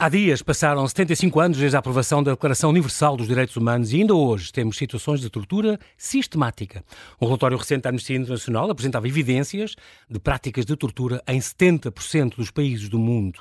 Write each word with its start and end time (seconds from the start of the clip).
Há 0.00 0.08
dias 0.08 0.42
passaram 0.42 0.86
75 0.86 1.40
anos 1.40 1.58
desde 1.58 1.74
a 1.74 1.80
aprovação 1.80 2.22
da 2.22 2.30
Declaração 2.30 2.70
Universal 2.70 3.16
dos 3.16 3.26
Direitos 3.26 3.56
Humanos 3.56 3.92
e 3.92 3.96
ainda 3.96 4.14
hoje 4.14 4.52
temos 4.52 4.76
situações 4.76 5.20
de 5.20 5.28
tortura 5.28 5.76
sistemática. 5.96 6.84
Um 7.20 7.26
relatório 7.26 7.56
recente 7.56 7.82
da 7.82 7.88
Amnistia 7.88 8.16
Internacional 8.16 8.70
apresentava 8.70 9.08
evidências 9.08 9.74
de 10.08 10.20
práticas 10.20 10.64
de 10.64 10.76
tortura 10.76 11.20
em 11.26 11.40
70% 11.40 12.36
dos 12.36 12.52
países 12.52 12.88
do 12.88 12.96
mundo. 12.96 13.40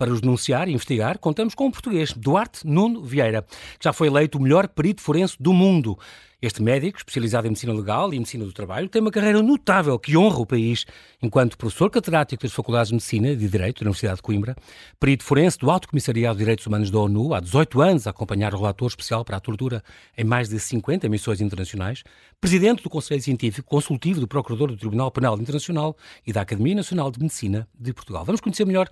Para 0.00 0.14
os 0.14 0.22
denunciar 0.22 0.66
e 0.66 0.72
investigar, 0.72 1.18
contamos 1.18 1.54
com 1.54 1.66
um 1.66 1.70
português, 1.70 2.14
Duarte 2.14 2.66
Nuno 2.66 3.04
Vieira, 3.04 3.42
que 3.42 3.84
já 3.84 3.92
foi 3.92 4.06
eleito 4.06 4.38
o 4.38 4.40
melhor 4.40 4.66
perito 4.66 5.02
forense 5.02 5.36
do 5.38 5.52
mundo. 5.52 5.98
Este 6.40 6.62
médico, 6.62 6.96
especializado 6.96 7.46
em 7.46 7.50
medicina 7.50 7.74
legal 7.74 8.10
e 8.14 8.16
medicina 8.16 8.46
do 8.46 8.52
trabalho, 8.54 8.88
tem 8.88 9.02
uma 9.02 9.10
carreira 9.10 9.42
notável 9.42 9.98
que 9.98 10.16
honra 10.16 10.38
o 10.38 10.46
país 10.46 10.86
enquanto 11.20 11.58
professor 11.58 11.90
catedrático 11.90 12.42
das 12.42 12.52
Faculdades 12.54 12.88
de 12.88 12.94
Medicina 12.94 13.28
e 13.28 13.36
de 13.36 13.46
Direito 13.46 13.80
da 13.80 13.88
Universidade 13.88 14.16
de 14.16 14.22
Coimbra, 14.22 14.56
perito 14.98 15.22
forense 15.22 15.58
do 15.58 15.70
Alto 15.70 15.86
Comissariado 15.86 16.38
de 16.38 16.44
Direitos 16.44 16.66
Humanos 16.66 16.90
da 16.90 16.98
ONU, 16.98 17.34
há 17.34 17.40
18 17.40 17.82
anos 17.82 18.06
a 18.06 18.10
acompanhar 18.10 18.54
o 18.54 18.56
relator 18.56 18.88
especial 18.88 19.22
para 19.22 19.36
a 19.36 19.40
tortura 19.40 19.84
em 20.16 20.24
mais 20.24 20.48
de 20.48 20.58
50 20.58 21.10
missões 21.10 21.42
internacionais, 21.42 22.02
presidente 22.40 22.82
do 22.82 22.88
Conselho 22.88 23.20
Científico 23.20 23.68
Consultivo 23.68 24.18
do 24.18 24.26
Procurador 24.26 24.68
do 24.68 24.78
Tribunal 24.78 25.10
Penal 25.10 25.38
Internacional 25.38 25.94
e 26.26 26.32
da 26.32 26.40
Academia 26.40 26.74
Nacional 26.74 27.10
de 27.10 27.20
Medicina 27.20 27.68
de 27.78 27.92
Portugal. 27.92 28.24
Vamos 28.24 28.40
conhecer 28.40 28.64
melhor 28.64 28.88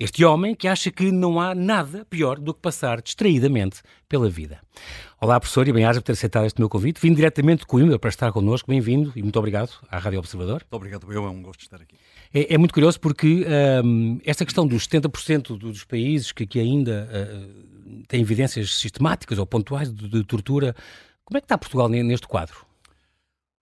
este 0.00 0.24
homem 0.24 0.54
que 0.54 0.66
acha 0.66 0.90
que 0.90 1.12
não 1.12 1.38
há 1.38 1.54
nada 1.54 2.06
pior 2.06 2.40
do 2.40 2.54
que 2.54 2.60
passar 2.60 3.02
distraídamente 3.02 3.82
pela 4.08 4.30
vida. 4.30 4.58
Olá, 5.20 5.38
professor, 5.38 5.68
e 5.68 5.72
bem-aja 5.74 6.00
por 6.00 6.06
ter 6.06 6.12
aceitado 6.12 6.46
este 6.46 6.58
meu 6.58 6.70
convite. 6.70 6.98
Vim 6.98 7.12
diretamente 7.12 7.60
de 7.60 7.66
Coimbra 7.66 7.98
para 7.98 8.08
estar 8.08 8.32
connosco. 8.32 8.70
Bem-vindo 8.70 9.12
e 9.14 9.22
muito 9.22 9.38
obrigado 9.38 9.70
à 9.90 9.98
Rádio 9.98 10.18
Observador. 10.18 10.62
Muito 10.62 10.72
obrigado, 10.72 11.12
eu. 11.12 11.26
É 11.26 11.28
um 11.28 11.42
gosto 11.42 11.60
estar 11.60 11.82
aqui. 11.82 11.96
É, 12.32 12.54
é 12.54 12.56
muito 12.56 12.72
curioso 12.72 12.98
porque 12.98 13.44
um, 13.84 14.18
esta 14.24 14.46
questão 14.46 14.66
dos 14.66 14.88
70% 14.88 15.58
dos 15.58 15.84
países 15.84 16.32
que, 16.32 16.46
que 16.46 16.58
ainda 16.58 17.06
uh, 17.12 18.02
têm 18.08 18.22
evidências 18.22 18.78
sistemáticas 18.78 19.38
ou 19.38 19.44
pontuais 19.44 19.92
de, 19.92 20.08
de 20.08 20.24
tortura, 20.24 20.74
como 21.26 21.36
é 21.36 21.42
que 21.42 21.44
está 21.44 21.58
Portugal 21.58 21.90
neste 21.90 22.26
quadro? 22.26 22.69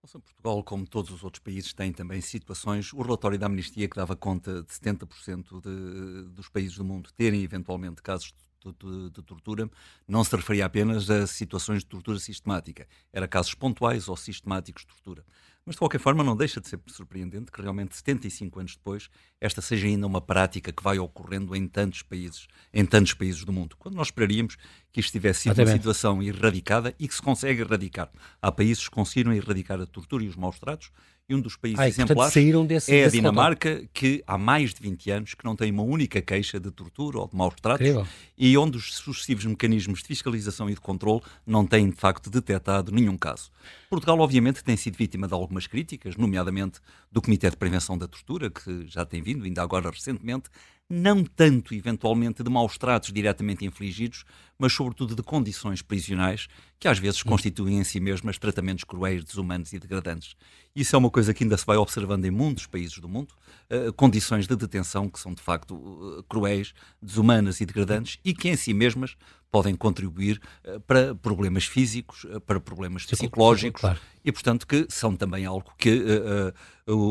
Portugal, 0.07 0.63
como 0.63 0.87
todos 0.87 1.11
os 1.11 1.25
outros 1.25 1.43
países, 1.43 1.73
tem 1.73 1.93
também 1.93 2.21
situações. 2.21 2.93
O 2.93 3.03
relatório 3.03 3.39
da 3.39 3.47
Amnistia, 3.47 3.89
que 3.89 3.97
dava 3.97 4.17
conta 4.17 4.63
de 4.63 4.69
70% 4.69 5.61
de, 5.61 6.31
dos 6.31 6.49
países 6.49 6.77
do 6.77 6.85
mundo 6.85 7.11
terem 7.13 7.43
eventualmente 7.43 8.01
casos 8.01 8.29
de, 8.29 8.48
de, 8.65 9.23
tortura, 9.23 9.71
não 10.07 10.25
se 10.25 10.35
referia 10.35 10.67
apenas 10.67 11.09
a 11.11 11.27
situações 11.27 11.81
de 11.81 11.87
tortura 11.87 12.19
sistemática. 12.19 12.87
Era 13.13 13.29
casos 13.29 13.55
pontuais 13.55 14.09
ou 14.09 14.17
sistemáticos 14.17 14.83
de 14.83 14.89
tortura. 14.89 15.25
Mas, 15.65 15.75
de 15.75 15.81
qualquer 15.81 16.01
forma, 16.01 16.25
não 16.25 16.35
deixa 16.35 16.63
de 16.63 16.69
ser 16.69 16.81
surpreendente 16.87 17.53
que 17.53 17.61
realmente 17.61 17.95
75 17.95 18.59
anos 18.59 18.77
depois 18.77 19.11
esta 19.39 19.61
seja 19.61 19.87
ainda 19.87 20.07
uma 20.07 20.21
prática 20.21 20.73
que 20.73 20.83
vai 20.83 20.99
ocorrendo 20.99 21.55
em 21.55 21.69
tantos 21.69 22.01
países, 22.03 22.49
em 22.73 22.87
tantos 22.87 23.13
países 23.13 23.45
do 23.45 23.53
mundo. 23.53 23.77
Quando 23.79 23.95
nós 23.95 24.07
esperaríamos 24.07 24.57
que 24.91 25.01
isto 25.01 25.13
tivesse 25.13 25.43
sido 25.43 25.59
uma 25.61 25.67
situação 25.67 26.23
erradicada 26.23 26.95
e 26.99 27.07
que 27.07 27.15
se 27.15 27.21
consegue 27.21 27.61
erradicar. 27.61 28.11
Há 28.41 28.51
países 28.51 28.89
que 28.89 28.95
conseguiram 28.95 29.33
erradicar 29.33 29.79
a 29.79 29.87
tortura 29.87 30.25
e 30.25 30.29
os 30.29 30.37
maus 30.37 30.59
tratos 30.59 30.91
e 31.29 31.35
um 31.35 31.41
dos 31.41 31.57
países 31.57 31.79
Ai, 31.79 31.89
exemplares 31.89 32.33
desse, 32.67 32.95
é 32.95 33.05
a 33.05 33.09
Dinamarca, 33.09 33.85
que 33.93 34.25
há 34.27 34.39
mais 34.39 34.73
de 34.73 34.81
20 34.81 35.11
anos 35.11 35.35
que 35.35 35.45
não 35.45 35.55
tem 35.55 35.71
uma 35.71 35.83
única 35.83 36.23
queixa 36.23 36.59
de 36.59 36.71
tortura 36.71 37.19
ou 37.19 37.29
de 37.29 37.37
maus 37.37 37.55
tratos 37.61 37.87
Incrível. 37.87 38.09
e 38.37 38.57
onde 38.57 38.79
os 38.79 38.95
sucessivos 38.95 39.45
mecanismos 39.45 40.01
de 40.01 40.09
fiscalização 40.09 40.71
e 40.71 40.75
de 40.75 40.81
controle 40.81 41.21
não 41.47 41.67
têm, 41.67 41.91
de 41.91 41.97
facto, 41.97 42.31
detectado 42.31 42.91
nenhum 42.91 43.19
caso. 43.19 43.51
Portugal, 43.91 44.19
obviamente, 44.21 44.65
tem 44.65 44.77
sido 44.77 44.97
vítima 44.97 45.29
de 45.29 45.35
algumas 45.35 45.67
críticas, 45.67 46.17
nomeadamente 46.17 46.81
do 47.13 47.21
Comitê 47.21 47.51
de 47.51 47.57
Prevenção 47.59 47.99
da 47.99 48.09
Tortura, 48.09 48.49
que 48.49 48.87
já 48.87 49.05
tem 49.05 49.21
vindo, 49.21 49.45
ainda 49.45 49.63
agora 49.63 49.91
recentemente, 49.91 50.49
não 50.89 51.23
tanto, 51.23 51.75
eventualmente, 51.75 52.43
de 52.43 52.49
maus 52.49 52.79
tratos 52.79 53.13
diretamente 53.13 53.67
infligidos, 53.67 54.25
mas 54.59 54.73
sobretudo 54.73 55.15
de 55.15 55.23
condições 55.23 55.81
prisionais 55.83 56.49
que 56.81 56.89
às 56.89 56.99
vezes 56.99 57.23
constituem 57.23 57.79
em 57.79 57.85
si 57.85 58.01
mesmas 58.01 58.39
tratamentos 58.39 58.85
cruéis, 58.85 59.25
desumanos 59.25 59.73
e 59.73 59.79
degradantes. 59.79 60.35
Isso 60.75 60.95
é 60.95 60.99
uma 60.99 61.11
coisa 61.11 61.33
que 61.33 61.45
ainda 61.45 61.57
se 61.57 61.65
vai 61.65 61.77
observando 61.77 62.25
em 62.25 62.31
muitos 62.31 62.67
países 62.67 62.99
do 62.99 63.09
mundo, 63.09 63.33
uh, 63.71 63.93
condições 63.95 64.47
de 64.47 64.57
detenção 64.57 65.09
que 65.09 65.19
são 65.19 65.33
de 65.33 65.43
facto 65.43 65.75
uh, 65.75 66.23
cruéis, 66.25 66.73
desumanas 67.01 67.61
e 67.61 67.67
degradantes 67.67 68.19
e 68.25 68.35
que 68.35 68.49
em 68.49 68.57
si 68.57 68.75
mesmas 68.75 69.17
podem 69.51 69.75
contribuir 69.75 70.41
uh, 70.65 70.81
para 70.81 71.15
problemas 71.15 71.65
físicos, 71.65 72.27
para 72.47 72.61
problemas 72.61 73.07
psicológicos 73.07 73.81
claro. 73.81 74.01
e, 74.25 74.31
portanto, 74.31 74.67
que 74.67 74.87
são 74.89 75.17
também 75.17 75.47
algo 75.47 75.73
que 75.79 76.05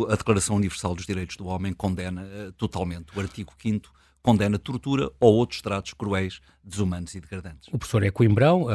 a 0.09 0.15
Declaração 0.15 0.55
Universal 0.55 0.95
dos 0.95 1.05
Direitos 1.05 1.35
do 1.37 1.45
Homem 1.45 1.73
condena 1.73 2.25
totalmente. 2.57 3.07
O 3.15 3.19
artigo 3.19 3.53
5 3.61 3.91
condena 4.27 4.59
tortura 4.59 5.09
ou 5.21 5.35
outros 5.35 5.61
tratos 5.61 5.93
cruéis, 5.93 6.41
desumanos 6.61 7.15
e 7.15 7.21
degradantes. 7.21 7.69
O 7.71 7.77
professor 7.77 8.03
é 8.03 8.11
Coimbrão, 8.11 8.67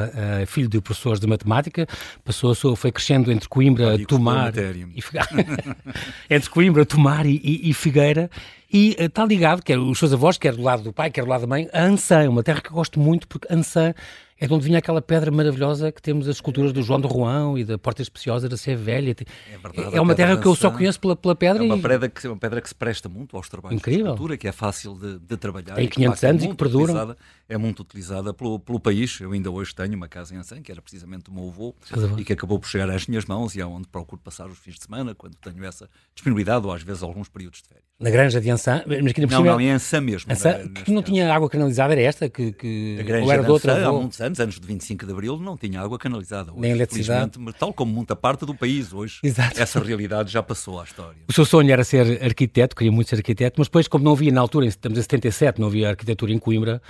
filho 0.46 0.66
de 0.66 0.80
professores 0.80 1.20
de 1.20 1.26
matemática, 1.26 1.86
passou, 2.24 2.54
foi 2.74 2.90
crescendo 2.90 3.30
entre 3.30 3.46
Coimbra, 3.46 3.98
Tomar 4.06 4.54
e 4.56 4.86
entre 6.34 6.48
Coimbra, 6.48 6.86
Tomar 6.86 7.26
e, 7.26 7.38
e, 7.44 7.68
e 7.68 7.74
Figueira 7.74 8.30
e 8.72 8.96
está 8.98 9.26
ligado, 9.26 9.62
quer 9.62 9.78
os 9.78 9.98
seus 9.98 10.14
avós, 10.14 10.38
quer 10.38 10.54
do 10.54 10.62
lado 10.62 10.82
do 10.82 10.90
pai, 10.90 11.10
quer 11.10 11.22
do 11.22 11.28
lado 11.28 11.42
da 11.42 11.46
mãe, 11.46 11.68
a 11.70 11.82
Ançã, 11.82 12.26
uma 12.30 12.42
terra 12.42 12.62
que 12.62 12.70
eu 12.70 12.74
gosto 12.74 12.98
muito 12.98 13.28
porque 13.28 13.52
Ançã 13.52 13.92
é 14.42 14.46
de 14.48 14.52
onde 14.52 14.64
vinha 14.64 14.78
aquela 14.78 15.00
pedra 15.00 15.30
maravilhosa 15.30 15.92
que 15.92 16.02
temos 16.02 16.26
as 16.26 16.34
esculturas 16.34 16.72
do 16.72 16.82
João 16.82 17.00
de 17.00 17.06
Roão 17.06 17.56
e 17.56 17.62
da 17.64 17.78
Porta 17.78 18.02
Especiosa 18.02 18.48
da 18.48 18.56
Sé 18.56 18.74
Velha. 18.74 19.12
É, 19.12 19.56
verdade, 19.56 19.96
é 19.96 20.00
uma 20.00 20.16
terra 20.16 20.36
que 20.36 20.46
eu 20.46 20.56
só 20.56 20.68
conheço 20.68 20.98
pela, 20.98 21.14
pela 21.14 21.36
pedra. 21.36 21.62
É 21.62 21.66
uma, 21.66 21.78
pedra 21.78 22.08
que, 22.08 22.26
uma 22.26 22.36
pedra 22.36 22.60
que 22.60 22.68
se 22.68 22.74
presta 22.74 23.08
muito 23.08 23.36
aos 23.36 23.48
trabalhos 23.48 23.76
Incrível. 23.76 24.02
de 24.02 24.08
escultura, 24.08 24.36
que 24.36 24.48
é 24.48 24.52
fácil 24.52 24.94
de, 24.94 25.20
de 25.20 25.36
trabalhar. 25.36 25.76
Tem 25.76 25.86
500 25.86 26.24
anos 26.24 26.42
é 26.42 26.46
e 26.46 26.48
que 26.48 26.56
perduram. 26.56 27.16
É 27.48 27.56
muito 27.56 27.80
utilizada 27.80 28.34
pelo, 28.34 28.58
pelo 28.58 28.80
país. 28.80 29.20
Eu 29.20 29.30
ainda 29.30 29.48
hoje 29.48 29.72
tenho 29.72 29.94
uma 29.94 30.08
casa 30.08 30.34
em 30.34 30.38
Ançã, 30.38 30.60
que 30.60 30.72
era 30.72 30.82
precisamente 30.82 31.24
do 31.24 31.32
meu 31.32 31.48
avô, 31.48 31.74
e 32.18 32.24
que 32.24 32.32
acabou 32.32 32.58
por 32.58 32.66
chegar 32.66 32.90
às 32.90 33.06
minhas 33.06 33.26
mãos 33.26 33.54
e 33.54 33.60
é 33.60 33.66
onde 33.66 33.86
procuro 33.86 34.20
passar 34.20 34.48
os 34.48 34.58
fins 34.58 34.74
de 34.74 34.82
semana, 34.82 35.14
quando 35.14 35.36
tenho 35.36 35.64
essa 35.64 35.88
disponibilidade 36.14 36.66
ou 36.66 36.72
às 36.72 36.82
vezes 36.82 37.02
alguns 37.02 37.28
períodos 37.28 37.62
de 37.62 37.68
férias. 37.68 37.84
Na 38.00 38.10
granja 38.10 38.40
de 38.40 38.50
Ançã? 38.50 38.82
Mas 38.86 39.12
que 39.12 39.24
não, 39.24 39.44
não, 39.44 39.60
em 39.60 39.70
Ançã 39.70 40.00
mesmo. 40.00 40.32
Ançã, 40.32 40.66
que 40.68 40.90
não 40.90 41.02
tinha 41.02 41.32
água 41.32 41.48
canalizada, 41.48 41.92
era 41.92 42.02
esta? 42.02 42.28
Que, 42.28 42.52
que... 42.52 42.96
A 42.98 43.02
granja 43.04 43.24
ou 43.24 43.32
era 43.32 43.42
de, 43.44 43.50
outra, 43.50 43.86
há 43.86 43.92
muitos 43.92 44.20
anos, 44.20 44.31
antes 44.40 44.58
de 44.58 44.66
25 44.66 45.06
de 45.06 45.12
Abril, 45.12 45.38
não 45.38 45.56
tinha 45.56 45.80
água 45.80 45.98
canalizada. 45.98 46.52
Hoje, 46.52 46.60
Nem 46.60 46.72
eletricidade. 46.72 47.32
Tal 47.58 47.72
como 47.72 47.92
muita 47.92 48.14
parte 48.14 48.44
do 48.44 48.54
país 48.54 48.92
hoje, 48.92 49.18
Exato. 49.22 49.60
essa 49.60 49.80
realidade 49.80 50.30
já 50.30 50.42
passou 50.42 50.80
à 50.80 50.84
história. 50.84 51.18
O 51.28 51.32
seu 51.32 51.44
sonho 51.44 51.70
era 51.70 51.84
ser 51.84 52.22
arquiteto, 52.22 52.76
queria 52.76 52.92
muito 52.92 53.08
ser 53.08 53.16
arquiteto, 53.16 53.56
mas 53.58 53.68
depois, 53.68 53.88
como 53.88 54.04
não 54.04 54.12
havia 54.12 54.32
na 54.32 54.40
altura, 54.40 54.66
estamos 54.66 54.98
em 54.98 55.02
77, 55.02 55.60
não 55.60 55.68
havia 55.68 55.90
arquitetura 55.90 56.32
em 56.32 56.38
Coimbra, 56.38 56.80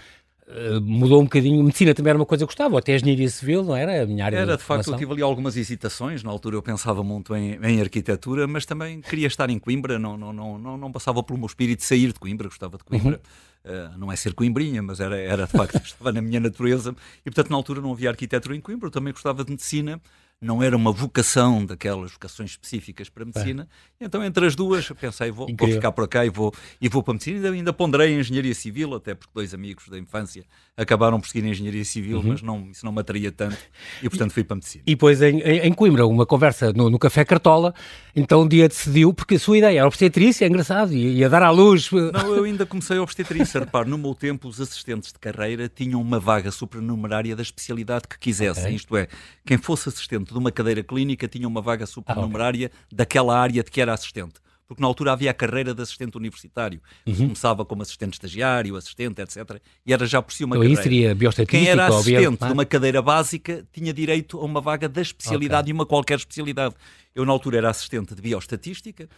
Uh, 0.53 0.81
mudou 0.83 1.21
um 1.21 1.25
bocadinho. 1.25 1.63
Medicina 1.63 1.95
também 1.95 2.11
era 2.11 2.19
uma 2.19 2.27
coisa 2.27 2.45
que 2.45 2.47
gostava, 2.47 2.79
até 2.79 2.95
engenharia 2.95 3.29
civil, 3.31 3.65
não 3.65 3.75
era? 3.75 4.03
A 4.03 4.07
minha 4.07 4.25
área 4.25 4.37
Era, 4.37 4.53
de, 4.53 4.59
de 4.59 4.65
facto, 4.65 4.91
eu 4.91 4.97
tive 4.99 5.13
ali 5.13 5.23
algumas 5.23 5.57
hesitações. 5.57 6.23
Na 6.23 6.31
altura 6.31 6.57
eu 6.57 6.63
pensava 6.63 7.03
muito 7.03 7.35
em, 7.35 7.59
em, 7.63 7.81
arquitetura, 7.81 8.47
mas 8.47 8.67
também 8.67 9.01
queria 9.01 9.29
estar 9.29 9.49
em 9.49 9.59
Coimbra, 9.59 9.99
não, 9.99 10.17
não, 10.19 10.33
não, 10.33 10.59
não, 10.59 10.77
não 10.77 10.93
passava 10.93 11.23
pelo 11.23 11.39
meu 11.39 11.47
espírito 11.47 11.83
sair 11.83 12.13
de 12.13 12.19
Coimbra, 12.19 12.49
gostava 12.49 12.77
de 12.77 12.85
Coimbra. 12.85 13.13
Uhum. 13.13 13.52
Uh, 13.65 13.97
não 13.97 14.11
é 14.11 14.17
ser 14.17 14.35
coimbrinha, 14.35 14.83
mas 14.83 14.99
era, 14.99 15.17
era 15.17 15.47
de 15.47 15.53
facto, 15.53 15.77
estava 15.85 16.13
na 16.13 16.21
minha 16.21 16.41
natureza. 16.41 16.95
E 17.21 17.31
portanto, 17.31 17.51
na 17.51 17.57
altura 17.57 17.81
não 17.81 17.93
havia 17.93 18.11
arquitetura 18.11 18.57
em 18.57 18.61
Coimbra, 18.61 18.89
eu 18.89 18.91
também 18.91 19.13
gostava 19.13 19.45
de 19.45 19.51
medicina 19.51 20.01
não 20.43 20.61
era 20.61 20.77
uma 20.77 20.91
vocação 20.91 21.65
daquelas 21.65 22.11
vocações 22.11 22.51
específicas 22.51 23.09
para 23.09 23.23
a 23.23 23.27
medicina. 23.27 23.69
É. 24.01 24.05
Então, 24.05 24.23
entre 24.25 24.45
as 24.45 24.57
duas, 24.57 24.91
pensei, 25.01 25.31
vou, 25.31 25.47
vou, 25.57 25.69
ficar 25.69 25.93
por 25.93 26.09
cá 26.09 26.27
e 26.27 26.31
vou, 26.31 26.53
e 26.81 26.89
vou 26.89 27.01
para 27.01 27.13
a 27.13 27.15
medicina. 27.15 27.37
Ainda, 27.37 27.51
ainda 27.53 27.73
ponderei 27.73 28.19
engenharia 28.19 28.55
civil, 28.55 28.93
até 28.95 29.15
porque 29.15 29.31
dois 29.33 29.55
amigos 29.55 29.89
da 29.89 29.97
infância 29.97 30.45
acabaram 30.77 31.21
por 31.21 31.29
seguir 31.29 31.47
engenharia 31.47 31.85
civil, 31.85 32.19
uhum. 32.19 32.29
mas 32.29 32.43
não, 32.43 32.69
isso 32.71 32.85
não 32.85 32.91
me 32.91 33.01
atraía 33.01 33.31
tanto 33.31 33.57
e, 34.03 34.09
portanto, 34.09 34.33
fui 34.33 34.43
para 34.43 34.55
a 34.55 34.57
medicina. 34.57 34.83
E 34.85 34.91
depois, 34.91 35.23
em, 35.23 35.39
em 35.41 35.73
Coimbra, 35.73 36.07
uma 36.07 36.27
conversa 36.27 36.73
no, 36.73 36.91
no 36.91 36.99
Café 36.99 37.25
Cartola, 37.25 37.73
então 38.17 38.43
um 38.43 38.49
dia 38.49 38.69
decidiu, 38.69 39.15
porque 39.15 39.37
a 39.37 39.39
sua 39.39 39.59
ideia 39.59 39.79
era 39.79 39.87
obstetrícia, 39.87 40.45
é 40.45 40.49
engraçado, 40.49 40.93
ia, 40.93 41.11
ia 41.11 41.29
dar 41.29 41.43
à 41.43 41.51
luz. 41.51 41.89
Não, 41.93 42.35
eu 42.35 42.45
ainda 42.45 42.67
comecei 42.67 42.97
a 42.97 43.03
obstetrícia. 43.03 43.61
Repare, 43.61 43.89
no 43.89 43.97
meu 43.97 44.15
tempo, 44.15 44.49
os 44.49 44.61
assistentes 44.61 45.13
de 45.13 45.19
carreira 45.21 45.69
tinham 45.69 46.01
uma 46.01 46.19
vaga 46.19 46.51
supernumerária 46.51 47.37
da 47.37 47.43
especialidade 47.43 48.09
que 48.09 48.19
quisessem. 48.19 48.65
Okay. 48.65 48.77
Isto 48.77 48.97
é, 48.97 49.09
quem 49.45 49.59
fosse 49.59 49.89
assistente 49.89 50.32
de 50.33 50.39
uma 50.39 50.51
cadeira 50.51 50.83
clínica 50.83 51.29
tinha 51.29 51.47
uma 51.47 51.61
vaga 51.61 51.87
supernumerária 51.87 52.71
ah, 52.73 52.77
okay. 52.87 52.97
daquela 52.97 53.39
área 53.39 53.63
de 53.63 53.71
que 53.71 53.81
era 53.81 53.93
assistente 53.93 54.41
porque 54.73 54.81
na 54.81 54.87
altura 54.87 55.13
havia 55.13 55.31
a 55.31 55.35
carreira 55.35 55.75
de 55.75 55.83
assistente 55.83 56.17
universitário. 56.17 56.81
Uhum. 57.07 57.15
Começava 57.15 57.65
como 57.65 57.83
assistente 57.83 58.15
estagiário, 58.15 58.75
assistente, 58.77 59.21
etc. 59.21 59.61
E 59.85 59.93
era 59.93 60.07
já 60.07 60.23
por 60.23 60.33
si 60.33 60.45
uma 60.45 60.57
então, 60.57 60.63
carreira. 60.63 60.83
seria 60.83 61.47
Quem 61.47 61.69
era 61.69 61.87
assistente 61.87 62.39
bio... 62.39 62.47
de 62.47 62.53
uma 62.53 62.65
cadeira 62.65 63.03
básica 63.03 63.67
tinha 63.71 63.93
direito 63.93 64.39
a 64.39 64.45
uma 64.45 64.61
vaga 64.61 64.89
da 64.89 65.03
especialidade 65.03 65.65
okay. 65.65 65.73
e 65.73 65.75
uma 65.75 65.85
qualquer 65.85 66.17
especialidade. 66.17 66.75
Eu, 67.15 67.27
na 67.27 67.33
altura, 67.33 67.59
era 67.59 67.69
assistente 67.69 68.15
de 68.15 68.23
bioestatística, 68.23 69.09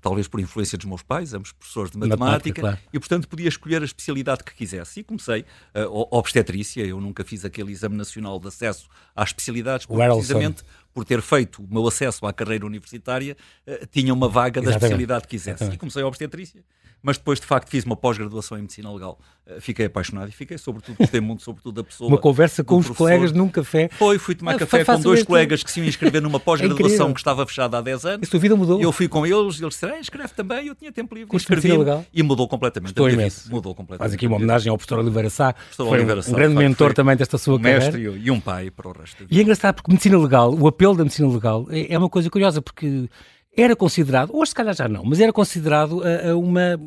talvez 0.00 0.28
por 0.28 0.40
influência 0.40 0.76
dos 0.76 0.86
meus 0.86 1.02
pais, 1.02 1.32
ambos 1.32 1.52
professores 1.52 1.90
de 1.90 1.98
matemática, 1.98 2.24
matemática 2.24 2.60
claro. 2.60 2.78
e 2.92 2.98
portanto 2.98 3.28
podia 3.28 3.48
escolher 3.48 3.80
a 3.80 3.84
especialidade 3.84 4.44
que 4.44 4.54
quisesse. 4.54 5.00
E 5.00 5.04
comecei 5.04 5.40
uh, 5.74 6.08
obstetrícia, 6.10 6.84
eu 6.84 7.00
nunca 7.00 7.24
fiz 7.24 7.44
aquele 7.44 7.72
exame 7.72 7.96
nacional 7.96 8.38
de 8.38 8.48
acesso 8.48 8.88
às 9.16 9.30
especialidades, 9.30 9.86
precisamente 9.86 10.62
por 10.92 11.04
ter 11.04 11.22
feito 11.22 11.62
o 11.62 11.68
meu 11.70 11.86
acesso 11.86 12.26
à 12.26 12.32
carreira 12.32 12.66
universitária, 12.66 13.36
uh, 13.66 13.86
tinha 13.86 14.12
uma 14.12 14.28
vaga 14.28 14.60
da 14.60 14.70
especialidade 14.70 15.22
que 15.22 15.30
quisesse. 15.30 15.50
Exatamente. 15.50 15.76
E 15.76 15.78
comecei 15.78 16.02
a 16.02 16.06
obstetrícia 16.06 16.62
mas 17.02 17.16
depois 17.16 17.40
de 17.40 17.46
facto 17.46 17.68
fiz 17.68 17.84
uma 17.84 17.96
pós-graduação 17.96 18.58
em 18.58 18.62
medicina 18.62 18.92
legal. 18.92 19.18
Uh, 19.46 19.60
fiquei 19.60 19.86
apaixonado 19.86 20.28
e 20.28 20.32
fiquei, 20.32 20.58
sobretudo, 20.58 20.96
gostei 20.96 21.20
muito, 21.20 21.42
sobretudo 21.42 21.76
da 21.76 21.84
pessoa. 21.84 22.08
Uma 22.08 22.18
conversa 22.18 22.62
com 22.62 22.78
os 22.78 22.86
professor. 22.86 23.04
colegas 23.04 23.32
num 23.32 23.48
café. 23.48 23.88
Foi, 23.92 24.18
fui 24.18 24.34
tomar 24.34 24.54
ah, 24.54 24.58
café 24.58 24.84
com 24.84 25.00
dois 25.00 25.22
colegas 25.22 25.62
que 25.62 25.70
se 25.70 25.80
iam 25.80 25.88
inscrever 25.88 26.20
numa 26.20 26.38
pós-graduação 26.40 27.10
é 27.10 27.12
que 27.12 27.20
estava 27.20 27.46
fechada 27.46 27.78
há 27.78 27.80
10 27.80 28.04
anos. 28.04 28.26
E 28.26 28.28
a 28.28 28.30
tua 28.30 28.40
vida 28.40 28.56
mudou? 28.56 28.80
Eu 28.80 28.92
fui 28.92 29.08
com 29.08 29.26
eles 29.26 29.60
eles 29.60 29.74
disseram: 29.74 29.94
ah, 29.94 30.00
escreve 30.00 30.34
também. 30.34 30.66
Eu 30.66 30.74
tinha 30.74 30.92
tempo 30.92 31.14
livre, 31.14 31.34
escrevi 31.36 31.70
e 32.12 32.22
mudou 32.22 32.46
completamente. 32.46 32.90
Estou 32.90 33.08
imenso. 33.08 33.50
Mudou 33.50 33.74
completamente. 33.74 34.10
Faz 34.10 34.14
aqui 34.14 34.26
uma 34.26 34.36
homenagem 34.36 34.70
ao 34.70 34.76
professor 34.76 34.98
Oliveira 35.00 35.30
Sá. 35.30 35.52
Professor 35.52 35.88
foi 35.88 35.98
Oliveira 35.98 36.22
Sá, 36.22 36.30
um 36.30 36.34
grande 36.34 36.54
mentor 36.56 36.92
também 36.92 37.16
desta 37.16 37.38
sua 37.38 37.56
um 37.56 37.60
carreira. 37.60 37.84
mestre 37.84 38.02
e 38.02 38.30
um 38.30 38.40
pai 38.40 38.70
para 38.70 38.88
o 38.88 38.92
resto. 38.92 39.26
E 39.30 39.38
é 39.38 39.42
engraçado 39.42 39.76
porque 39.76 39.90
medicina 39.90 40.18
legal, 40.18 40.52
o 40.52 40.66
apelo 40.80 40.96
da 40.96 41.04
medicina 41.04 41.28
legal 41.28 41.66
é, 41.70 41.92
é 41.92 41.98
uma 41.98 42.08
coisa 42.08 42.30
curiosa 42.30 42.62
porque 42.62 43.06
era 43.54 43.76
considerado, 43.76 44.34
hoje 44.34 44.50
se 44.50 44.54
calhar 44.54 44.74
já 44.74 44.88
não, 44.88 45.04
mas 45.04 45.20
era 45.20 45.32
considerado 45.32 46.02
a, 46.02 46.30
a 46.30 46.36
uma 46.36 46.80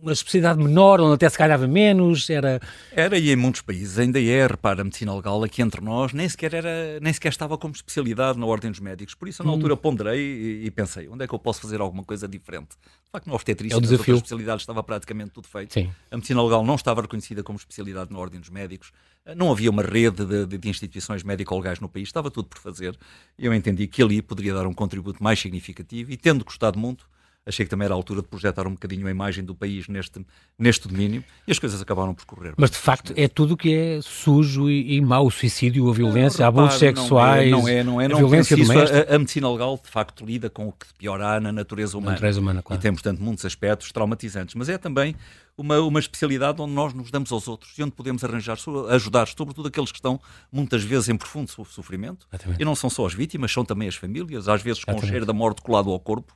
uma 0.00 0.12
especialidade 0.12 0.62
menor, 0.62 1.00
onde 1.00 1.14
até 1.14 1.26
se 1.30 1.38
calhava 1.38 1.66
menos? 1.66 2.28
Era... 2.28 2.60
era 2.92 3.16
e 3.16 3.30
em 3.30 3.36
muitos 3.36 3.62
países 3.62 3.98
ainda 3.98 4.20
é. 4.20 4.46
Repara, 4.46 4.82
a 4.82 4.84
medicina 4.84 5.14
legal 5.14 5.42
aqui 5.42 5.62
entre 5.62 5.80
nós 5.80 6.12
nem 6.12 6.28
sequer, 6.28 6.52
era, 6.52 7.00
nem 7.00 7.10
sequer 7.10 7.30
estava 7.30 7.56
como 7.56 7.72
especialidade 7.72 8.38
na 8.38 8.44
Ordem 8.44 8.70
dos 8.70 8.80
Médicos. 8.80 9.14
Por 9.14 9.28
isso, 9.28 9.42
na 9.42 9.48
hum. 9.48 9.54
altura, 9.54 9.78
ponderei 9.78 10.20
e, 10.20 10.66
e, 10.66 10.70
pensei: 10.70 11.08
onde 11.08 11.24
é 11.24 11.26
que 11.26 11.34
eu 11.34 11.38
posso 11.38 11.62
fazer 11.62 11.80
alguma 11.80 12.04
coisa 12.04 12.28
diferente? 12.28 12.76
De 12.76 13.10
facto, 13.10 13.26
na 13.26 13.32
obstetrícia, 13.32 13.78
é 13.78 13.80
nas 13.80 13.90
outras 13.92 14.16
especialidades, 14.16 14.62
estava 14.62 14.82
praticamente 14.82 15.30
tudo 15.30 15.48
feito. 15.48 15.72
Sim. 15.72 15.90
A 16.10 16.16
medicina 16.16 16.42
legal 16.42 16.62
não 16.62 16.74
estava 16.74 17.00
reconhecida 17.00 17.42
como 17.42 17.56
especialidade 17.56 18.12
na 18.12 18.18
Ordem 18.18 18.38
dos 18.38 18.50
Médicos. 18.50 18.92
Não 19.36 19.50
havia 19.50 19.70
uma 19.70 19.82
rede 19.82 20.24
de, 20.24 20.58
de, 20.58 20.68
instituições 20.68 21.22
médico-legais 21.22 21.80
no 21.80 21.88
país, 21.88 22.08
estava 22.08 22.30
tudo 22.30 22.46
por 22.46 22.58
fazer. 22.58 22.94
Eu 23.38 23.54
entendi 23.54 23.86
que 23.86 24.02
ali 24.02 24.20
poderia 24.20 24.52
dar 24.52 24.66
um 24.66 24.74
contributo 24.74 25.22
mais 25.22 25.40
significativo 25.40 26.12
e, 26.12 26.16
tendo 26.16 26.44
gostado 26.44 26.78
muito, 26.78 27.08
achei 27.46 27.64
que 27.64 27.70
também 27.70 27.84
era 27.84 27.94
a 27.94 27.96
altura 27.96 28.22
de 28.22 28.28
projetar 28.28 28.66
um 28.66 28.72
bocadinho 28.72 29.06
a 29.06 29.10
imagem 29.10 29.44
do 29.44 29.54
país 29.54 29.86
neste, 29.88 30.24
neste 30.58 30.88
domínio 30.88 31.22
e 31.46 31.52
as 31.52 31.58
coisas 31.58 31.80
acabaram 31.80 32.14
por 32.14 32.24
correr. 32.24 32.54
Mas 32.56 32.70
de 32.70 32.78
facto 32.78 33.12
é 33.16 33.28
tudo 33.28 33.56
que 33.56 33.74
é 33.74 34.00
sujo 34.02 34.70
e, 34.70 34.96
e 34.96 35.00
mau, 35.00 35.26
o 35.26 35.30
suicídio, 35.30 35.88
a 35.88 35.92
violência, 35.92 36.46
abusos 36.46 36.78
sexuais, 36.78 37.50
não 37.50 37.68
é, 37.68 37.82
não 37.84 38.00
é, 38.00 38.08
não 38.08 38.16
é, 38.16 38.16
a 38.16 38.18
violência 38.18 38.56
doméstica. 38.56 39.06
A, 39.10 39.14
a, 39.14 39.18
medicina 39.18 39.50
legal 39.50 39.78
de 39.82 39.90
facto 39.90 40.24
lida 40.24 40.48
com 40.48 40.68
o 40.68 40.72
que 40.72 40.86
pior 40.98 41.20
há 41.20 41.38
na 41.38 41.52
natureza 41.52 41.96
humana. 41.96 42.12
Na 42.12 42.16
natureza 42.16 42.40
humana 42.40 42.62
claro. 42.62 42.80
E 42.80 42.82
tem, 42.82 42.92
portanto, 42.92 43.20
muitos 43.20 43.44
aspectos 43.44 43.92
traumatizantes, 43.92 44.54
mas 44.54 44.68
é 44.68 44.78
também 44.78 45.14
uma, 45.56 45.80
uma 45.80 46.00
especialidade 46.00 46.60
onde 46.60 46.72
nós 46.72 46.92
nos 46.92 47.10
damos 47.10 47.30
aos 47.32 47.46
outros 47.48 47.76
e 47.78 47.82
onde 47.82 47.92
podemos 47.92 48.24
arranjar, 48.24 48.56
ajudar, 48.90 49.28
sobretudo 49.28 49.68
aqueles 49.68 49.92
que 49.92 49.98
estão 49.98 50.20
muitas 50.50 50.82
vezes 50.82 51.08
em 51.08 51.16
profundo 51.16 51.50
sofrimento. 51.50 52.26
Exatamente. 52.32 52.60
E 52.60 52.64
não 52.64 52.74
são 52.74 52.90
só 52.90 53.06
as 53.06 53.14
vítimas, 53.14 53.52
são 53.52 53.64
também 53.64 53.88
as 53.88 53.96
famílias, 53.96 54.48
às 54.48 54.62
vezes 54.62 54.84
com 54.84 54.90
Exatamente. 54.90 55.08
o 55.08 55.10
cheiro 55.10 55.26
da 55.26 55.32
morte 55.32 55.62
colado 55.62 55.90
ao 55.90 56.00
corpo 56.00 56.34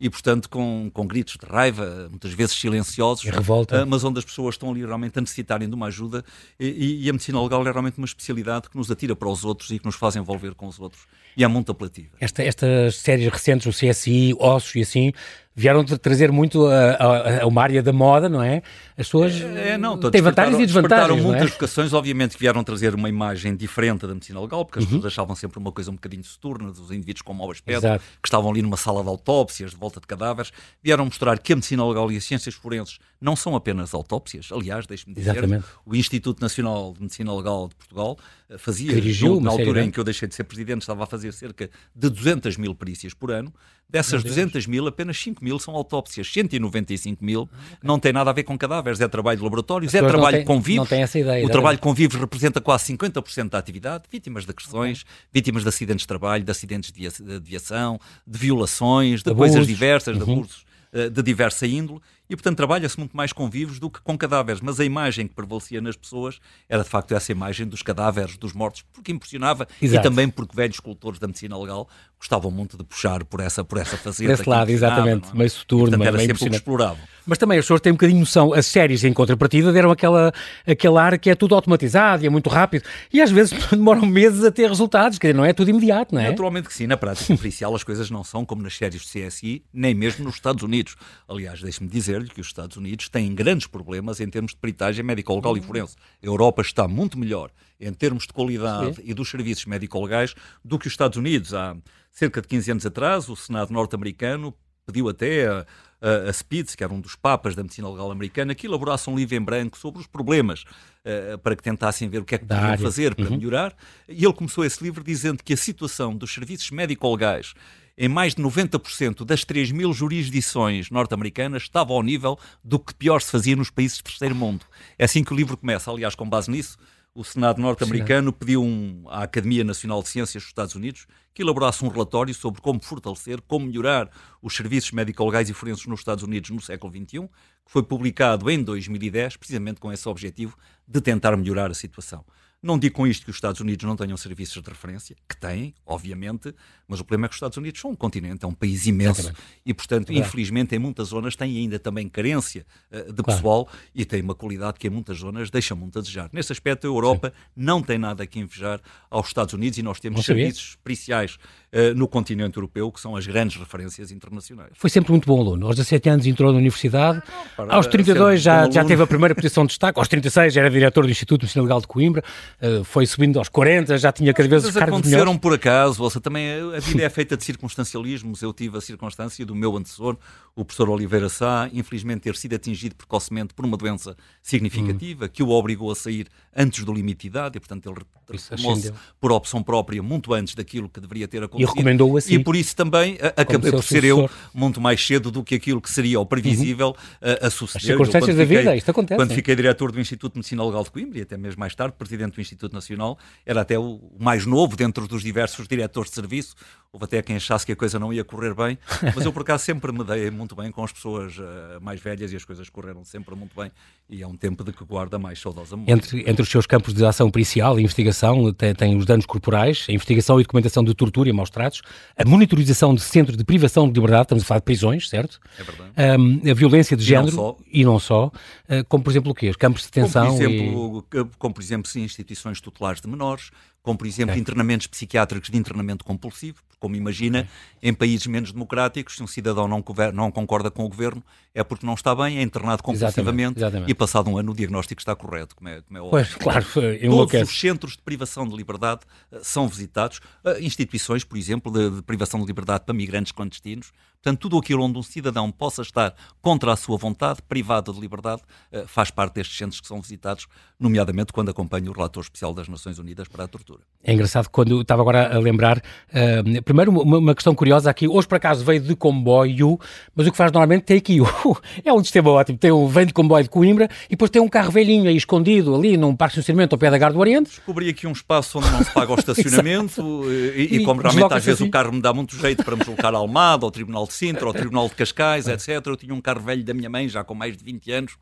e, 0.00 0.08
portanto, 0.08 0.48
com, 0.48 0.90
com 0.94 1.06
gritos 1.06 1.36
de 1.36 1.46
raiva, 1.46 2.08
muitas 2.08 2.32
vezes 2.32 2.56
silenciosos, 2.56 3.22
revolta. 3.24 3.84
Uh, 3.84 3.86
mas 3.86 4.02
onde 4.02 4.18
as 4.18 4.24
pessoas 4.24 4.54
estão 4.54 4.70
ali 4.70 4.80
realmente 4.84 5.18
a 5.18 5.20
necessitarem 5.20 5.68
de 5.68 5.74
uma 5.74 5.88
ajuda. 5.88 6.24
E, 6.58 7.04
e, 7.04 7.10
a 7.10 7.12
medicina 7.12 7.40
legal 7.42 7.60
é 7.66 7.70
realmente 7.70 7.98
uma 7.98 8.06
especialidade 8.06 8.70
que 8.70 8.78
nos 8.78 8.90
atira 8.90 9.14
para 9.14 9.28
os 9.28 9.44
outros 9.44 9.70
e 9.70 9.78
que 9.78 9.84
nos 9.84 9.96
faz 9.96 10.16
envolver 10.16 10.54
com 10.54 10.66
os 10.66 10.80
outros. 10.80 11.06
E 11.36 11.44
é 11.44 11.48
muito 11.48 11.72
apelativa. 11.72 12.10
Esta, 12.20 12.42
estas 12.42 12.96
séries 12.96 13.28
recentes, 13.28 13.66
o 13.66 13.70
CSI, 13.70 14.34
Ossos 14.38 14.74
e 14.74 14.80
assim, 14.80 15.12
vieram 15.54 15.84
trazer 15.84 16.32
muito 16.32 16.66
a, 16.66 16.92
a, 16.92 17.42
a, 17.42 17.46
uma 17.46 17.62
área 17.62 17.82
da 17.82 17.92
moda, 17.92 18.28
não 18.28 18.42
é? 18.42 18.62
As 18.96 19.06
pessoas 19.06 19.40
é, 19.40 19.76
não, 19.76 19.98
têm 19.98 20.22
vantagens 20.22 20.58
e 20.58 20.66
desvantagens. 20.66 21.22
Não 21.22 21.34
é? 21.34 21.36
muitas 21.36 21.50
vocações, 21.50 21.92
obviamente, 21.92 22.34
que 22.34 22.40
vieram 22.40 22.64
trazer 22.64 22.94
uma 22.94 23.08
imagem 23.08 23.54
diferente 23.54 24.06
da 24.06 24.14
medicina 24.14 24.40
legal, 24.40 24.64
porque 24.64 24.78
as 24.78 24.84
uhum. 24.86 24.92
pessoas 24.92 25.12
achavam 25.12 25.36
sempre 25.36 25.58
uma 25.58 25.72
coisa 25.72 25.90
um 25.90 25.94
bocadinho 25.94 26.24
soturna, 26.24 26.70
dos 26.70 26.90
indivíduos 26.90 27.22
com 27.22 27.34
mau 27.34 27.50
aspecto, 27.50 27.78
Exato. 27.78 28.04
que 28.22 28.28
estavam 28.28 28.50
ali 28.50 28.62
numa 28.62 28.76
sala 28.76 29.02
de 29.02 29.08
autópsias, 29.08 29.72
de 29.72 29.76
volta 29.76 30.00
de 30.00 30.06
cadáveres, 30.06 30.52
vieram 30.82 31.04
mostrar 31.04 31.38
que 31.38 31.52
a 31.52 31.56
medicina 31.56 31.86
legal 31.86 32.10
e 32.10 32.16
as 32.16 32.24
ciências 32.24 32.54
forenses 32.54 32.98
não 33.20 33.36
são 33.36 33.54
apenas 33.54 33.92
autópsias. 33.92 34.48
Aliás, 34.50 34.86
deixe-me 34.86 35.14
dizer, 35.14 35.32
Exatamente. 35.32 35.64
o 35.84 35.94
Instituto 35.94 36.40
Nacional 36.40 36.94
de 36.94 37.02
Medicina 37.02 37.34
Legal 37.36 37.68
de 37.68 37.74
Portugal 37.74 38.18
eh, 38.48 38.56
fazia, 38.56 38.94
Dirigiu 38.94 39.40
na 39.40 39.50
altura 39.50 39.84
em 39.84 39.90
que 39.90 40.00
eu 40.00 40.04
deixei 40.04 40.26
de 40.26 40.34
ser 40.34 40.44
presidente, 40.44 40.80
estava 40.80 41.04
a 41.04 41.06
fazer 41.06 41.32
cerca 41.32 41.68
de 41.94 42.08
200 42.08 42.56
mil 42.56 42.74
perícias 42.74 43.12
por 43.12 43.30
ano. 43.30 43.52
Dessas 43.88 44.22
200 44.22 44.68
mil, 44.68 44.86
apenas 44.86 45.20
5 45.20 45.42
mil 45.42 45.58
são 45.58 45.74
autópsias, 45.74 46.32
195 46.32 47.24
mil 47.24 47.50
ah, 47.52 47.76
não 47.82 47.98
tem 47.98 48.12
nada 48.12 48.30
a 48.30 48.32
ver 48.32 48.44
com 48.44 48.56
cadáveres, 48.56 49.00
é 49.00 49.08
trabalho 49.08 49.38
de 49.38 49.42
laboratórios, 49.42 49.92
é 49.92 49.98
trabalho 49.98 50.38
tem, 50.38 50.46
com 50.46 50.60
vivos. 50.60 50.76
Não 50.76 50.86
tem 50.86 51.02
essa 51.02 51.18
ideia. 51.18 51.44
O 51.44 51.50
trabalho 51.50 51.78
com 51.78 51.92
vivos 51.92 52.18
representa 52.18 52.60
quase 52.60 52.92
50% 52.96 53.48
da 53.48 53.58
atividade, 53.58 54.04
vítimas 54.10 54.44
de 54.44 54.52
agressões, 54.52 55.02
okay. 55.02 55.14
vítimas 55.32 55.64
de 55.64 55.68
acidentes 55.68 56.02
de 56.02 56.06
trabalho, 56.06 56.44
de 56.44 56.50
acidentes 56.50 56.92
de 56.92 57.34
aviação, 57.34 57.98
de 58.24 58.38
violações, 58.38 59.24
de, 59.24 59.34
coisas 59.34 59.66
diversas, 59.66 60.16
uhum. 60.16 60.24
de 60.24 60.30
abusos 60.30 60.64
eh, 60.92 61.08
de 61.08 61.22
diversa 61.22 61.66
índole 61.68 62.00
e, 62.30 62.36
portanto, 62.36 62.56
trabalha-se 62.56 62.96
muito 62.96 63.16
mais 63.16 63.32
com 63.32 63.50
vivos 63.50 63.80
do 63.80 63.90
que 63.90 64.00
com 64.00 64.16
cadáveres. 64.16 64.60
Mas 64.60 64.78
a 64.78 64.84
imagem 64.84 65.26
que 65.26 65.34
prevalecia 65.34 65.80
nas 65.80 65.96
pessoas 65.96 66.38
era, 66.68 66.84
de 66.84 66.88
facto, 66.88 67.12
essa 67.12 67.32
imagem 67.32 67.66
dos 67.66 67.82
cadáveres, 67.82 68.36
dos 68.36 68.52
mortos, 68.52 68.84
porque 68.92 69.10
impressionava 69.10 69.66
Exato. 69.82 70.06
e 70.06 70.08
também 70.08 70.28
porque 70.28 70.54
velhos 70.54 70.76
escultores 70.76 71.18
da 71.18 71.26
medicina 71.26 71.58
legal 71.58 71.88
gostavam 72.20 72.50
muito 72.50 72.76
de 72.76 72.84
puxar 72.84 73.24
por 73.24 73.40
essa, 73.40 73.64
por 73.64 73.78
essa 73.78 73.96
faceta. 73.96 74.28
Desse 74.28 74.48
lado, 74.48 74.70
exatamente, 74.70 75.30
é? 75.30 75.36
meio 75.36 75.50
soturno, 75.50 75.88
portanto, 75.88 76.06
era 76.06 76.16
meio 76.16 76.28
sempre 76.28 76.44
o 76.44 76.50
que 76.50 76.56
exploravam. 76.56 76.98
Mas 77.26 77.38
também 77.38 77.58
as 77.58 77.64
pessoas 77.64 77.80
têm 77.80 77.92
um 77.92 77.94
bocadinho 77.94 78.20
noção, 78.20 78.52
as 78.52 78.66
séries 78.66 79.04
em 79.04 79.12
contrapartida 79.12 79.72
deram 79.72 79.90
aquela, 79.90 80.32
aquele 80.66 80.98
ar 80.98 81.18
que 81.18 81.30
é 81.30 81.34
tudo 81.34 81.54
automatizado 81.54 82.22
e 82.22 82.26
é 82.26 82.30
muito 82.30 82.50
rápido 82.50 82.84
e 83.12 83.20
às 83.20 83.30
vezes 83.30 83.52
demoram 83.70 84.04
meses 84.04 84.44
a 84.44 84.50
ter 84.50 84.68
resultados, 84.68 85.18
quer 85.18 85.28
dizer, 85.28 85.36
não 85.36 85.44
é 85.44 85.52
tudo 85.52 85.70
imediato, 85.70 86.14
não 86.14 86.20
é? 86.20 86.28
Naturalmente 86.28 86.68
que 86.68 86.74
sim, 86.74 86.86
na 86.86 86.96
prática 86.96 87.34
policial 87.36 87.74
as 87.74 87.84
coisas 87.84 88.10
não 88.10 88.22
são 88.22 88.44
como 88.44 88.62
nas 88.62 88.76
séries 88.76 89.02
de 89.02 89.26
CSI, 89.26 89.64
nem 89.72 89.94
mesmo 89.94 90.24
nos 90.24 90.34
Estados 90.34 90.62
Unidos. 90.62 90.96
Aliás, 91.28 91.62
deixe-me 91.62 91.88
dizer-lhe 92.20 92.34
que 92.34 92.40
os 92.40 92.46
Estados 92.46 92.76
Unidos 92.76 93.08
têm 93.08 93.34
grandes 93.34 93.66
problemas 93.66 94.20
em 94.20 94.28
termos 94.28 94.52
de 94.52 94.58
peritagem 94.58 95.04
médico-legal 95.04 95.56
e 95.56 95.60
forense. 95.60 95.96
A 96.22 96.26
Europa 96.26 96.62
está 96.62 96.86
muito 96.86 97.18
melhor 97.18 97.50
em 97.78 97.92
termos 97.92 98.26
de 98.26 98.32
qualidade 98.32 98.96
sim. 98.96 99.02
e 99.04 99.14
dos 99.14 99.30
serviços 99.30 99.64
médico-legais 99.64 100.34
do 100.64 100.78
que 100.78 100.86
os 100.86 100.92
Estados 100.92 101.16
Unidos. 101.16 101.54
Há 101.54 101.76
cerca 102.10 102.40
de 102.40 102.48
15 102.48 102.70
anos 102.72 102.86
atrás, 102.86 103.28
o 103.28 103.36
Senado 103.36 103.72
norte-americano 103.72 104.54
pediu 104.86 105.08
até 105.08 105.46
a, 105.46 105.66
a, 106.00 106.28
a 106.28 106.32
Spitz, 106.32 106.74
que 106.74 106.82
era 106.82 106.92
um 106.92 107.00
dos 107.00 107.14
papas 107.14 107.54
da 107.54 107.62
medicina 107.62 107.88
legal 107.88 108.10
americana, 108.10 108.54
que 108.54 108.66
elaborasse 108.66 109.08
um 109.08 109.16
livro 109.16 109.36
em 109.36 109.40
branco 109.40 109.78
sobre 109.78 110.00
os 110.00 110.06
problemas 110.06 110.62
uh, 110.62 111.38
para 111.38 111.54
que 111.54 111.62
tentassem 111.62 112.08
ver 112.08 112.18
o 112.18 112.24
que 112.24 112.34
é 112.34 112.38
que 112.38 112.44
podiam 112.44 112.78
fazer 112.78 113.14
para 113.14 113.26
uhum. 113.26 113.36
melhorar. 113.36 113.74
E 114.08 114.24
ele 114.24 114.34
começou 114.34 114.64
esse 114.64 114.82
livro 114.82 115.04
dizendo 115.04 115.42
que 115.42 115.52
a 115.52 115.56
situação 115.56 116.16
dos 116.16 116.32
serviços 116.32 116.70
médico-legais 116.70 117.54
em 118.02 118.08
mais 118.08 118.34
de 118.34 118.42
90% 118.42 119.26
das 119.26 119.44
3 119.44 119.72
mil 119.72 119.92
jurisdições 119.92 120.88
norte-americanas 120.88 121.64
estava 121.64 121.92
ao 121.92 122.02
nível 122.02 122.38
do 122.64 122.78
que 122.78 122.94
pior 122.94 123.20
se 123.20 123.30
fazia 123.30 123.54
nos 123.54 123.68
países 123.68 123.98
de 123.98 124.04
terceiro 124.04 124.34
mundo. 124.34 124.64
É 124.98 125.04
assim 125.04 125.22
que 125.22 125.34
o 125.34 125.36
livro 125.36 125.54
começa, 125.54 125.90
aliás, 125.90 126.14
com 126.14 126.26
base 126.26 126.50
nisso, 126.50 126.78
o 127.14 127.22
Senado 127.22 127.60
norte-americano 127.60 128.32
pediu 128.32 128.64
um, 128.64 129.04
à 129.06 129.24
Academia 129.24 129.62
Nacional 129.62 130.02
de 130.02 130.08
Ciências 130.08 130.42
dos 130.42 130.48
Estados 130.48 130.74
Unidos 130.74 131.06
que 131.34 131.42
elaborasse 131.42 131.84
um 131.84 131.88
relatório 131.88 132.32
sobre 132.32 132.62
como 132.62 132.82
fortalecer, 132.82 133.38
como 133.42 133.66
melhorar 133.66 134.08
os 134.40 134.56
serviços 134.56 134.92
médico-legais 134.92 135.50
e 135.50 135.52
forenses 135.52 135.84
nos 135.84 136.00
Estados 136.00 136.24
Unidos 136.24 136.48
no 136.48 136.60
século 136.62 136.90
XXI, 136.90 137.28
que 137.28 137.28
foi 137.66 137.82
publicado 137.82 138.50
em 138.50 138.62
2010, 138.62 139.36
precisamente 139.36 139.78
com 139.78 139.92
esse 139.92 140.08
objetivo 140.08 140.56
de 140.88 141.02
tentar 141.02 141.36
melhorar 141.36 141.70
a 141.70 141.74
situação. 141.74 142.24
Não 142.62 142.78
digo 142.78 142.94
com 142.94 143.06
isto 143.06 143.24
que 143.24 143.30
os 143.30 143.36
Estados 143.36 143.60
Unidos 143.60 143.86
não 143.86 143.96
tenham 143.96 144.16
serviços 144.18 144.62
de 144.62 144.68
referência, 144.68 145.16
que 145.26 145.34
têm, 145.34 145.74
obviamente, 145.86 146.54
mas 146.86 147.00
o 147.00 147.04
problema 147.04 147.24
é 147.24 147.28
que 147.28 147.32
os 147.32 147.36
Estados 147.36 147.56
Unidos 147.56 147.80
são 147.80 147.92
um 147.92 147.96
continente, 147.96 148.44
é 148.44 148.48
um 148.48 148.52
país 148.52 148.86
imenso 148.86 149.20
Exatamente. 149.20 149.42
e, 149.64 149.72
portanto, 149.72 150.12
infelizmente, 150.12 150.76
em 150.76 150.78
muitas 150.78 151.08
zonas 151.08 151.34
têm 151.34 151.56
ainda 151.56 151.78
também 151.78 152.06
carência 152.06 152.66
uh, 152.90 153.12
de 153.12 153.22
claro. 153.22 153.24
pessoal 153.24 153.68
e 153.94 154.04
tem 154.04 154.20
uma 154.20 154.34
qualidade 154.34 154.78
que 154.78 154.88
em 154.88 154.90
muitas 154.90 155.18
zonas 155.18 155.50
deixa 155.50 155.74
muito 155.74 155.98
a 155.98 156.02
desejar. 156.02 156.28
Nesse 156.34 156.52
aspecto, 156.52 156.86
a 156.86 156.90
Europa 156.90 157.32
Sim. 157.34 157.42
não 157.56 157.82
tem 157.82 157.96
nada 157.96 158.26
que 158.26 158.38
invejar 158.38 158.78
aos 159.08 159.28
Estados 159.28 159.54
Unidos 159.54 159.78
e 159.78 159.82
nós 159.82 159.98
temos 159.98 160.26
serviços 160.26 160.76
periciais 160.84 161.38
uh, 161.72 161.94
no 161.94 162.06
continente 162.06 162.56
europeu 162.56 162.90
que 162.90 163.00
são 163.00 163.16
as 163.16 163.26
grandes 163.26 163.56
referências 163.56 164.10
internacionais. 164.10 164.70
Foi 164.74 164.90
sempre 164.90 165.10
muito 165.12 165.26
bom 165.26 165.40
aluno. 165.40 165.66
Aos 165.66 165.76
17 165.76 166.08
anos 166.08 166.26
entrou 166.26 166.52
na 166.52 166.58
universidade, 166.58 167.22
para, 167.56 167.74
aos 167.74 167.86
32 167.86 168.42
já, 168.42 168.70
já 168.70 168.84
teve 168.84 169.02
a 169.02 169.06
primeira 169.06 169.34
posição 169.34 169.64
de 169.64 169.68
destaque, 169.68 169.98
aos 169.98 170.08
36 170.08 170.56
era 170.56 170.70
diretor 170.70 171.04
do 171.04 171.10
Instituto 171.10 171.40
de 171.40 171.46
Medicina 171.46 171.62
Legal 171.62 171.80
de 171.80 171.86
Coimbra, 171.86 172.24
uh, 172.62 172.84
foi 172.84 173.06
subindo 173.06 173.38
aos 173.38 173.48
40, 173.48 173.98
já 173.98 174.12
tinha 174.12 174.32
cada 174.32 174.48
vez 174.48 174.64
os 174.64 174.74
cargos 174.74 174.98
aconteceram 175.00 175.36
por 175.38 175.54
acaso, 175.54 176.02
ouça, 176.02 176.20
também 176.20 176.50
a 176.74 176.80
vida 176.80 177.02
é 177.04 177.08
feita 177.08 177.36
de 177.36 177.44
circunstancialismos. 177.44 178.42
Eu 178.42 178.52
tive 178.52 178.78
a 178.78 178.80
circunstância 178.80 179.44
do 179.44 179.54
meu 179.54 179.76
antecessor, 179.76 180.16
o 180.54 180.64
professor 180.64 180.88
Oliveira 180.88 181.28
Sá, 181.28 181.68
infelizmente 181.72 182.22
ter 182.22 182.36
sido 182.36 182.54
atingido 182.54 182.94
precocemente 182.94 183.54
por 183.54 183.64
uma 183.64 183.76
doença 183.76 184.16
significativa 184.42 185.24
hum. 185.26 185.28
que 185.32 185.42
o 185.42 185.50
obrigou 185.50 185.90
a 185.90 185.94
sair 185.94 186.26
antes 186.54 186.84
do 186.84 186.92
limite 186.92 187.22
de 187.22 187.26
idade 187.28 187.56
e, 187.56 187.60
portanto, 187.60 187.88
ele 187.88 188.00
reformou-se 188.28 188.92
por 189.20 189.32
opção 189.32 189.62
própria 189.62 190.02
muito 190.02 190.32
antes 190.34 190.54
daquilo 190.54 190.88
que 190.88 191.00
deveria 191.00 191.26
ter 191.26 191.42
acontecido. 191.42 191.59
E 191.62 191.64
recomendou-o 191.64 192.16
assim. 192.16 192.34
E 192.34 192.38
por 192.38 192.56
isso 192.56 192.74
também 192.74 193.18
acabei 193.36 193.70
por 193.70 193.82
ser 193.82 194.04
eu 194.04 194.28
muito 194.52 194.80
mais 194.80 195.04
cedo 195.04 195.30
do 195.30 195.42
que 195.42 195.54
aquilo 195.54 195.80
que 195.80 195.90
seria 195.90 196.20
o 196.20 196.26
previsível 196.26 196.88
uhum. 196.88 197.36
a, 197.42 197.46
a 197.46 197.50
suceder. 197.50 197.82
As 197.82 197.86
circunstâncias 197.86 198.36
da 198.36 198.44
vida, 198.44 198.76
isto 198.76 198.90
acontece. 198.90 199.18
Quando 199.18 199.34
fiquei 199.34 199.54
diretor 199.54 199.92
do 199.92 200.00
Instituto 200.00 200.34
de 200.34 200.38
Medicina 200.38 200.64
Legal 200.64 200.84
de 200.84 200.90
Coimbra 200.90 201.18
e 201.18 201.22
até 201.22 201.36
mesmo 201.36 201.60
mais 201.60 201.74
tarde 201.74 201.94
presidente 201.98 202.34
do 202.34 202.40
Instituto 202.40 202.72
Nacional, 202.72 203.18
era 203.44 203.60
até 203.60 203.78
o 203.78 204.00
mais 204.18 204.46
novo 204.46 204.76
dentro 204.76 205.06
dos 205.06 205.22
diversos 205.22 205.66
diretores 205.68 206.10
de 206.10 206.14
serviço, 206.14 206.54
Houve 206.92 207.04
até 207.04 207.22
quem 207.22 207.36
achasse 207.36 207.64
que 207.64 207.70
a 207.70 207.76
coisa 207.76 208.00
não 208.00 208.12
ia 208.12 208.24
correr 208.24 208.52
bem, 208.52 208.76
mas 209.14 209.24
eu 209.24 209.32
por 209.32 209.42
acaso 209.42 209.64
sempre 209.64 209.92
me 209.92 210.02
dei 210.02 210.28
muito 210.28 210.56
bem 210.56 210.72
com 210.72 210.82
as 210.82 210.90
pessoas 210.90 211.38
uh, 211.38 211.80
mais 211.80 212.00
velhas 212.00 212.32
e 212.32 212.36
as 212.36 212.44
coisas 212.44 212.68
correram 212.68 213.04
sempre 213.04 213.32
muito 213.36 213.54
bem 213.54 213.70
e 214.08 214.22
é 214.22 214.26
um 214.26 214.36
tempo 214.36 214.64
de 214.64 214.72
que 214.72 214.84
guarda 214.84 215.16
mais 215.16 215.38
saudosa 215.38 215.76
memória. 215.76 215.94
Entre, 215.94 216.28
entre 216.28 216.42
os 216.42 216.48
seus 216.48 216.66
campos 216.66 216.92
de 216.92 217.04
ação 217.04 217.30
pericial 217.30 217.78
e 217.78 217.84
investigação 217.84 218.52
tem, 218.52 218.74
tem, 218.74 218.96
os 218.96 219.06
danos 219.06 219.24
corporais, 219.24 219.86
a 219.88 219.92
investigação 219.92 220.40
e 220.40 220.42
documentação 220.42 220.82
de 220.82 220.92
tortura 220.92 221.28
e 221.28 221.32
maus 221.32 221.48
tratos, 221.50 221.82
a 222.16 222.24
monitorização 222.24 222.94
de 222.94 223.00
centros 223.00 223.36
de 223.36 223.44
privação 223.44 223.86
de 223.86 223.94
liberdade, 223.94 224.22
estamos 224.22 224.44
a 224.44 224.46
falar 224.46 224.60
de 224.60 224.64
prisões, 224.64 225.08
certo? 225.08 225.40
É 225.58 225.62
verdade. 225.62 225.90
Um, 226.20 226.50
a 226.50 226.54
violência 226.54 226.96
de 226.96 227.02
e 227.02 227.06
género 227.06 227.36
não 227.36 227.56
e 227.72 227.84
não 227.84 227.98
só, 227.98 228.26
uh, 228.26 228.84
como 228.88 229.04
por 229.04 229.10
exemplo 229.10 229.32
o 229.32 229.34
quê? 229.34 229.48
Os 229.48 229.56
campos 229.56 229.82
de 229.82 229.88
detenção 229.88 230.26
como 230.26 230.38
por 230.38 230.44
exemplo, 230.44 231.06
e... 231.14 231.24
como 231.38 231.54
por 231.54 231.62
exemplo 231.62 231.90
sim, 231.90 232.02
instituições 232.02 232.60
tutelares 232.60 233.00
de 233.00 233.08
menores, 233.08 233.50
como 233.82 233.98
por 233.98 234.06
exemplo 234.06 234.32
okay. 234.32 234.40
internamentos 234.40 234.86
psiquiátricos 234.86 235.50
de 235.50 235.56
internamento 235.56 236.04
compulsivo, 236.04 236.62
como 236.78 236.96
imagina, 236.96 237.40
okay. 237.76 237.90
em 237.90 237.94
países 237.94 238.26
menos 238.26 238.52
democráticos, 238.52 239.16
se 239.16 239.22
um 239.22 239.26
cidadão 239.26 239.68
não, 239.68 239.84
não, 240.14 240.30
concorda 240.30 240.70
com 240.70 240.84
o 240.84 240.88
governo, 240.88 241.22
é 241.54 241.62
porque 241.62 241.84
não 241.84 241.94
está 241.94 242.14
bem, 242.14 242.38
é 242.38 242.42
internado 242.42 242.82
compulsivamente 242.82 243.58
exatamente, 243.58 243.58
exatamente. 243.58 243.90
e 243.90 243.94
passado 243.94 244.30
um 244.30 244.38
ano 244.38 244.52
o 244.52 244.54
diagnóstico 244.54 245.00
está 245.00 245.14
correto, 245.14 245.54
como 245.54 245.68
é, 245.68 245.82
como 245.82 245.98
é 245.98 246.00
óbvio. 246.00 246.10
Pois, 246.10 246.34
claro, 246.34 246.64
Todos 247.10 247.50
os 247.50 247.60
centros 247.60 247.92
de 247.92 248.02
privação 248.02 248.48
de 248.48 248.56
liberdade 248.56 249.02
uh, 249.30 249.38
são 249.42 249.68
visitados, 249.68 250.20
uh, 250.44 250.58
instituições, 250.60 251.22
por 251.22 251.36
exemplo, 251.36 251.70
de, 251.70 251.96
de 251.96 252.02
privação 252.02 252.40
de 252.40 252.46
liberdade 252.46 252.84
para 252.84 252.94
migrantes 252.94 253.32
clandestinos, 253.32 253.92
Portanto, 254.22 254.38
tudo 254.38 254.58
aquilo 254.58 254.84
onde 254.84 254.98
um 254.98 255.02
cidadão 255.02 255.50
possa 255.50 255.80
estar 255.80 256.14
contra 256.42 256.74
a 256.74 256.76
sua 256.76 256.98
vontade, 256.98 257.40
privado 257.48 257.90
de 257.90 257.98
liberdade, 257.98 258.42
uh, 258.70 258.86
faz 258.86 259.10
parte 259.10 259.36
destes 259.36 259.56
centros 259.56 259.80
que 259.80 259.88
são 259.88 259.98
visitados, 259.98 260.46
nomeadamente 260.78 261.32
quando 261.32 261.48
acompanha 261.48 261.90
o 261.90 261.94
relator 261.94 262.22
especial 262.22 262.52
das 262.52 262.68
Nações 262.68 262.98
Unidas 262.98 263.28
para 263.28 263.44
a 263.44 263.48
tortura. 263.48 263.80
É 264.04 264.12
engraçado 264.12 264.50
quando 264.50 264.82
estava 264.82 265.00
agora 265.00 265.34
a 265.34 265.38
lembrar, 265.38 265.78
uh, 265.78 266.62
primeiro 266.62 266.90
uma, 266.90 267.16
uma, 267.16 267.34
questão 267.34 267.54
curiosa 267.54 267.88
aqui, 267.88 268.06
hoje 268.06 268.28
por 268.28 268.34
acaso 268.34 268.62
veio 268.62 268.80
de 268.80 268.94
comboio, 268.94 269.80
mas 270.14 270.26
o 270.26 270.30
que 270.30 270.36
faz 270.36 270.52
normalmente 270.52 270.82
tem 270.82 270.98
aqui, 270.98 271.16
é 271.82 271.90
um 271.90 272.04
sistema 272.04 272.28
ótimo, 272.28 272.58
tem 272.58 272.70
um, 272.70 272.86
vem 272.86 273.06
de 273.06 273.14
comboio 273.14 273.44
de 273.44 273.48
Coimbra 273.48 273.88
e 274.04 274.10
depois 274.10 274.30
tem 274.30 274.42
um 274.42 274.48
carro 274.48 274.70
velhinho 274.70 275.08
aí 275.08 275.16
escondido 275.16 275.74
ali 275.74 275.96
num 275.96 276.14
parque 276.14 276.34
de 276.34 276.40
estacionamento 276.40 276.74
ao 276.74 276.78
pé 276.78 276.90
da 276.90 276.98
Gar 276.98 277.14
do 277.14 277.18
Oriente. 277.18 277.48
Descobri 277.48 277.88
aqui 277.88 278.06
um 278.06 278.12
espaço 278.12 278.58
onde 278.58 278.70
não 278.70 278.84
se 278.84 278.92
paga 278.92 279.12
o 279.12 279.16
estacionamento 279.18 280.30
e, 280.30 280.74
e, 280.74 280.76
e, 280.76 280.84
como 280.84 281.00
realmente 281.00 281.32
às 281.32 281.42
vezes 281.42 281.62
assim. 281.62 281.68
o 281.68 281.70
carro 281.70 281.90
me 281.90 282.02
dá 282.02 282.12
muito 282.12 282.36
jeito 282.36 282.62
para 282.62 282.76
me 282.76 282.80
deslocar 282.80 283.14
a 283.14 283.18
Almada, 283.18 283.64
ao 283.64 283.70
Tribunal 283.70 284.09
de 284.10 284.16
Sintra, 284.16 284.46
ao 284.46 284.52
Tribunal 284.52 284.88
de 284.88 284.96
Cascais, 284.96 285.46
etc. 285.48 285.86
Eu 285.86 285.96
tinha 285.96 286.12
um 286.12 286.20
carro 286.20 286.40
velho 286.40 286.64
da 286.64 286.74
minha 286.74 286.90
mãe, 286.90 287.08
já 287.08 287.22
com 287.24 287.34
mais 287.34 287.56
de 287.56 287.64
20 287.64 287.92
anos, 287.92 288.16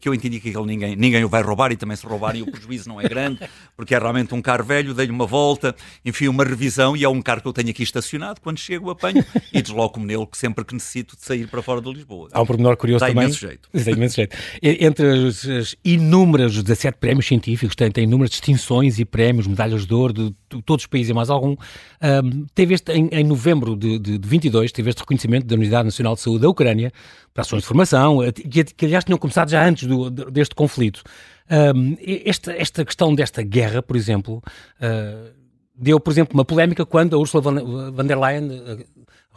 que 0.00 0.08
eu 0.08 0.14
entendi 0.14 0.40
que 0.40 0.50
aquele 0.50 0.66
ninguém, 0.66 0.96
ninguém 0.96 1.24
o 1.24 1.28
vai 1.28 1.42
roubar 1.42 1.72
e 1.72 1.76
também 1.76 1.96
se 1.96 2.06
roubarem 2.06 2.42
o 2.42 2.50
prejuízo 2.50 2.88
não 2.88 3.00
é 3.00 3.08
grande, 3.08 3.40
porque 3.76 3.94
é 3.94 3.98
realmente 3.98 4.34
um 4.34 4.40
carro 4.40 4.64
velho, 4.64 4.94
dei-lhe 4.94 5.12
uma 5.12 5.26
volta, 5.26 5.74
enfim, 6.04 6.28
uma 6.28 6.44
revisão 6.44 6.96
e 6.96 7.04
é 7.04 7.08
um 7.08 7.20
carro 7.20 7.40
que 7.40 7.48
eu 7.48 7.52
tenho 7.52 7.70
aqui 7.70 7.82
estacionado, 7.82 8.40
quando 8.40 8.58
chego 8.58 8.90
apanho 8.90 9.24
e 9.52 9.60
desloco-me 9.60 10.06
nele 10.06 10.26
sempre 10.32 10.64
que 10.64 10.74
necessito 10.74 11.16
de 11.16 11.24
sair 11.24 11.48
para 11.48 11.62
fora 11.62 11.80
de 11.80 11.92
Lisboa. 11.92 12.28
Há 12.32 12.40
um 12.40 12.46
pormenor 12.46 12.76
curioso 12.76 13.00
Dá 13.00 13.08
também. 13.08 13.24
Imenso 13.24 13.40
jeito. 13.40 13.68
Dá 13.74 13.90
imenso 13.90 14.16
jeito. 14.16 14.36
Entre 14.62 15.28
as, 15.28 15.44
as 15.46 15.76
inúmeras 15.84 16.62
17 16.62 16.98
prémios 16.98 17.26
científicos, 17.26 17.74
tem, 17.74 17.90
tem 17.90 18.04
inúmeras 18.04 18.30
distinções 18.30 18.98
e 18.98 19.04
prémios, 19.04 19.46
medalhas 19.46 19.86
de 19.86 19.94
ouro 19.94 20.12
de, 20.12 20.34
de 20.50 20.62
todos 20.62 20.84
os 20.84 20.86
países 20.86 21.10
e 21.10 21.14
mais 21.14 21.30
algum, 21.30 21.52
um, 21.52 22.46
teve 22.54 22.74
este, 22.74 22.92
em, 22.92 23.08
em 23.12 23.24
novembro 23.24 23.76
de, 23.76 23.98
de, 23.98 24.18
de 24.18 24.28
22, 24.28 24.70
teve 24.72 24.90
este 24.90 25.00
reconhecimento 25.00 25.46
da 25.46 25.54
Unidade 25.54 25.84
Nacional 25.84 26.14
de 26.14 26.20
Saúde 26.20 26.42
da 26.42 26.48
Ucrânia, 26.48 26.92
para 27.32 27.42
ações 27.42 27.62
de 27.62 27.66
formação, 27.66 28.22
eh, 28.22 28.30
que, 28.32 28.64
que 28.64 28.84
aliás 28.84 29.04
tinham 29.04 29.18
começado 29.18 29.50
já 29.50 29.66
antes 29.66 29.71
do, 29.80 30.10
deste 30.10 30.54
conflito. 30.54 31.02
Um, 31.50 31.96
esta, 32.00 32.52
esta 32.52 32.84
questão 32.84 33.14
desta 33.14 33.42
guerra, 33.42 33.82
por 33.82 33.96
exemplo, 33.96 34.42
uh, 34.80 35.32
deu, 35.74 35.98
por 36.00 36.10
exemplo, 36.10 36.34
uma 36.34 36.44
polémica 36.44 36.86
quando 36.86 37.16
a 37.16 37.18
Ursula 37.18 37.42
von 37.42 38.06
der 38.06 38.18
Leyen 38.18 38.48
uh, 38.50 38.84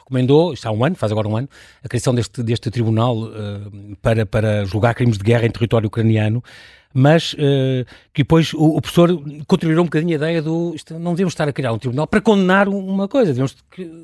recomendou, 0.05 0.53
isto 0.53 0.67
há 0.67 0.71
um 0.71 0.85
ano, 0.85 0.95
faz 0.95 1.11
agora 1.11 1.27
um 1.27 1.35
ano, 1.35 1.49
a 1.83 1.87
criação 1.87 2.13
deste, 2.13 2.43
deste 2.43 2.69
tribunal 2.69 3.17
uh, 3.23 3.95
para, 4.01 4.25
para 4.25 4.63
julgar 4.65 4.93
crimes 4.93 5.17
de 5.17 5.23
guerra 5.23 5.45
em 5.45 5.51
território 5.51 5.87
ucraniano 5.87 6.43
mas 6.97 7.33
uh, 7.33 7.85
que 8.13 8.23
depois 8.23 8.53
o, 8.53 8.77
o, 8.77 8.81
professor 8.81 9.21
contribuiu 9.45 9.81
um 9.81 9.83
bocadinho 9.83 10.13
a 10.13 10.15
ideia 10.15 10.41
do 10.41 10.71
isto, 10.73 10.97
não 10.97 11.11
devemos 11.11 11.33
estar 11.33 11.45
a 11.45 11.51
criar 11.51 11.73
um 11.73 11.77
tribunal 11.77 12.07
para 12.07 12.21
condenar 12.21 12.69
uma 12.69 13.05
coisa, 13.05 13.33
devemos 13.33 13.53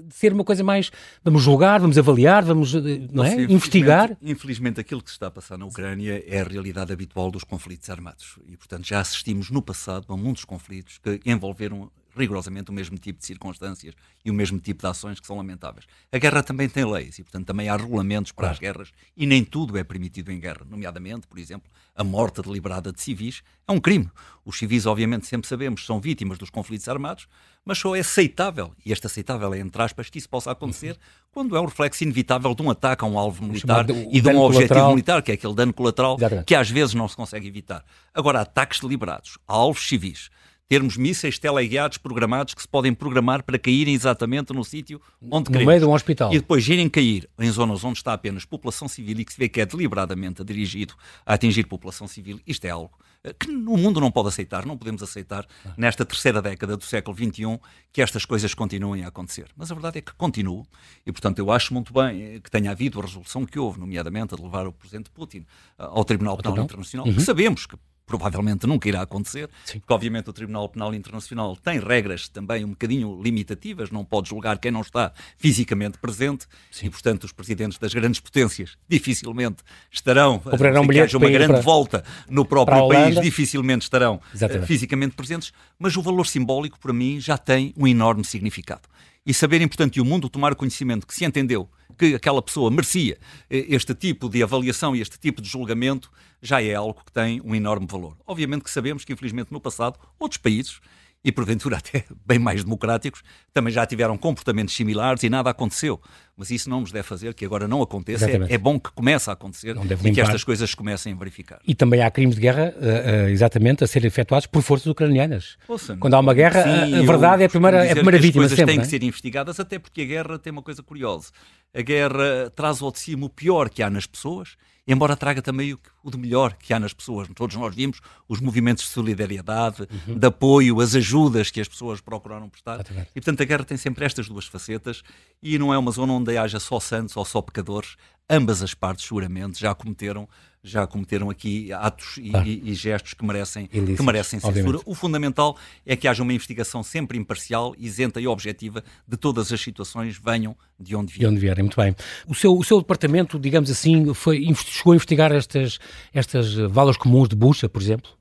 ser 0.10 0.34
uma 0.34 0.44
coisa 0.44 0.62
mais 0.62 0.92
vamos 1.24 1.42
julgar, 1.42 1.80
vamos 1.80 1.98
avaliar, 1.98 2.44
vamos 2.44 2.76
eh, 2.76 3.08
não 3.10 3.24
é? 3.24 3.44
investigar. 3.44 4.12
Infelizmente, 4.12 4.32
infelizmente 4.32 4.80
aquilo 4.82 5.02
que 5.02 5.10
se 5.10 5.16
está 5.16 5.28
a 5.28 5.32
passar 5.32 5.58
na 5.58 5.66
Ucrânia 5.66 6.22
é 6.28 6.42
a 6.42 6.44
realidade 6.44 6.92
habitual 6.92 7.32
dos 7.32 7.46
conflitos 7.46 7.90
armados 7.90 8.38
e 8.46 8.58
portanto 8.58 8.86
já 8.86 9.00
assistimos 9.00 9.50
no 9.50 9.62
passado 9.62 10.12
a 10.12 10.18
muitos 10.18 10.44
conflitos 10.44 10.98
que 10.98 11.22
envolveram 11.26 11.90
rigorosamente 12.16 12.70
o 12.70 12.74
mesmo 12.74 12.98
tipo 12.98 13.20
de 13.20 13.26
circunstâncias 13.26 13.94
e 14.24 14.32
o 14.32 14.34
mesmo 14.34 14.60
tipo 14.60 14.82
de 14.82 14.88
ações 14.88 15.20
que 15.20 15.28
são 15.28 15.38
lamentáveis. 15.38 15.86
A 16.12 16.18
guerra 16.18 16.44
também 16.44 16.68
tem 16.68 16.86
leis 16.86 17.20
e, 17.20 17.24
portanto, 17.24 17.46
também 17.46 17.70
há 17.70 17.76
regulamentos 17.76 18.32
para 18.32 18.44
claro. 18.44 18.54
as 18.54 18.60
guerras 18.60 18.92
e 19.16 19.26
nem 19.26 19.44
tudo 19.44 19.78
é 19.78 19.84
permitido 19.84 20.32
em 20.32 20.40
guerra. 20.40 20.66
Nomeadamente, 20.70 21.28
por 21.28 21.38
exemplo, 21.38 21.70
a 21.96 22.04
morte 22.04 22.42
deliberada 22.42 22.92
de 22.92 23.02
civis 23.02 23.42
é 23.68 23.72
um 23.72 23.80
crime. 23.80 24.10
Os 24.46 24.58
civis, 24.58 24.86
obviamente, 24.86 25.28
sempre 25.28 25.48
sabemos, 25.48 25.86
são 25.86 26.00
vítimas 26.00 26.38
dos 26.38 26.50
conflitos 26.50 26.88
armados, 26.88 27.28
mas 27.64 27.78
só 27.78 27.96
é 27.96 28.00
aceitável, 28.00 28.74
e 28.84 28.92
este 28.92 29.06
aceitável 29.06 29.54
é 29.54 29.60
entre 29.60 29.82
aspas, 29.82 30.10
que 30.10 30.18
isso 30.18 30.28
possa 30.28 30.52
acontecer 30.52 30.92
uhum. 30.92 30.98
quando 31.32 31.56
é 31.56 31.62
um 31.62 31.66
reflexo 31.66 32.04
inevitável 32.04 32.56
de 32.56 32.62
um 32.62 32.72
ataque 32.72 33.04
a 33.04 33.08
um 33.08 33.20
alvo 33.20 33.44
militar 33.44 33.86
e 33.90 34.20
de 34.20 34.30
um 34.30 34.40
objetivo 34.40 34.70
colateral. 34.70 34.90
militar, 34.90 35.22
que 35.22 35.32
é 35.32 35.36
aquele 35.36 35.54
dano 35.54 35.74
colateral 35.74 36.16
Exatamente. 36.18 36.46
que 36.46 36.56
às 36.56 36.70
vezes 36.70 36.96
não 36.96 37.08
se 37.08 37.16
consegue 37.16 37.48
evitar. 37.48 37.86
Agora, 38.14 38.42
ataques 38.42 38.80
deliberados 38.80 39.38
a 39.48 39.54
alvos 39.54 39.88
civis 39.88 40.30
termos 40.72 40.96
mísseis 40.96 41.38
teleguiados 41.38 41.98
programados 41.98 42.54
que 42.54 42.62
se 42.62 42.68
podem 42.68 42.94
programar 42.94 43.44
para 43.44 43.60
caírem 43.60 43.94
exatamente 43.94 44.54
no 44.54 44.64
sítio 44.64 45.02
onde 45.22 45.50
no 45.50 45.52
queremos. 45.52 45.68
meio 45.68 45.80
de 45.82 45.86
um 45.86 45.92
hospital. 45.92 46.34
E 46.34 46.40
depois 46.40 46.66
irem 46.66 46.88
cair 46.88 47.30
em 47.38 47.52
zonas 47.52 47.84
onde 47.84 47.98
está 47.98 48.14
apenas 48.14 48.46
população 48.46 48.88
civil 48.88 49.20
e 49.20 49.26
que 49.26 49.34
se 49.34 49.38
vê 49.38 49.50
que 49.50 49.60
é 49.60 49.66
deliberadamente 49.66 50.42
dirigido 50.46 50.94
a 51.26 51.34
atingir 51.34 51.66
população 51.66 52.08
civil. 52.08 52.40
Isto 52.48 52.64
é 52.64 52.70
algo 52.70 52.98
eh, 53.22 53.34
que 53.38 53.52
o 53.52 53.76
mundo 53.76 54.00
não 54.00 54.10
pode 54.10 54.30
aceitar, 54.30 54.66
não 54.66 54.78
podemos 54.78 55.04
aceitar 55.04 55.46
nesta 55.76 56.06
terceira 56.06 56.42
década 56.42 56.78
do 56.78 56.86
século 56.86 57.18
XXI 57.18 57.60
que 57.92 58.02
estas 58.02 58.24
coisas 58.24 58.54
continuem 58.54 59.04
a 59.04 59.10
acontecer. 59.10 59.48
Mas 59.58 59.72
a 59.72 59.74
verdade 59.74 59.98
é 59.98 60.02
que 60.02 60.14
continuam 60.14 60.66
e, 61.06 61.12
portanto, 61.12 61.40
eu 61.40 61.52
acho 61.52 61.74
muito 61.74 61.94
bem 61.94 62.22
eh, 62.22 62.40
que 62.40 62.50
tenha 62.50 62.72
havido 62.72 62.98
a 62.98 63.04
resolução 63.04 63.46
que 63.46 63.60
houve, 63.60 63.78
nomeadamente 63.78 64.36
a 64.36 64.38
de 64.38 64.44
levar 64.44 64.66
o 64.66 64.72
Presidente 64.72 65.10
Putin 65.10 65.40
eh, 65.40 65.44
ao 65.80 66.06
Tribunal 66.06 66.38
Penal 66.38 66.64
Internacional, 66.64 67.06
uhum. 67.06 67.14
que 67.14 67.22
sabemos 67.22 67.66
que 67.66 67.76
provavelmente 68.12 68.68
nunca 68.68 68.90
irá 68.90 69.02
acontecer, 69.02 69.50
Sim. 69.64 69.80
porque 69.80 69.94
obviamente 69.94 70.30
o 70.30 70.34
Tribunal 70.34 70.68
Penal 70.68 70.94
Internacional 70.94 71.56
tem 71.56 71.80
regras 71.80 72.28
também 72.28 72.66
um 72.66 72.70
bocadinho 72.70 73.22
limitativas, 73.22 73.90
não 73.90 74.04
pode 74.04 74.30
julgar 74.30 74.58
quem 74.58 74.70
não 74.70 74.82
está 74.82 75.14
fisicamente 75.38 75.98
presente 75.98 76.46
Sim. 76.70 76.88
e, 76.88 76.90
portanto, 76.90 77.24
os 77.24 77.32
presidentes 77.32 77.78
das 77.78 77.94
grandes 77.94 78.20
potências 78.20 78.78
dificilmente 78.88 79.64
estarão, 79.90 80.42
Operarão 80.46 80.86
que 80.86 81.00
haja 81.00 81.18
uma 81.18 81.30
grande 81.30 81.54
para, 81.54 81.62
volta 81.62 82.04
no 82.30 82.44
próprio 82.44 82.88
país, 82.90 83.22
dificilmente 83.22 83.84
estarão 83.84 84.16
eh, 84.16 84.36
Exatamente. 84.36 84.68
fisicamente 84.68 85.16
presentes, 85.16 85.54
mas 85.80 85.96
o 85.96 86.02
valor 86.02 86.28
simbólico, 86.28 86.78
para 86.80 86.92
mim, 86.92 87.20
já 87.20 87.38
tem 87.38 87.74
um 87.78 87.88
enorme 87.88 88.26
significado. 88.26 88.82
E 89.26 89.34
saberem, 89.34 89.68
portanto, 89.68 89.98
e 89.98 90.02
o 90.02 90.06
mundo 90.06 90.28
tomar 90.28 90.56
conhecimento 90.56 91.06
que 91.06 91.14
se 91.14 91.24
entendeu 91.24 91.70
que 91.98 92.16
aquela 92.16 92.42
pessoa 92.42 92.72
merecia 92.72 93.20
eh, 93.50 93.66
este 93.70 93.94
tipo 93.94 94.28
de 94.28 94.42
avaliação 94.42 94.96
e 94.96 95.02
este 95.02 95.20
tipo 95.20 95.42
de 95.42 95.48
julgamento, 95.48 96.12
já 96.42 96.62
é 96.62 96.74
algo 96.74 97.04
que 97.06 97.12
tem 97.12 97.40
um 97.44 97.54
enorme 97.54 97.86
valor. 97.88 98.18
Obviamente 98.26 98.64
que 98.64 98.72
sabemos 98.72 99.06
que, 99.06 99.14
infelizmente, 99.14 99.52
no 99.52 99.62
passado, 99.62 100.00
outros 100.20 100.40
países, 100.40 100.80
e 101.24 101.32
porventura 101.32 101.78
até 101.82 102.06
bem 102.26 102.40
mais 102.40 102.64
democráticos, 102.64 103.22
também 103.54 103.72
já 103.72 103.86
tiveram 103.86 104.18
comportamentos 104.18 104.76
similares 104.76 105.24
e 105.24 105.30
nada 105.30 105.50
aconteceu. 105.50 106.00
Mas 106.36 106.50
isso 106.50 106.70
não 106.70 106.82
nos 106.82 106.92
deve 106.92 107.08
fazer 107.08 107.34
que 107.34 107.46
agora 107.46 107.68
não 107.68 107.82
aconteça. 107.82 108.30
É, 108.30 108.54
é, 108.54 108.58
bom 108.58 108.80
que 108.80 108.92
comece 108.92 109.30
a 109.30 109.34
acontecer 109.34 109.76
e 110.04 110.12
que 110.12 110.22
estas 110.22 110.44
coisas 110.44 110.74
comecem 110.74 111.14
a 111.14 111.16
verificar. 111.16 111.60
E 111.68 111.76
também 111.76 112.02
há 112.02 112.10
crimes 112.10 112.36
de 112.36 112.42
guerra, 112.42 112.74
uh, 112.76 113.26
uh, 113.26 113.30
exatamente, 113.30 113.84
a 113.84 113.88
serem 113.88 114.08
efetuados 114.08 114.48
por 114.48 114.64
forças 114.64 114.88
ucranianas. 114.88 115.58
Ouça, 115.68 115.96
Quando 115.98 116.16
há 116.16 116.20
uma 116.20 116.34
guerra, 116.34 116.64
sim, 116.64 116.96
a, 116.96 117.00
a 117.00 117.04
verdade 117.04 117.44
é 117.44 117.46
a 117.46 117.50
primeira, 117.50 117.86
é 117.86 117.92
a 117.92 117.96
primeira 117.96 118.18
vítima. 118.18 118.46
As 118.46 118.52
coisas 118.52 118.58
sempre, 118.58 118.74
têm 118.74 118.82
que 118.82 118.88
é? 118.88 118.90
ser 118.90 119.04
investigadas, 119.04 119.60
até 119.60 119.78
porque 119.78 120.02
a 120.02 120.06
guerra 120.06 120.40
tem 120.40 120.52
uma 120.52 120.64
coisa 120.64 120.82
curiosa. 120.82 121.30
A 121.76 121.82
guerra 121.82 122.50
traz 122.56 122.82
ao 122.82 122.92
de 122.92 123.00
cima 123.00 123.26
o 123.26 123.30
pior 123.30 123.70
que 123.70 123.84
há 123.84 123.90
nas 123.90 124.08
pessoas 124.08 124.56
embora 124.92 125.16
traga 125.16 125.42
também 125.42 125.74
o, 125.74 125.80
o 126.04 126.12
de 126.12 126.18
melhor 126.18 126.54
que 126.54 126.74
há 126.74 126.80
nas 126.80 126.94
pessoas. 126.94 127.28
Todos 127.36 127.56
nós 127.56 127.74
vimos 127.74 128.02
os 128.28 128.40
movimentos 128.40 128.84
de 128.84 128.90
solidariedade, 128.90 129.88
uhum. 130.08 130.18
de 130.18 130.28
apoio, 130.28 130.80
as 130.80 130.96
ajudas 130.96 131.50
que 131.50 131.62
as 131.62 131.68
pessoas 131.68 132.02
procuraram 132.02 132.50
prestar. 132.50 132.76
Exatamente. 132.76 133.10
E, 133.12 133.22
portanto, 133.22 133.42
a 133.42 133.46
guerra 133.46 133.64
tem 133.64 133.78
sempre 133.78 134.06
estas 134.06 134.28
duas 134.28 134.46
facetas 134.46 135.04
e 135.42 135.58
não 135.58 135.74
é 135.74 135.78
uma 135.78 135.92
zona 135.92 136.14
onde 136.14 136.38
haja 136.38 136.60
só 136.60 136.80
santos 136.80 137.16
ou 137.16 137.26
só 137.26 137.42
pecadores. 137.42 137.96
Ambas 138.34 138.64
as 138.64 138.74
partes, 138.74 139.06
seguramente, 139.06 139.60
já 139.60 139.76
cometeram 139.76 140.28
já 140.64 140.86
cometeram 140.86 141.30
aqui 141.30 141.74
atos 141.74 142.18
e, 142.18 142.32
ah. 142.36 142.44
e, 142.46 142.70
e 142.70 142.74
gestos 142.74 143.14
que 143.14 143.26
merecem, 143.26 143.66
que 143.68 144.04
merecem 144.04 144.40
censura. 144.40 144.60
Obviamente. 144.60 144.84
O 144.86 144.94
fundamental 144.94 145.58
é 145.86 145.96
que 145.96 146.08
haja 146.08 146.22
uma 146.22 146.34
investigação 146.34 146.84
sempre 146.84 147.18
imparcial, 147.18 147.74
isenta 147.78 148.22
e 148.22 148.28
objetiva 148.28 148.84
de 149.08 149.18
todas 149.18 149.52
as 149.52 149.60
situações, 149.60 150.18
venham 150.24 150.56
de 150.80 150.96
onde 150.96 151.14
vierem. 151.14 151.30
De 151.30 151.36
onde 151.36 151.42
vierem, 151.42 151.64
muito 151.64 151.78
bem. 151.78 151.96
O 152.28 152.36
seu, 152.36 152.56
o 152.56 152.64
seu 152.64 152.80
departamento, 152.80 153.40
digamos 153.40 153.72
assim, 153.72 154.14
foi, 154.14 154.46
chegou 154.54 154.94
a 154.94 154.96
investigar 154.96 155.32
estas, 155.32 155.80
estas 156.14 156.54
valas 156.54 156.96
comuns 156.96 157.28
de 157.28 157.36
bucha, 157.36 157.68
por 157.68 157.82
exemplo? 157.82 158.12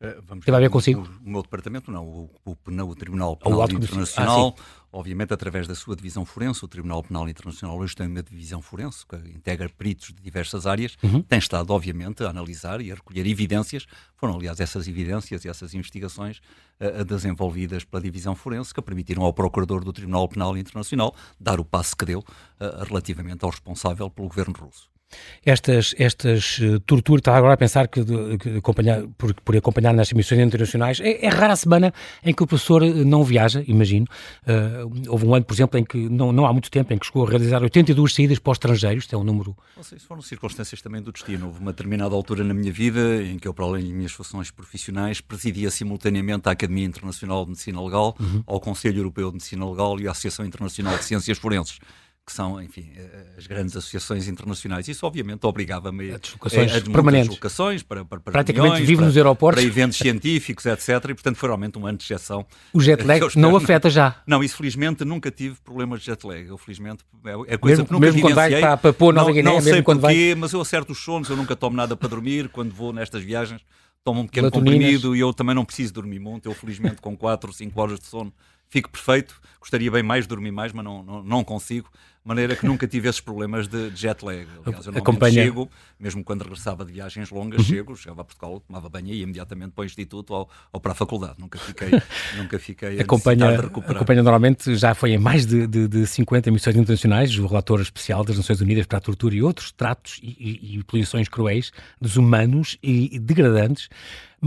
Uh, 0.00 0.22
vamos 0.26 0.44
Teve 0.44 0.56
a 0.56 0.60
ver 0.60 0.68
consigo? 0.68 1.00
O, 1.00 1.26
o, 1.26 1.30
meu 1.30 1.42
departamento, 1.42 1.90
não. 1.90 2.04
O, 2.04 2.30
o, 2.44 2.50
o 2.52 2.94
Tribunal 2.94 3.36
Penal 3.36 3.60
o 3.60 3.72
Internacional, 3.72 4.54
ah, 4.58 4.85
obviamente 4.96 5.32
através 5.32 5.68
da 5.68 5.74
sua 5.74 5.94
divisão 5.94 6.24
forense, 6.24 6.64
o 6.64 6.68
Tribunal 6.68 7.02
Penal 7.02 7.28
Internacional 7.28 7.78
hoje 7.78 7.94
tem 7.94 8.06
uma 8.06 8.22
divisão 8.22 8.62
forense 8.62 9.06
que 9.06 9.16
integra 9.16 9.68
peritos 9.68 10.08
de 10.08 10.22
diversas 10.22 10.66
áreas, 10.66 10.96
uhum. 11.02 11.22
tem 11.22 11.38
estado, 11.38 11.70
obviamente, 11.70 12.24
a 12.24 12.30
analisar 12.30 12.80
e 12.80 12.90
a 12.90 12.94
recolher 12.94 13.26
evidências. 13.26 13.86
Foram, 14.16 14.36
aliás, 14.36 14.58
essas 14.58 14.88
evidências 14.88 15.44
e 15.44 15.48
essas 15.48 15.74
investigações 15.74 16.40
uh, 16.80 17.04
desenvolvidas 17.04 17.84
pela 17.84 18.02
divisão 18.02 18.34
forense 18.34 18.72
que 18.72 18.80
permitiram 18.80 19.22
ao 19.22 19.34
Procurador 19.34 19.84
do 19.84 19.92
Tribunal 19.92 20.28
Penal 20.28 20.56
Internacional 20.56 21.14
dar 21.38 21.60
o 21.60 21.64
passo 21.64 21.94
que 21.96 22.06
deu 22.06 22.20
uh, 22.20 22.84
relativamente 22.84 23.44
ao 23.44 23.50
responsável 23.50 24.08
pelo 24.10 24.28
governo 24.28 24.54
russo 24.58 24.95
estas, 25.44 25.94
estas 25.98 26.58
uh, 26.58 26.80
torturas, 26.80 27.20
estava 27.20 27.38
agora 27.38 27.54
a 27.54 27.56
pensar 27.56 27.86
que, 27.86 28.04
que 28.38 28.56
acompanhar, 28.58 29.02
por, 29.16 29.32
por, 29.34 29.56
acompanhar 29.56 29.94
nas 29.94 30.10
emissões 30.10 30.40
internacionais, 30.40 31.00
é, 31.00 31.24
é, 31.24 31.28
rara 31.28 31.52
a 31.52 31.56
semana 31.56 31.94
em 32.24 32.34
que 32.34 32.42
o 32.42 32.46
professor 32.46 32.82
eh, 32.82 33.04
não 33.04 33.22
viaja, 33.22 33.62
imagino. 33.66 34.06
Uh, 34.42 35.08
houve 35.08 35.24
um 35.24 35.34
ano, 35.34 35.44
por 35.44 35.54
exemplo, 35.54 35.78
em 35.78 35.84
que 35.84 36.08
não, 36.08 36.32
não 36.32 36.46
há 36.46 36.52
muito 36.52 36.70
tempo, 36.70 36.92
em 36.92 36.98
que 36.98 37.06
chegou 37.06 37.24
a 37.24 37.30
realizar 37.30 37.62
82 37.62 38.14
saídas 38.14 38.38
para 38.38 38.50
o 38.50 38.52
estrangeiro, 38.52 38.98
isto 38.98 39.14
é 39.14 39.18
um 39.18 39.22
número... 39.22 39.56
Não 39.76 39.84
sei, 39.84 39.98
foram 40.00 40.20
circunstâncias 40.20 40.82
também 40.82 41.00
do 41.00 41.12
destino. 41.12 41.46
Houve 41.46 41.60
uma 41.60 41.72
determinada 41.72 42.14
altura 42.14 42.42
na 42.42 42.52
minha 42.52 42.72
vida 42.72 43.22
em 43.22 43.38
que 43.38 43.46
eu, 43.46 43.54
para 43.54 43.64
além 43.64 43.84
das 43.84 43.92
minhas 43.92 44.12
funções 44.12 44.50
profissionais, 44.50 45.20
presidia 45.20 45.70
simultaneamente 45.70 46.48
a 46.48 46.52
Academia 46.52 46.84
Internacional 46.84 47.44
de 47.44 47.50
Medicina 47.50 47.80
Legal, 47.82 48.16
uhum. 48.18 48.42
ao 48.46 48.60
Conselho 48.60 48.98
Europeu 48.98 49.28
de 49.28 49.34
Medicina 49.34 49.68
Legal 49.68 50.00
e 50.00 50.08
à 50.08 50.10
Associação 50.10 50.44
Internacional 50.44 50.98
de 50.98 51.04
Ciências 51.04 51.38
Forenses 51.38 51.78
que 52.26 52.32
são, 52.32 52.60
enfim, 52.60 52.90
eh, 52.96 53.00
eh, 53.00 53.26
as 53.38 53.46
grandes 53.46 53.76
associações 53.76 54.26
internacionais. 54.26 54.88
Isso, 54.88 55.06
obviamente, 55.06 55.46
obrigava-me 55.46 56.12
a 56.12 56.18
deslocações 56.18 56.74
a, 56.74 56.78
a 56.78 56.80
permanentes. 56.80 57.28
deslocações 57.28 57.82
para, 57.84 58.04
para, 58.04 58.18
para 58.18 58.32
Praticamente 58.32 58.70
reuniões, 58.70 58.88
vive 58.88 58.96
para, 58.96 59.06
nos 59.06 59.16
aeroportos. 59.16 59.62
Para 59.62 59.70
eventos 59.70 59.96
científicos, 59.96 60.66
etc. 60.66 60.88
E, 60.88 61.14
portanto, 61.14 61.36
foi 61.36 61.48
realmente 61.48 61.78
um 61.78 61.86
ano 61.86 61.96
de 61.96 62.02
exceção. 62.02 62.44
O 62.72 62.80
jet 62.80 63.04
lag 63.04 63.24
não 63.38 63.54
afeta 63.54 63.88
já? 63.88 64.20
Não, 64.26 64.42
isso, 64.42 64.56
felizmente, 64.56 65.04
nunca 65.04 65.30
tive 65.30 65.54
problemas 65.64 66.00
de 66.00 66.06
jet 66.06 66.26
lag. 66.26 66.44
Eu, 66.44 66.58
felizmente, 66.58 67.04
é, 67.24 67.54
é 67.54 67.56
coisa 67.56 67.82
mesmo, 67.82 67.86
que 67.86 67.92
nunca 67.92 68.06
Mesmo 68.06 68.20
quando 68.20 68.34
vai 68.34 68.60
para 68.60 68.76
Papua 68.76 69.12
Nova 69.12 69.30
Guiné, 69.30 69.42
não, 69.48 69.54
não 69.54 69.60
sei 69.60 69.80
porquê, 69.80 70.00
vai... 70.00 70.34
mas 70.34 70.52
eu 70.52 70.60
acerto 70.60 70.90
os 70.90 70.98
sonos, 70.98 71.28
eu 71.28 71.36
nunca 71.36 71.54
tomo 71.54 71.76
nada 71.76 71.96
para 71.96 72.08
dormir 72.08 72.48
quando 72.48 72.74
vou 72.74 72.92
nestas 72.92 73.22
viagens. 73.22 73.62
Tomo 74.02 74.20
um 74.20 74.26
pequeno 74.26 74.50
comprimido 74.50 75.14
e 75.14 75.20
eu 75.20 75.32
também 75.32 75.54
não 75.54 75.64
preciso 75.64 75.92
dormir 75.92 76.18
muito. 76.18 76.48
Eu, 76.48 76.54
felizmente, 76.54 77.00
com 77.00 77.16
4 77.16 77.50
ou 77.50 77.54
5 77.54 77.80
horas 77.80 78.00
de 78.00 78.06
sono, 78.06 78.32
fico 78.68 78.90
perfeito. 78.90 79.40
Gostaria 79.60 79.90
bem 79.90 80.02
mais 80.02 80.24
de 80.24 80.28
dormir 80.28 80.50
mais, 80.50 80.72
mas 80.72 80.84
não, 80.84 81.02
não, 81.02 81.22
não 81.22 81.44
consigo 81.44 81.88
maneira 82.26 82.56
que 82.56 82.66
nunca 82.66 82.88
tive 82.88 83.08
esses 83.08 83.20
problemas 83.20 83.68
de 83.68 83.90
jet 83.94 84.24
lag. 84.24 84.46
Aliás, 84.64 84.86
eu 84.86 84.96
Acompanha... 84.96 85.44
chego, 85.44 85.70
mesmo 85.98 86.24
quando 86.24 86.42
regressava 86.42 86.84
de 86.84 86.92
viagens 86.92 87.30
longas, 87.30 87.60
uhum. 87.60 87.64
chego, 87.64 87.96
chegava 87.96 88.22
a 88.22 88.24
Portugal, 88.24 88.60
tomava 88.66 88.88
banho 88.88 89.08
e 89.08 89.18
ia 89.18 89.22
imediatamente 89.22 89.72
para 89.72 89.82
o 89.82 89.84
Instituto 89.84 90.34
ou, 90.34 90.48
ou 90.72 90.80
para 90.80 90.92
a 90.92 90.94
faculdade. 90.94 91.34
Nunca 91.38 91.58
fiquei, 91.58 91.90
nunca 92.36 92.58
fiquei 92.58 92.98
a 92.98 93.02
acompanha, 93.02 93.56
de 93.56 93.62
recuperar. 93.62 93.96
Acompanha 93.96 94.22
normalmente, 94.22 94.74
já 94.74 94.92
foi 94.94 95.12
em 95.12 95.18
mais 95.18 95.46
de, 95.46 95.66
de, 95.66 95.86
de 95.86 96.06
50 96.06 96.48
emissões 96.48 96.74
internacionais, 96.74 97.38
o 97.38 97.46
relator 97.46 97.80
especial 97.80 98.24
das 98.24 98.36
Nações 98.36 98.60
Unidas 98.60 98.86
para 98.86 98.98
a 98.98 99.00
Tortura 99.00 99.34
e 99.34 99.42
outros 99.42 99.70
tratos 99.70 100.18
e, 100.20 100.36
e, 100.38 100.78
e 100.78 100.82
punições 100.82 101.28
cruéis, 101.28 101.70
desumanos 102.00 102.76
e, 102.82 103.14
e 103.14 103.18
degradantes 103.20 103.88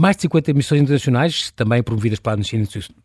mais 0.00 0.16
de 0.16 0.22
50 0.22 0.54
missões 0.54 0.80
internacionais, 0.80 1.50
também 1.50 1.82
promovidas 1.82 2.18
pela 2.18 2.34
Amnistia 2.34 2.58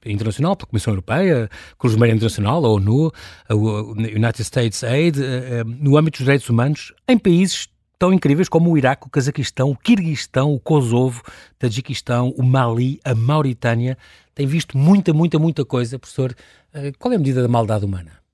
Internacional, 0.06 0.56
pela 0.56 0.68
Comissão 0.68 0.94
Europeia, 0.94 1.50
Cruz 1.78 1.94
Vermelha 1.94 2.14
Internacional, 2.16 2.66
a 2.66 2.70
ONU, 2.70 3.12
a 3.50 3.54
United 3.54 4.42
States 4.42 4.82
Aid, 4.82 5.22
eh, 5.22 5.26
eh, 5.26 5.64
no 5.66 5.98
âmbito 5.98 6.20
dos 6.20 6.26
direitos 6.26 6.50
humanos, 6.50 6.94
em 7.06 7.18
países 7.18 7.68
tão 8.00 8.14
incríveis 8.14 8.48
como 8.48 8.72
o 8.72 8.78
Iraque, 8.78 9.08
o 9.08 9.10
Cazaquistão, 9.10 9.72
o 9.72 9.76
Quirguistão, 9.76 10.54
o 10.54 10.60
Kosovo, 10.60 11.22
o 11.28 11.56
Tajiquistão, 11.60 12.34
o 12.38 12.44
Mali, 12.44 13.00
a 13.04 13.14
Mauritânia. 13.14 13.98
Tem 14.34 14.48
visto 14.48 14.78
muita, 14.78 15.12
muita, 15.14 15.38
muita 15.38 15.66
coisa. 15.66 16.00
Professor, 16.00 16.34
eh, 16.74 16.94
qual 16.98 17.12
é 17.12 17.18
a 17.18 17.20
medida 17.20 17.42
da 17.42 17.50
maldade 17.50 17.84
humana? 17.84 18.25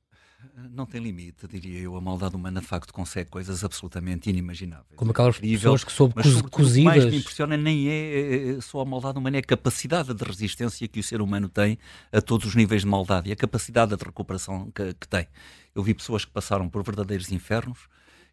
Não 0.73 0.85
tem 0.85 1.01
limite, 1.01 1.47
diria 1.47 1.79
eu. 1.79 1.95
A 1.95 2.01
maldade 2.01 2.35
humana, 2.35 2.61
de 2.61 2.65
facto, 2.65 2.93
consegue 2.93 3.29
coisas 3.29 3.63
absolutamente 3.63 4.29
inimagináveis. 4.29 4.95
Como 4.95 5.11
aquelas 5.11 5.37
é 5.37 5.39
pessoas 5.41 5.83
que 5.83 5.91
soube 5.91 6.13
cozidas. 6.13 6.45
O 6.45 6.49
que 6.49 6.81
mais 6.83 7.05
me 7.05 7.17
impressiona 7.17 7.57
nem 7.57 7.87
é, 7.87 7.91
é, 7.91 8.49
é 8.51 8.61
só 8.61 8.81
a 8.81 8.85
maldade 8.85 9.17
humana, 9.17 9.37
é 9.37 9.39
a 9.39 9.43
capacidade 9.43 10.13
de 10.13 10.23
resistência 10.23 10.87
que 10.87 10.99
o 10.99 11.03
ser 11.03 11.21
humano 11.21 11.49
tem 11.49 11.77
a 12.11 12.21
todos 12.21 12.47
os 12.47 12.55
níveis 12.55 12.81
de 12.81 12.87
maldade 12.87 13.29
e 13.29 13.31
a 13.31 13.35
capacidade 13.35 13.95
de 13.95 14.03
recuperação 14.03 14.71
que, 14.71 14.93
que 14.93 15.07
tem. 15.07 15.27
Eu 15.73 15.83
vi 15.83 15.93
pessoas 15.93 16.25
que 16.25 16.31
passaram 16.31 16.67
por 16.67 16.83
verdadeiros 16.83 17.31
infernos, 17.31 17.87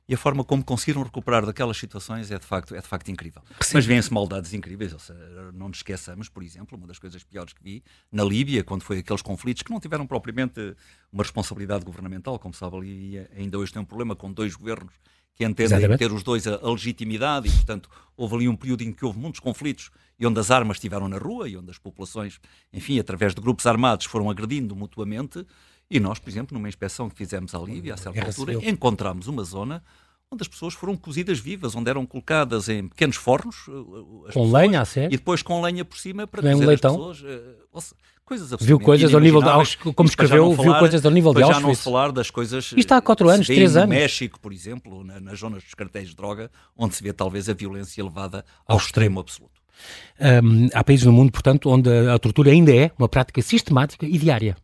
e 0.08 0.14
a 0.14 0.16
forma 0.16 0.42
como 0.42 0.64
conseguiram 0.64 1.02
recuperar 1.02 1.44
daquelas 1.44 1.76
situações 1.76 2.30
é 2.30 2.38
de 2.38 2.46
facto, 2.46 2.74
é 2.74 2.80
de 2.80 2.86
facto 2.86 3.10
incrível. 3.10 3.42
Sim. 3.60 3.74
Mas 3.74 3.84
vêm-se 3.84 4.12
maldades 4.12 4.54
incríveis, 4.54 4.94
seja, 5.02 5.52
não 5.52 5.68
nos 5.68 5.78
esqueçamos, 5.78 6.28
por 6.30 6.42
exemplo, 6.42 6.78
uma 6.78 6.86
das 6.86 6.98
coisas 6.98 7.22
piores 7.22 7.52
que 7.52 7.62
vi 7.62 7.84
na 8.10 8.24
Líbia, 8.24 8.64
quando 8.64 8.82
foi 8.82 8.98
aqueles 8.98 9.20
conflitos 9.20 9.62
que 9.62 9.70
não 9.70 9.78
tiveram 9.78 10.06
propriamente 10.06 10.74
uma 11.12 11.22
responsabilidade 11.22 11.84
governamental, 11.84 12.38
como 12.38 12.54
sabe 12.54 12.76
ali 12.76 13.28
ainda 13.36 13.58
hoje 13.58 13.72
tem 13.72 13.82
um 13.82 13.84
problema 13.84 14.16
com 14.16 14.32
dois 14.32 14.56
governos 14.56 14.94
que 15.34 15.44
entendem 15.44 15.96
ter 15.96 16.10
os 16.10 16.22
dois 16.22 16.48
a, 16.48 16.56
a, 16.56 16.70
legitimidade 16.70 17.46
e, 17.46 17.52
portanto, 17.52 17.88
houve 18.16 18.34
ali 18.34 18.48
um 18.48 18.56
período 18.56 18.82
em 18.82 18.92
que 18.92 19.04
houve 19.04 19.20
muitos 19.20 19.38
conflitos 19.38 19.90
e 20.18 20.26
onde 20.26 20.40
as 20.40 20.50
armas 20.50 20.78
estiveram 20.78 21.08
na 21.08 21.16
rua 21.16 21.48
e 21.48 21.56
onde 21.56 21.70
as 21.70 21.78
populações, 21.78 22.40
enfim, 22.72 22.98
através 22.98 23.36
de 23.36 23.40
grupos 23.40 23.64
armados 23.64 24.06
foram 24.06 24.28
agredindo 24.28 24.74
mutuamente 24.74 25.46
e 25.90 25.98
nós, 25.98 26.18
por 26.18 26.28
exemplo, 26.28 26.56
numa 26.56 26.68
inspeção 26.68 27.08
que 27.08 27.16
fizemos 27.16 27.54
à 27.54 27.58
Líbia, 27.58 27.94
a 27.94 27.96
certa 27.96 28.24
altura, 28.24 28.54
encontramos 28.68 29.26
uma 29.26 29.44
zona 29.44 29.82
onde 30.30 30.42
as 30.42 30.48
pessoas 30.48 30.74
foram 30.74 30.96
cozidas 30.96 31.38
vivas, 31.38 31.74
onde 31.74 31.88
eram 31.88 32.04
colocadas 32.04 32.68
em 32.68 32.86
pequenos 32.86 33.16
fornos. 33.16 33.66
Uh, 33.66 33.72
uh, 33.72 34.04
com 34.04 34.22
pessoas, 34.26 34.52
lenha, 34.52 34.80
a 34.82 34.84
sério? 34.84 35.14
E 35.14 35.16
depois 35.16 35.42
com 35.42 35.62
lenha 35.62 35.84
por 35.84 35.98
cima 35.98 36.26
para 36.26 36.42
cozer 36.42 36.66
leitão. 36.66 37.10
as 37.10 37.18
pessoas. 37.18 37.40
Uh, 37.82 37.96
coisas 38.24 38.60
Viu 38.60 38.78
coisas 38.78 39.14
ao 39.14 39.20
nível 39.20 39.40
de 39.40 39.78
como 39.94 40.06
escreveu, 40.06 40.52
viu 40.52 40.74
coisas 40.78 41.02
ao 41.06 41.10
nível 41.10 41.32
de 41.32 41.42
Auschwitz. 41.42 41.62
já 41.62 41.66
não 41.66 41.74
falar 41.74 42.12
das 42.12 42.30
coisas. 42.30 42.66
Isto 42.66 42.78
está 42.78 42.98
há 42.98 43.00
4 43.00 43.26
anos, 43.26 43.46
3 43.46 43.76
anos. 43.76 43.88
No 43.88 43.94
México, 43.94 44.38
por 44.38 44.52
exemplo, 44.52 45.02
na, 45.02 45.18
nas 45.18 45.38
zonas 45.38 45.62
dos 45.62 45.72
cartéis 45.72 46.10
de 46.10 46.14
droga, 46.14 46.50
onde 46.76 46.94
se 46.94 47.02
vê 47.02 47.14
talvez 47.14 47.48
a 47.48 47.54
violência 47.54 48.02
elevada 48.02 48.44
ao, 48.66 48.76
ao 48.76 48.76
extremo 48.76 49.18
absoluto. 49.18 49.58
Um, 50.20 50.68
há 50.74 50.84
países 50.84 51.06
no 51.06 51.12
mundo, 51.12 51.32
portanto, 51.32 51.70
onde 51.70 51.88
a 51.88 52.18
tortura 52.18 52.50
ainda 52.50 52.74
é 52.74 52.90
uma 52.98 53.08
prática 53.08 53.40
sistemática 53.40 54.04
e 54.04 54.18
diária. 54.18 54.56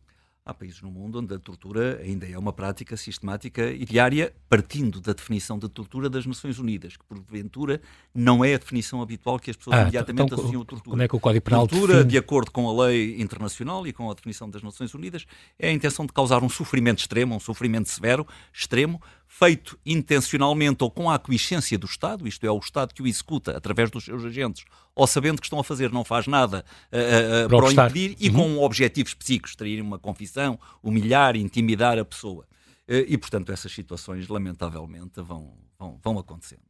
Há 0.47 0.53
países 0.53 0.79
no 0.79 0.91
mundo 0.91 1.17
onde 1.17 1.33
a 1.33 1.39
tortura 1.39 1.99
ainda 2.03 2.29
é 2.29 2.37
uma 2.37 2.53
prática 2.53 2.95
sistemática 2.95 3.71
e 3.71 3.83
diária, 3.83 4.31
partindo 4.47 5.01
da 5.01 5.11
definição 5.11 5.57
de 5.57 5.67
tortura 5.67 6.07
das 6.07 6.23
Nações 6.27 6.59
Unidas, 6.59 6.95
que 6.95 7.03
porventura 7.03 7.81
não 8.13 8.45
é 8.45 8.53
a 8.53 8.57
definição 8.59 9.01
habitual 9.01 9.39
que 9.39 9.49
as 9.49 9.55
pessoas 9.55 9.75
ah, 9.75 9.81
imediatamente 9.81 10.27
então, 10.27 10.37
associam 10.37 10.61
a 10.61 10.65
tortura. 10.65 10.91
Como 10.91 11.01
é 11.01 11.07
que 11.07 11.15
o 11.15 11.19
Código 11.19 11.43
Penal 11.43 11.67
Tortura, 11.67 11.93
define? 11.93 12.11
de 12.11 12.17
acordo 12.19 12.51
com 12.51 12.69
a 12.69 12.85
lei 12.85 13.19
internacional 13.19 13.87
e 13.87 13.91
com 13.91 14.11
a 14.11 14.13
definição 14.13 14.47
das 14.47 14.61
Nações 14.61 14.93
Unidas, 14.93 15.25
é 15.57 15.69
a 15.69 15.71
intenção 15.71 16.05
de 16.05 16.13
causar 16.13 16.43
um 16.43 16.49
sofrimento 16.49 16.99
extremo, 16.99 17.33
um 17.33 17.39
sofrimento 17.39 17.89
severo, 17.89 18.27
extremo, 18.53 19.01
feito 19.27 19.77
intencionalmente 19.85 20.83
ou 20.83 20.89
com 20.89 21.09
a 21.09 21.15
aquiescência 21.15 21.77
do 21.77 21.85
Estado, 21.85 22.27
isto 22.27 22.45
é, 22.45 22.51
o 22.51 22.57
Estado 22.57 22.93
que 22.93 23.01
o 23.01 23.07
executa 23.07 23.55
através 23.55 23.91
dos 23.91 24.05
seus 24.05 24.23
agentes, 24.23 24.63
ou 24.95 25.05
sabendo 25.05 25.41
que 25.41 25.45
estão 25.45 25.59
a 25.59 25.63
fazer 25.63 25.91
não 25.91 26.05
faz 26.05 26.25
nada 26.25 26.63
uh, 26.91 27.45
uh, 27.45 27.49
para, 27.49 27.65
o 27.65 27.71
impedir, 27.71 28.15
e 28.19 28.29
uhum. 28.29 28.35
com 28.35 28.63
objetivos 28.63 29.13
psíquicos, 29.13 29.51
extrair 29.51 29.81
uma 29.81 29.99
confissão, 29.99 30.57
humilhar, 30.81 31.35
intimidar 31.35 31.99
a 31.99 32.05
pessoa. 32.05 32.45
Uh, 32.87 33.03
e, 33.07 33.17
portanto, 33.17 33.51
essas 33.51 33.71
situações, 33.71 34.27
lamentavelmente, 34.27 35.21
vão, 35.21 35.53
vão, 35.79 35.99
vão 36.03 36.19
acontecendo. 36.19 36.61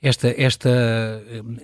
Esta, 0.00 0.34
esta, 0.36 0.68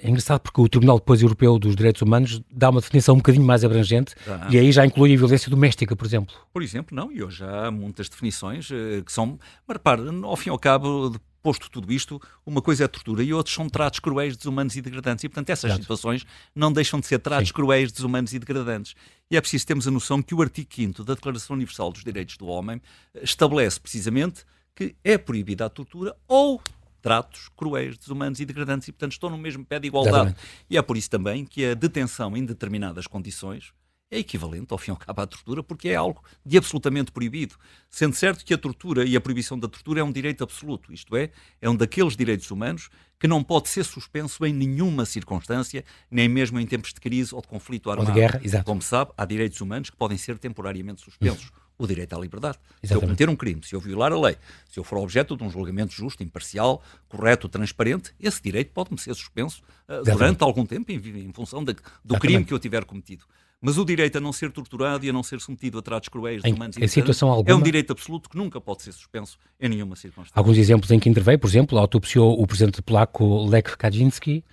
é 0.01 0.09
engraçado 0.09 0.41
porque 0.41 0.61
o 0.61 0.69
Tribunal 0.69 0.99
depois 0.99 1.21
Europeu 1.21 1.59
dos 1.59 1.75
Direitos 1.75 2.03
Humanos 2.03 2.41
dá 2.49 2.71
uma 2.71 2.81
definição 2.81 3.17
um 3.17 3.19
bocadinho 3.19 3.45
mais 3.45 3.65
abrangente 3.65 4.15
ah. 4.29 4.47
e 4.49 4.57
aí 4.57 4.71
já 4.71 4.87
inclui 4.87 5.13
a 5.13 5.17
violência 5.17 5.51
doméstica, 5.51 5.97
por 5.97 6.07
exemplo. 6.07 6.37
Por 6.53 6.63
exemplo, 6.63 6.95
não, 6.95 7.11
e 7.11 7.21
hoje 7.21 7.43
há 7.43 7.69
muitas 7.73 8.09
definições 8.09 8.71
uh, 8.71 9.03
que 9.05 9.11
são, 9.13 9.41
mas 9.67 9.77
repare, 9.77 10.03
ao 10.23 10.37
fim 10.37 10.51
e 10.51 10.53
ao 10.53 10.59
cabo, 10.59 11.13
posto 11.49 11.71
tudo 11.71 11.91
isto, 11.91 12.21
uma 12.45 12.61
coisa 12.61 12.85
é 12.85 12.89
tortura 12.89 13.23
e 13.23 13.33
outros 13.33 13.55
são 13.55 13.71
tratos 13.71 14.01
cruéis, 14.01 14.37
desumanos 14.37 14.77
e 14.77 14.83
degradantes. 14.83 15.25
E, 15.25 15.31
portanto, 15.31 15.49
essas 15.49 15.71
Exato. 15.71 15.81
situações 15.81 16.27
não 16.55 16.71
deixam 16.71 17.01
de 17.01 17.07
ser 17.07 17.19
tratos 17.21 17.49
Sim. 17.49 17.55
cruéis, 17.55 17.91
desumanos 17.91 18.35
e 18.35 18.39
degradantes. 18.39 18.95
E 19.31 19.37
é 19.37 19.41
preciso 19.41 19.67
termos 19.67 19.89
a 19.89 19.91
noção 19.91 20.21
que 20.21 20.35
o 20.35 20.43
artigo 20.43 20.69
5 20.71 21.05
da 21.05 21.15
Declaração 21.15 21.57
Universal 21.57 21.91
dos 21.91 22.05
Direitos 22.05 22.37
do 22.37 22.47
Homem 22.47 22.83
eh, 23.15 23.21
estabelece 23.23 23.81
precisamente 23.81 24.45
que 24.77 24.95
é 25.03 25.17
proibida 25.17 25.65
a 25.65 25.71
tortura 25.71 26.15
ou 26.29 26.61
tratos 27.01 27.49
cruéis, 27.57 27.97
desumanos 27.97 28.41
e 28.41 28.45
degradantes 28.45 28.89
e, 28.89 28.93
portanto, 28.93 29.13
estão 29.13 29.31
no 29.31 29.39
mesmo 29.39 29.65
pé 29.65 29.81
de 29.81 29.87
igualdade. 29.87 30.17
Exatamente. 30.17 30.41
E 30.69 30.77
é 30.77 30.83
por 30.83 30.99
isso 30.99 31.09
também 31.09 31.47
que 31.47 31.65
a 31.65 31.73
detenção 31.73 32.37
em 32.37 32.45
determinadas 32.45 33.07
condições 33.07 33.73
é 34.11 34.19
equivalente, 34.19 34.73
ao 34.73 34.79
fim 34.79 34.91
e 34.91 34.93
ao 34.93 34.97
cabo, 34.97 35.21
à 35.21 35.27
tortura, 35.27 35.63
porque 35.63 35.89
é 35.89 35.95
algo 35.95 36.23
de 36.45 36.57
absolutamente 36.57 37.13
proibido. 37.13 37.57
Sendo 37.91 38.15
certo 38.15 38.45
que 38.45 38.55
a 38.55 38.59
tortura 38.59 39.05
e 39.05 39.15
a 39.15 39.21
proibição 39.21 39.59
da 39.59 39.69
tortura 39.69 40.01
é 40.01 40.05
um 40.05 40.13
direito 40.13 40.43
absoluto, 40.43 40.93
isto 40.93 41.15
é, 41.15 41.31
é 41.61 41.69
um 41.69 41.77
daqueles 41.77 42.17
direitos 42.17 42.51
humanos 42.51 42.89
que 43.19 43.27
não 43.27 43.43
pode 43.43 43.69
ser 43.69 43.85
suspenso 43.85 44.47
em 44.47 44.53
nenhuma 44.53 45.05
circunstância, 45.05 45.85
nem 46.11 46.29
mesmo 46.29 46.59
em 46.61 46.67
tempos 46.67 46.93
de 46.95 47.01
crise 47.01 47.35
ou 47.35 47.43
de 47.43 47.49
conflito 47.49 47.91
armado. 47.91 48.09
Ou 48.09 48.15
de 48.15 48.21
guerra, 48.21 48.41
exato. 48.43 48.65
Como 48.65 48.81
sabe, 48.81 49.11
há 49.17 49.25
direitos 49.25 49.61
humanos 49.61 49.91
que 49.91 49.97
podem 49.97 50.17
ser 50.17 50.39
temporariamente 50.39 51.03
suspensos. 51.03 51.51
o 51.77 51.87
direito 51.87 52.13
à 52.13 52.19
liberdade. 52.19 52.59
Exatamente. 52.59 52.89
Se 52.89 52.95
eu 52.95 53.01
cometer 53.01 53.29
um 53.29 53.37
crime, 53.37 53.61
se 53.63 53.75
eu 53.75 53.81
violar 53.81 54.13
a 54.13 54.19
lei, 54.19 54.37
se 54.69 54.81
eu 54.81 54.85
for 54.85 54.99
objeto 54.99 55.37
de 55.37 55.45
um 55.45 55.51
julgamento 55.51 55.93
justo, 55.93 56.25
imparcial, 56.25 56.83
correto, 57.09 57.49
transparente, 57.49 58.13
esse 58.19 58.43
direito 58.43 58.73
pode-me 58.73 58.99
ser 58.99 59.15
suspenso 59.15 59.63
uh, 59.89 60.03
durante 60.03 60.43
algum 60.43 60.67
tempo 60.67 60.91
em, 60.91 60.97
em 60.97 61.33
função 61.33 61.63
de, 61.63 61.75
do 61.75 61.81
Exatamente. 61.81 62.21
crime 62.21 62.45
que 62.45 62.53
eu 62.53 62.59
tiver 62.59 62.85
cometido. 62.85 63.25
Mas 63.61 63.77
o 63.77 63.85
direito 63.85 64.19
a 64.19 64.21
não 64.21 64.33
ser 64.33 64.53
torturado 64.53 65.05
e 65.05 65.11
a 65.11 65.13
não 65.13 65.23
ser 65.23 65.41
submetido 65.41 65.79
a 65.79 65.83
tratos 65.83 66.09
cruéis, 66.09 66.45
em, 66.45 66.53
humanos 66.53 66.77
em 66.77 66.87
situação 66.87 67.29
alguma, 67.29 67.51
é 67.51 67.55
um 67.57 67.63
direito 67.63 67.93
absoluto 67.93 68.31
que 68.31 68.37
nunca 68.37 68.61
pode 68.61 68.83
ser 68.83 68.93
suspenso 68.93 69.37
em 69.61 69.69
nenhuma 69.69 69.97
circunstância. 69.97 70.39
Alguns 70.39 70.57
exemplos 70.59 70.91
em 70.93 70.99
que 71.01 71.09
interveio, 71.09 71.39
por 71.39 71.49
exemplo, 71.49 71.77
autopsiou 71.77 72.41
o 72.41 72.47
presidente 72.47 72.81
polaco 72.81 73.45
Lech 73.47 73.77
Kaczynski, 73.77 74.45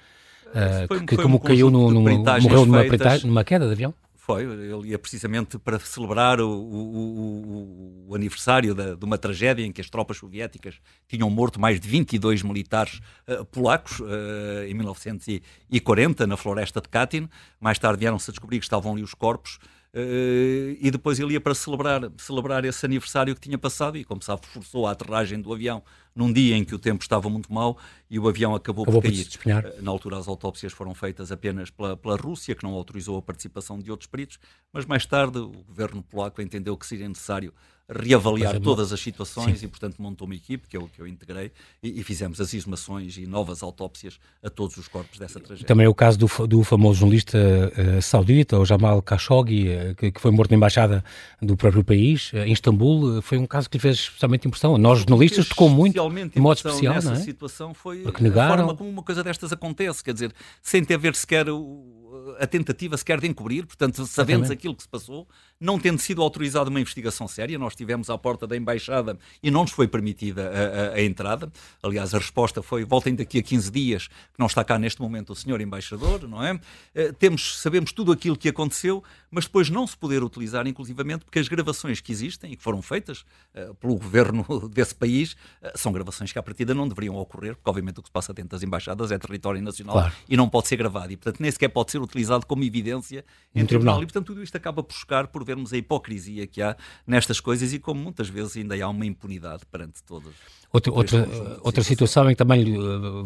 uh, 0.47 1.05
que, 1.05 1.15
como 1.17 1.35
um 1.35 1.39
caiu 1.39 1.69
no, 1.69 1.91
numa, 1.91 2.11
morreu 2.41 2.65
numa, 2.65 2.83
numa 3.23 3.43
queda 3.43 3.67
de 3.67 3.73
avião. 3.73 3.93
Foi, 4.25 4.41
ele 4.41 4.87
ia 4.87 4.97
precisamente 4.97 5.59
para 5.59 5.77
celebrar 5.77 6.41
o, 6.41 6.49
o, 6.49 8.05
o 8.07 8.15
aniversário 8.15 8.73
de, 8.73 8.95
de, 8.95 9.05
uma 9.05 9.19
tragédia 9.19 9.63
em 9.63 9.71
que 9.71 9.79
as 9.79 9.87
tropas 9.87 10.17
soviéticas 10.17 10.79
tinham 11.07 11.29
morto 11.29 11.59
mais 11.61 11.79
de 11.79 11.87
22 11.87 12.41
militares 12.41 13.01
uh, 13.27 13.45
polacos 13.45 13.99
uh, 13.99 14.65
em 14.67 14.73
1940 14.73 16.25
na 16.25 16.35
floresta 16.35 16.81
de 16.81 16.89
Katyn. 16.89 17.29
Mais 17.59 17.77
tarde 17.77 17.99
vieram-se 17.99 18.31
a 18.31 18.33
descobrir 18.33 18.57
que 18.57 18.65
estavam 18.65 18.93
ali 18.93 19.03
os 19.03 19.13
corpos 19.13 19.59
Uh, 19.95 20.75
e 20.81 20.91
depois 20.91 21.17
ele 21.21 21.33
ia 21.33 21.39
para 21.39 21.55
celebrar, 21.55 22.11
celebrar 22.17 22.65
esse 22.65 22.85
aniversário 22.85 23.33
que 23.33 23.39
tinha 23.39 23.57
passado 23.57 23.97
e, 23.97 24.03
como 24.03 24.21
sabe, 24.21 24.45
forçou 24.45 24.85
a 24.85 24.91
aterragem 24.91 25.39
do 25.39 25.53
avião 25.53 25.81
num 26.13 26.33
dia 26.33 26.57
em 26.57 26.65
que 26.65 26.75
o 26.75 26.79
tempo 26.79 27.01
estava 27.01 27.29
muito 27.29 27.51
mau 27.53 27.77
e 28.09 28.19
o 28.19 28.27
avião 28.27 28.53
acabou, 28.53 28.83
acabou 28.83 29.01
por 29.01 29.09
cair. 29.09 29.25
Por 29.25 29.79
uh, 29.79 29.81
na 29.81 29.89
altura 29.89 30.17
as 30.17 30.27
autópsias 30.27 30.73
foram 30.73 30.93
feitas 30.93 31.31
apenas 31.31 31.69
pela, 31.69 31.95
pela 31.95 32.17
Rússia, 32.17 32.53
que 32.53 32.63
não 32.65 32.73
autorizou 32.73 33.17
a 33.17 33.21
participação 33.21 33.79
de 33.79 33.89
outros 33.89 34.09
peritos, 34.09 34.37
mas 34.73 34.85
mais 34.85 35.05
tarde 35.05 35.39
o 35.39 35.63
governo 35.63 36.03
polaco 36.03 36.41
entendeu 36.41 36.75
que 36.75 36.85
seria 36.85 37.07
necessário 37.07 37.53
reavaliar 37.87 38.59
todas 38.59 38.91
as 38.91 38.99
situações 38.99 39.59
Sim. 39.59 39.67
e, 39.67 39.69
portanto, 39.69 40.01
montou 40.01 40.25
uma 40.25 40.35
equipe 40.35 40.67
que 40.67 40.75
eu, 40.75 40.89
que 40.93 40.99
eu 40.99 41.07
integrei 41.07 41.51
e, 41.83 41.99
e, 41.99 42.03
fizemos 42.03 42.41
as 42.41 42.53
exumações 42.53 43.15
e 43.17 43.27
novas 43.27 43.61
autópsias 43.61 44.19
a 44.43 44.49
todos 44.49 44.75
os 44.77 44.87
corpos 44.87 45.19
dessa 45.19 45.39
tragédia. 45.39 45.67
Também 45.67 45.85
é 45.85 45.89
o 45.89 45.93
caso 45.93 46.17
do, 46.17 46.47
do 46.47 46.63
famoso 46.63 46.99
jornalista 46.99 47.37
uh, 47.37 48.01
saudita, 48.01 48.57
o 48.57 48.65
Jamal 48.65 49.03
Khashoggi, 49.03 49.69
uh, 49.69 49.95
que, 49.95 50.11
que, 50.11 50.19
foi 50.19 50.31
morto 50.31 50.49
na 50.49 50.57
embaixada 50.57 51.03
do 51.39 51.55
próprio 51.55 51.83
país, 51.83 52.33
uh, 52.33 52.37
em 52.37 52.53
Istambul. 52.53 53.21
foi 53.21 53.37
um 53.37 53.45
caso 53.45 53.69
que 53.69 53.77
lhe 53.77 53.81
fez 53.81 53.97
especialmente 53.97 54.47
impressão. 54.47 54.77
Nós, 54.77 54.99
jornalistas, 54.99 55.47
tocou 55.47 55.69
muito, 55.69 55.93
de 55.93 56.39
modo 56.39 56.57
especial. 56.57 56.95
Nessa 56.95 57.11
não 57.11 57.17
é? 57.17 57.23
situação 57.23 57.73
foi 57.73 57.99
Porque 57.99 58.23
negaram. 58.23 58.53
a 58.53 58.57
forma 58.57 58.75
como 58.75 58.89
uma 58.89 59.03
coisa 59.03 59.23
destas 59.23 59.53
acontece, 59.53 60.03
quer 60.03 60.13
dizer, 60.13 60.33
sem 60.61 60.83
ter 60.83 60.95
a 60.95 60.97
ver 60.97 61.15
sequer 61.15 61.49
o 61.49 62.03
a 62.39 62.47
tentativa 62.47 62.97
sequer 62.97 63.19
de 63.19 63.27
encobrir, 63.27 63.65
portanto, 63.65 64.05
sabendo 64.05 64.51
aquilo 64.51 64.75
que 64.75 64.83
se 64.83 64.89
passou, 64.89 65.27
não 65.59 65.79
tendo 65.79 65.99
sido 65.99 66.21
autorizada 66.21 66.69
uma 66.69 66.79
investigação 66.79 67.27
séria, 67.27 67.57
nós 67.57 67.74
estivemos 67.75 68.09
à 68.09 68.17
porta 68.17 68.47
da 68.47 68.55
embaixada 68.57 69.17
e 69.43 69.51
não 69.51 69.61
nos 69.61 69.71
foi 69.71 69.87
permitida 69.87 70.49
a, 70.49 70.93
a, 70.93 70.95
a, 70.95 71.01
entrada. 71.01 71.51
Aliás, 71.83 72.13
a 72.13 72.17
resposta 72.17 72.63
foi: 72.63 72.83
voltem 72.83 73.15
daqui 73.15 73.39
a 73.39 73.43
15 73.43 73.71
dias, 73.71 74.07
que 74.07 74.39
não 74.39 74.47
está 74.47 74.63
cá 74.63 74.79
neste 74.79 75.01
momento 75.01 75.31
o 75.31 75.35
senhor 75.35 75.61
embaixador, 75.61 76.27
não 76.27 76.43
é? 76.43 76.53
Uh, 76.53 77.13
temos, 77.19 77.59
sabemos 77.59 77.91
tudo 77.91 78.11
aquilo 78.11 78.37
que 78.37 78.49
aconteceu, 78.49 79.03
mas 79.29 79.45
depois 79.45 79.69
não 79.69 79.85
se 79.85 79.97
poder 79.97 80.23
utilizar, 80.23 80.65
inclusivamente, 80.67 81.25
porque 81.25 81.39
as 81.39 81.47
gravações 81.47 82.01
que 82.01 82.11
existem 82.11 82.53
e 82.53 82.55
que 82.55 82.63
foram 82.63 82.81
feitas 82.81 83.25
uh, 83.53 83.73
pelo 83.75 83.95
governo 83.95 84.45
desse 84.73 84.95
país 84.95 85.33
uh, 85.33 85.71
são 85.75 85.91
gravações 85.91 86.31
que 86.31 86.39
à 86.39 86.43
partida 86.43 86.73
não 86.73 86.87
deveriam 86.87 87.15
ocorrer, 87.15 87.55
porque 87.55 87.69
obviamente 87.69 87.99
o 87.99 88.01
que 88.01 88.07
se 88.07 88.13
passa 88.13 88.33
dentro 88.33 88.51
das 88.51 88.63
embaixadas 88.63 89.11
é 89.11 89.17
território 89.17 89.61
nacional 89.61 89.95
claro. 89.95 90.13
e 90.27 90.37
não 90.37 90.49
pode 90.49 90.67
ser 90.67 90.77
gravado 90.77 91.11
e, 91.11 91.17
portanto, 91.17 91.41
nem 91.41 91.51
sequer 91.51 91.69
pode 91.69 91.91
ser 91.91 91.99
utilizado 91.99 92.45
como 92.45 92.63
evidência 92.63 93.25
em 93.53 93.63
um 93.63 93.65
tribunal. 93.65 93.95
tribunal. 93.95 94.03
E, 94.03 94.05
portanto, 94.05 94.27
tudo 94.27 94.43
isto 94.43 94.55
acaba 94.55 94.81
por 94.81 94.93
chocar 94.93 95.27
por 95.27 95.43
vermos 95.43 95.73
a 95.73 95.77
hipocrisia 95.77 96.47
que 96.47 96.61
há 96.61 96.75
nestas 97.05 97.39
coisas 97.39 97.64
e 97.73 97.79
como 97.79 98.01
muitas 98.01 98.29
vezes 98.29 98.57
ainda 98.57 98.75
há 98.83 98.89
uma 98.89 99.05
impunidade 99.05 99.63
perante 99.71 100.03
todas. 100.03 100.33
Outra, 100.71 100.91
outra, 100.91 101.27
outra 101.61 101.83
situação 101.83 102.29
em 102.29 102.33
que 102.33 102.35
também 102.35 102.75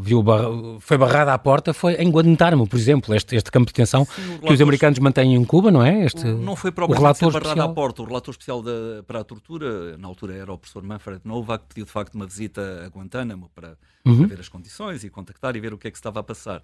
viu, 0.01 0.23
foi 0.79 0.97
barrada 0.97 1.33
à 1.33 1.37
porta 1.37 1.73
foi 1.73 1.95
em 1.95 2.09
Guantánamo, 2.11 2.67
por 2.67 2.77
exemplo, 2.77 3.15
este, 3.15 3.35
este 3.35 3.51
campo 3.51 3.65
de 3.65 3.73
detenção 3.73 4.05
Sim, 4.05 4.37
que 4.37 4.53
os 4.53 4.61
americanos 4.61 4.99
mantêm 4.99 5.33
em 5.33 5.43
Cuba, 5.43 5.71
não 5.71 5.83
é? 5.83 6.05
Este, 6.05 6.25
não 6.25 6.55
foi 6.55 6.71
propriamente 6.71 7.21
barrada 7.21 7.39
especial. 7.39 7.71
à 7.71 7.73
porta. 7.73 8.01
O 8.03 8.05
relator 8.05 8.31
especial 8.33 8.61
de, 8.61 9.01
para 9.07 9.21
a 9.21 9.23
tortura, 9.23 9.97
na 9.97 10.07
altura 10.07 10.35
era 10.35 10.53
o 10.53 10.57
professor 10.59 10.83
Manfred 10.83 11.21
Novak, 11.25 11.65
pediu 11.69 11.85
de 11.85 11.91
facto 11.91 12.13
uma 12.13 12.27
visita 12.27 12.83
a 12.85 12.87
Guantánamo 12.87 13.49
para, 13.55 13.77
uhum. 14.05 14.19
para 14.19 14.27
ver 14.27 14.39
as 14.39 14.49
condições 14.49 15.03
e 15.03 15.09
contactar 15.09 15.55
e 15.55 15.59
ver 15.59 15.73
o 15.73 15.77
que 15.77 15.87
é 15.87 15.91
que 15.91 15.97
estava 15.97 16.19
a 16.19 16.23
passar. 16.23 16.61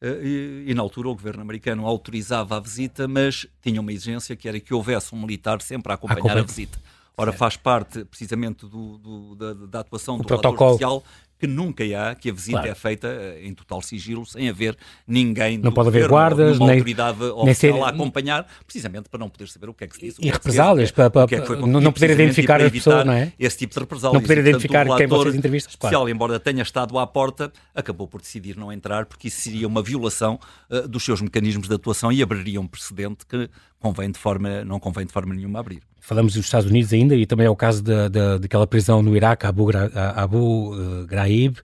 Eh, 0.00 0.20
e, 0.22 0.64
e, 0.70 0.74
na 0.74 0.82
altura 0.82 1.08
o 1.08 1.14
governo 1.14 1.42
americano 1.42 1.86
autorizava 1.86 2.56
a 2.56 2.60
visita, 2.60 3.06
mas 3.08 3.46
tinha 3.62 3.80
uma 3.80 3.92
exigência 3.92 4.34
que 4.36 4.48
era 4.48 4.58
que 4.60 4.74
houvesse 4.74 5.14
um 5.14 5.20
militar 5.20 5.62
sempre 5.62 5.92
a 5.92 5.94
acompanhar 5.94 6.36
a, 6.36 6.40
a 6.40 6.44
visita. 6.44 6.78
Ora, 7.16 7.32
faz 7.32 7.56
parte 7.56 8.04
precisamente 8.04 8.66
do, 8.66 8.98
do, 8.98 9.34
da, 9.36 9.54
da, 9.66 9.80
atuação 9.80 10.16
o 10.16 10.18
do 10.18 10.24
protocolo 10.24 10.70
oficial 10.70 11.04
que 11.38 11.46
nunca 11.46 11.84
há, 11.84 12.14
que 12.14 12.30
a 12.30 12.32
visita 12.32 12.58
claro. 12.58 12.70
é 12.70 12.74
feita 12.74 13.08
eh, 13.08 13.46
em 13.46 13.52
total 13.52 13.82
sigilo, 13.82 14.24
sem 14.24 14.48
haver 14.48 14.76
ninguém 15.06 15.58
não 15.58 15.72
pode 15.72 15.88
haver 15.88 16.08
guardas, 16.08 16.58
nem, 16.58 16.70
autoridade 16.70 17.22
oficial 17.22 17.78
ser... 17.78 17.82
a 17.82 17.88
acompanhar, 17.88 18.46
precisamente 18.64 19.08
para 19.08 19.18
não 19.18 19.28
poder 19.28 19.48
saber 19.48 19.68
o 19.68 19.74
que 19.74 19.84
é 19.84 19.86
que 19.86 19.94
se 19.94 20.00
disse. 20.00 20.18
E 20.22 20.30
represálias, 20.30 20.90
para, 20.90 21.10
para, 21.10 21.26
que 21.26 21.34
é 21.34 21.40
que 21.40 21.54
não, 21.54 21.92
poder 21.92 22.10
identificar 22.10 22.62
as 22.62 22.72
pessoas, 22.72 23.04
não 23.04 23.12
é? 23.12 23.32
Esse 23.38 23.58
tipo 23.58 23.74
de 23.74 23.80
represálias. 23.80 24.14
Não 24.14 24.22
poder 24.22 24.38
identificar 24.38 24.86
quem 24.96 25.06
vocês 25.06 25.34
entrevistam. 25.34 25.70
especial, 25.70 26.02
claro. 26.02 26.08
embora 26.08 26.40
tenha 26.40 26.62
estado 26.62 26.98
à 26.98 27.06
porta, 27.06 27.52
acabou 27.74 28.08
por 28.08 28.20
decidir 28.20 28.56
não 28.56 28.72
entrar, 28.72 29.04
porque 29.04 29.28
isso 29.28 29.42
seria 29.42 29.66
uma 29.66 29.82
violação 29.82 30.38
uh, 30.70 30.88
dos 30.88 31.04
seus 31.04 31.20
mecanismos 31.20 31.68
de 31.68 31.74
atuação 31.74 32.10
e 32.10 32.22
abriria 32.22 32.60
um 32.60 32.66
precedente 32.66 33.26
que 33.26 33.50
convém 33.84 34.10
de 34.10 34.18
forma, 34.18 34.64
não 34.64 34.80
convém 34.80 35.04
de 35.04 35.12
forma 35.12 35.34
nenhuma 35.34 35.60
abrir. 35.60 35.82
Falamos 36.00 36.32
dos 36.32 36.46
Estados 36.46 36.70
Unidos 36.70 36.90
ainda 36.94 37.14
e 37.14 37.26
também 37.26 37.46
é 37.46 37.50
o 37.50 37.56
caso 37.56 37.82
da, 37.82 38.08
da, 38.08 38.38
daquela 38.38 38.66
prisão 38.66 39.02
no 39.02 39.14
Iraque, 39.14 39.46
Abu, 39.46 39.68
Abu 40.16 40.74
uh, 40.74 41.06
Ghraib. 41.06 41.58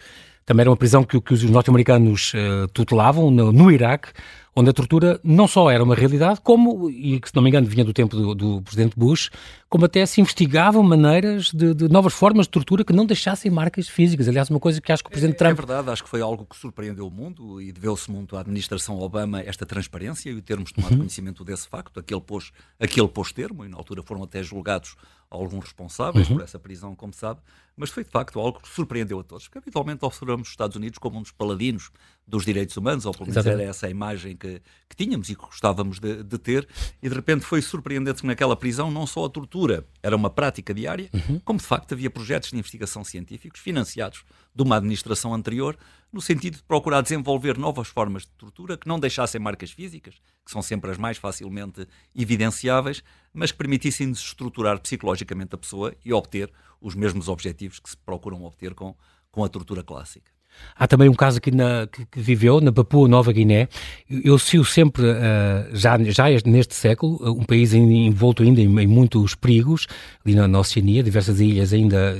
Também 0.44 0.62
era 0.62 0.70
uma 0.70 0.76
prisão 0.76 1.02
que, 1.02 1.18
que 1.18 1.32
os 1.32 1.42
norte-americanos 1.44 2.34
uh, 2.34 2.68
tutelavam 2.68 3.30
no, 3.30 3.50
no 3.50 3.70
Iraque 3.70 4.10
onde 4.54 4.68
a 4.68 4.72
tortura 4.72 5.20
não 5.22 5.46
só 5.46 5.70
era 5.70 5.82
uma 5.82 5.94
realidade, 5.94 6.40
como, 6.42 6.90
e 6.90 7.20
que 7.20 7.28
se 7.28 7.34
não 7.36 7.42
me 7.42 7.48
engano 7.48 7.66
vinha 7.66 7.84
do 7.84 7.92
tempo 7.92 8.16
do, 8.16 8.34
do 8.34 8.62
presidente 8.62 8.98
Bush, 8.98 9.30
como 9.70 9.84
até 9.84 10.04
se 10.04 10.20
investigavam 10.20 10.82
maneiras 10.82 11.52
de, 11.52 11.72
de, 11.72 11.88
novas 11.88 12.12
formas 12.12 12.46
de 12.46 12.50
tortura 12.50 12.84
que 12.84 12.92
não 12.92 13.06
deixassem 13.06 13.48
marcas 13.52 13.88
físicas. 13.88 14.26
Aliás, 14.26 14.50
uma 14.50 14.58
coisa 14.58 14.80
que 14.80 14.90
acho 14.90 15.04
que 15.04 15.08
o 15.08 15.12
presidente 15.12 15.36
é, 15.36 15.38
Trump... 15.38 15.52
É 15.52 15.54
verdade, 15.54 15.90
acho 15.90 16.02
que 16.02 16.08
foi 16.08 16.20
algo 16.20 16.44
que 16.44 16.56
surpreendeu 16.56 17.06
o 17.06 17.10
mundo 17.10 17.62
e 17.62 17.70
deveu-se 17.70 18.10
muito 18.10 18.36
à 18.36 18.40
administração 18.40 18.98
Obama 18.98 19.40
esta 19.40 19.64
transparência 19.64 20.28
e 20.28 20.42
termos 20.42 20.72
tomado 20.72 20.90
uhum. 20.90 20.98
conhecimento 20.98 21.44
desse 21.44 21.68
facto, 21.68 22.00
aquele 22.00 22.20
pôs, 22.20 22.50
aquele 22.80 23.06
pôs 23.06 23.30
termo, 23.30 23.64
e 23.64 23.68
na 23.68 23.76
altura 23.76 24.02
foram 24.02 24.24
até 24.24 24.42
julgados 24.42 24.96
alguns 25.30 25.66
responsáveis 25.66 26.28
uhum. 26.28 26.36
por 26.36 26.42
essa 26.42 26.58
prisão, 26.58 26.96
como 26.96 27.14
sabe, 27.14 27.40
mas 27.76 27.88
foi 27.88 28.02
de 28.02 28.10
facto 28.10 28.40
algo 28.40 28.60
que 28.60 28.68
surpreendeu 28.68 29.20
a 29.20 29.22
todos, 29.22 29.44
porque 29.44 29.58
habitualmente 29.58 30.04
observamos 30.04 30.48
os 30.48 30.52
Estados 30.52 30.76
Unidos 30.76 30.98
como 30.98 31.18
um 31.18 31.22
dos 31.22 31.30
paladinos 31.30 31.92
dos 32.26 32.44
direitos 32.44 32.76
humanos, 32.76 33.06
ou 33.06 33.12
pelo 33.12 33.30
menos 33.30 33.46
era 33.46 33.62
essa 33.62 33.86
a 33.86 33.90
imagem 33.90 34.36
que, 34.36 34.60
que 34.88 34.96
tínhamos 34.96 35.30
e 35.30 35.36
que 35.36 35.40
gostávamos 35.40 36.00
de, 36.00 36.24
de, 36.24 36.38
ter, 36.38 36.68
e 37.00 37.08
de 37.08 37.14
repente 37.14 37.44
foi 37.44 37.62
surpreendente 37.62 38.22
que 38.22 38.26
naquela 38.26 38.56
prisão 38.56 38.90
não 38.90 39.06
só 39.06 39.24
a 39.24 39.30
tortura 39.30 39.59
era 40.02 40.16
uma 40.16 40.30
prática 40.30 40.72
diária, 40.72 41.10
uhum. 41.12 41.40
como 41.44 41.58
de 41.58 41.64
facto 41.64 41.92
havia 41.92 42.10
projetos 42.10 42.50
de 42.50 42.56
investigação 42.56 43.04
científicos 43.04 43.60
financiados 43.60 44.24
de 44.54 44.62
uma 44.62 44.76
administração 44.76 45.34
anterior, 45.34 45.76
no 46.12 46.20
sentido 46.20 46.56
de 46.56 46.62
procurar 46.62 47.02
desenvolver 47.02 47.58
novas 47.58 47.88
formas 47.88 48.22
de 48.22 48.30
tortura 48.30 48.76
que 48.76 48.88
não 48.88 48.98
deixassem 48.98 49.40
marcas 49.40 49.70
físicas, 49.70 50.14
que 50.44 50.50
são 50.50 50.62
sempre 50.62 50.90
as 50.90 50.98
mais 50.98 51.18
facilmente 51.18 51.86
evidenciáveis, 52.14 53.02
mas 53.32 53.52
que 53.52 53.58
permitissem 53.58 54.10
desestruturar 54.10 54.80
psicologicamente 54.80 55.54
a 55.54 55.58
pessoa 55.58 55.94
e 56.04 56.12
obter 56.12 56.50
os 56.80 56.94
mesmos 56.94 57.28
objetivos 57.28 57.78
que 57.78 57.90
se 57.90 57.96
procuram 57.96 58.42
obter 58.44 58.74
com, 58.74 58.96
com 59.30 59.44
a 59.44 59.48
tortura 59.48 59.82
clássica. 59.82 60.30
Há 60.76 60.86
também 60.86 61.08
um 61.08 61.14
caso 61.14 61.38
aqui 61.38 61.50
na, 61.50 61.86
que, 61.86 62.06
que 62.06 62.20
viveu 62.20 62.60
na 62.60 62.72
Papua 62.72 63.06
Nova 63.08 63.32
Guiné. 63.32 63.68
Eu 64.08 64.38
sigo 64.38 64.64
sempre, 64.64 65.02
uh, 65.02 65.76
já, 65.76 65.98
já 66.04 66.24
neste 66.44 66.74
século, 66.74 67.18
um 67.22 67.44
país 67.44 67.74
envolto 67.74 68.42
ainda 68.42 68.60
em, 68.60 68.80
em, 68.80 68.86
muitos 68.86 69.34
perigos, 69.34 69.86
ali 70.24 70.34
na, 70.34 70.48
na 70.48 70.58
Oceania, 70.58 71.02
diversas 71.02 71.40
ilhas 71.40 71.72
ainda 71.72 72.16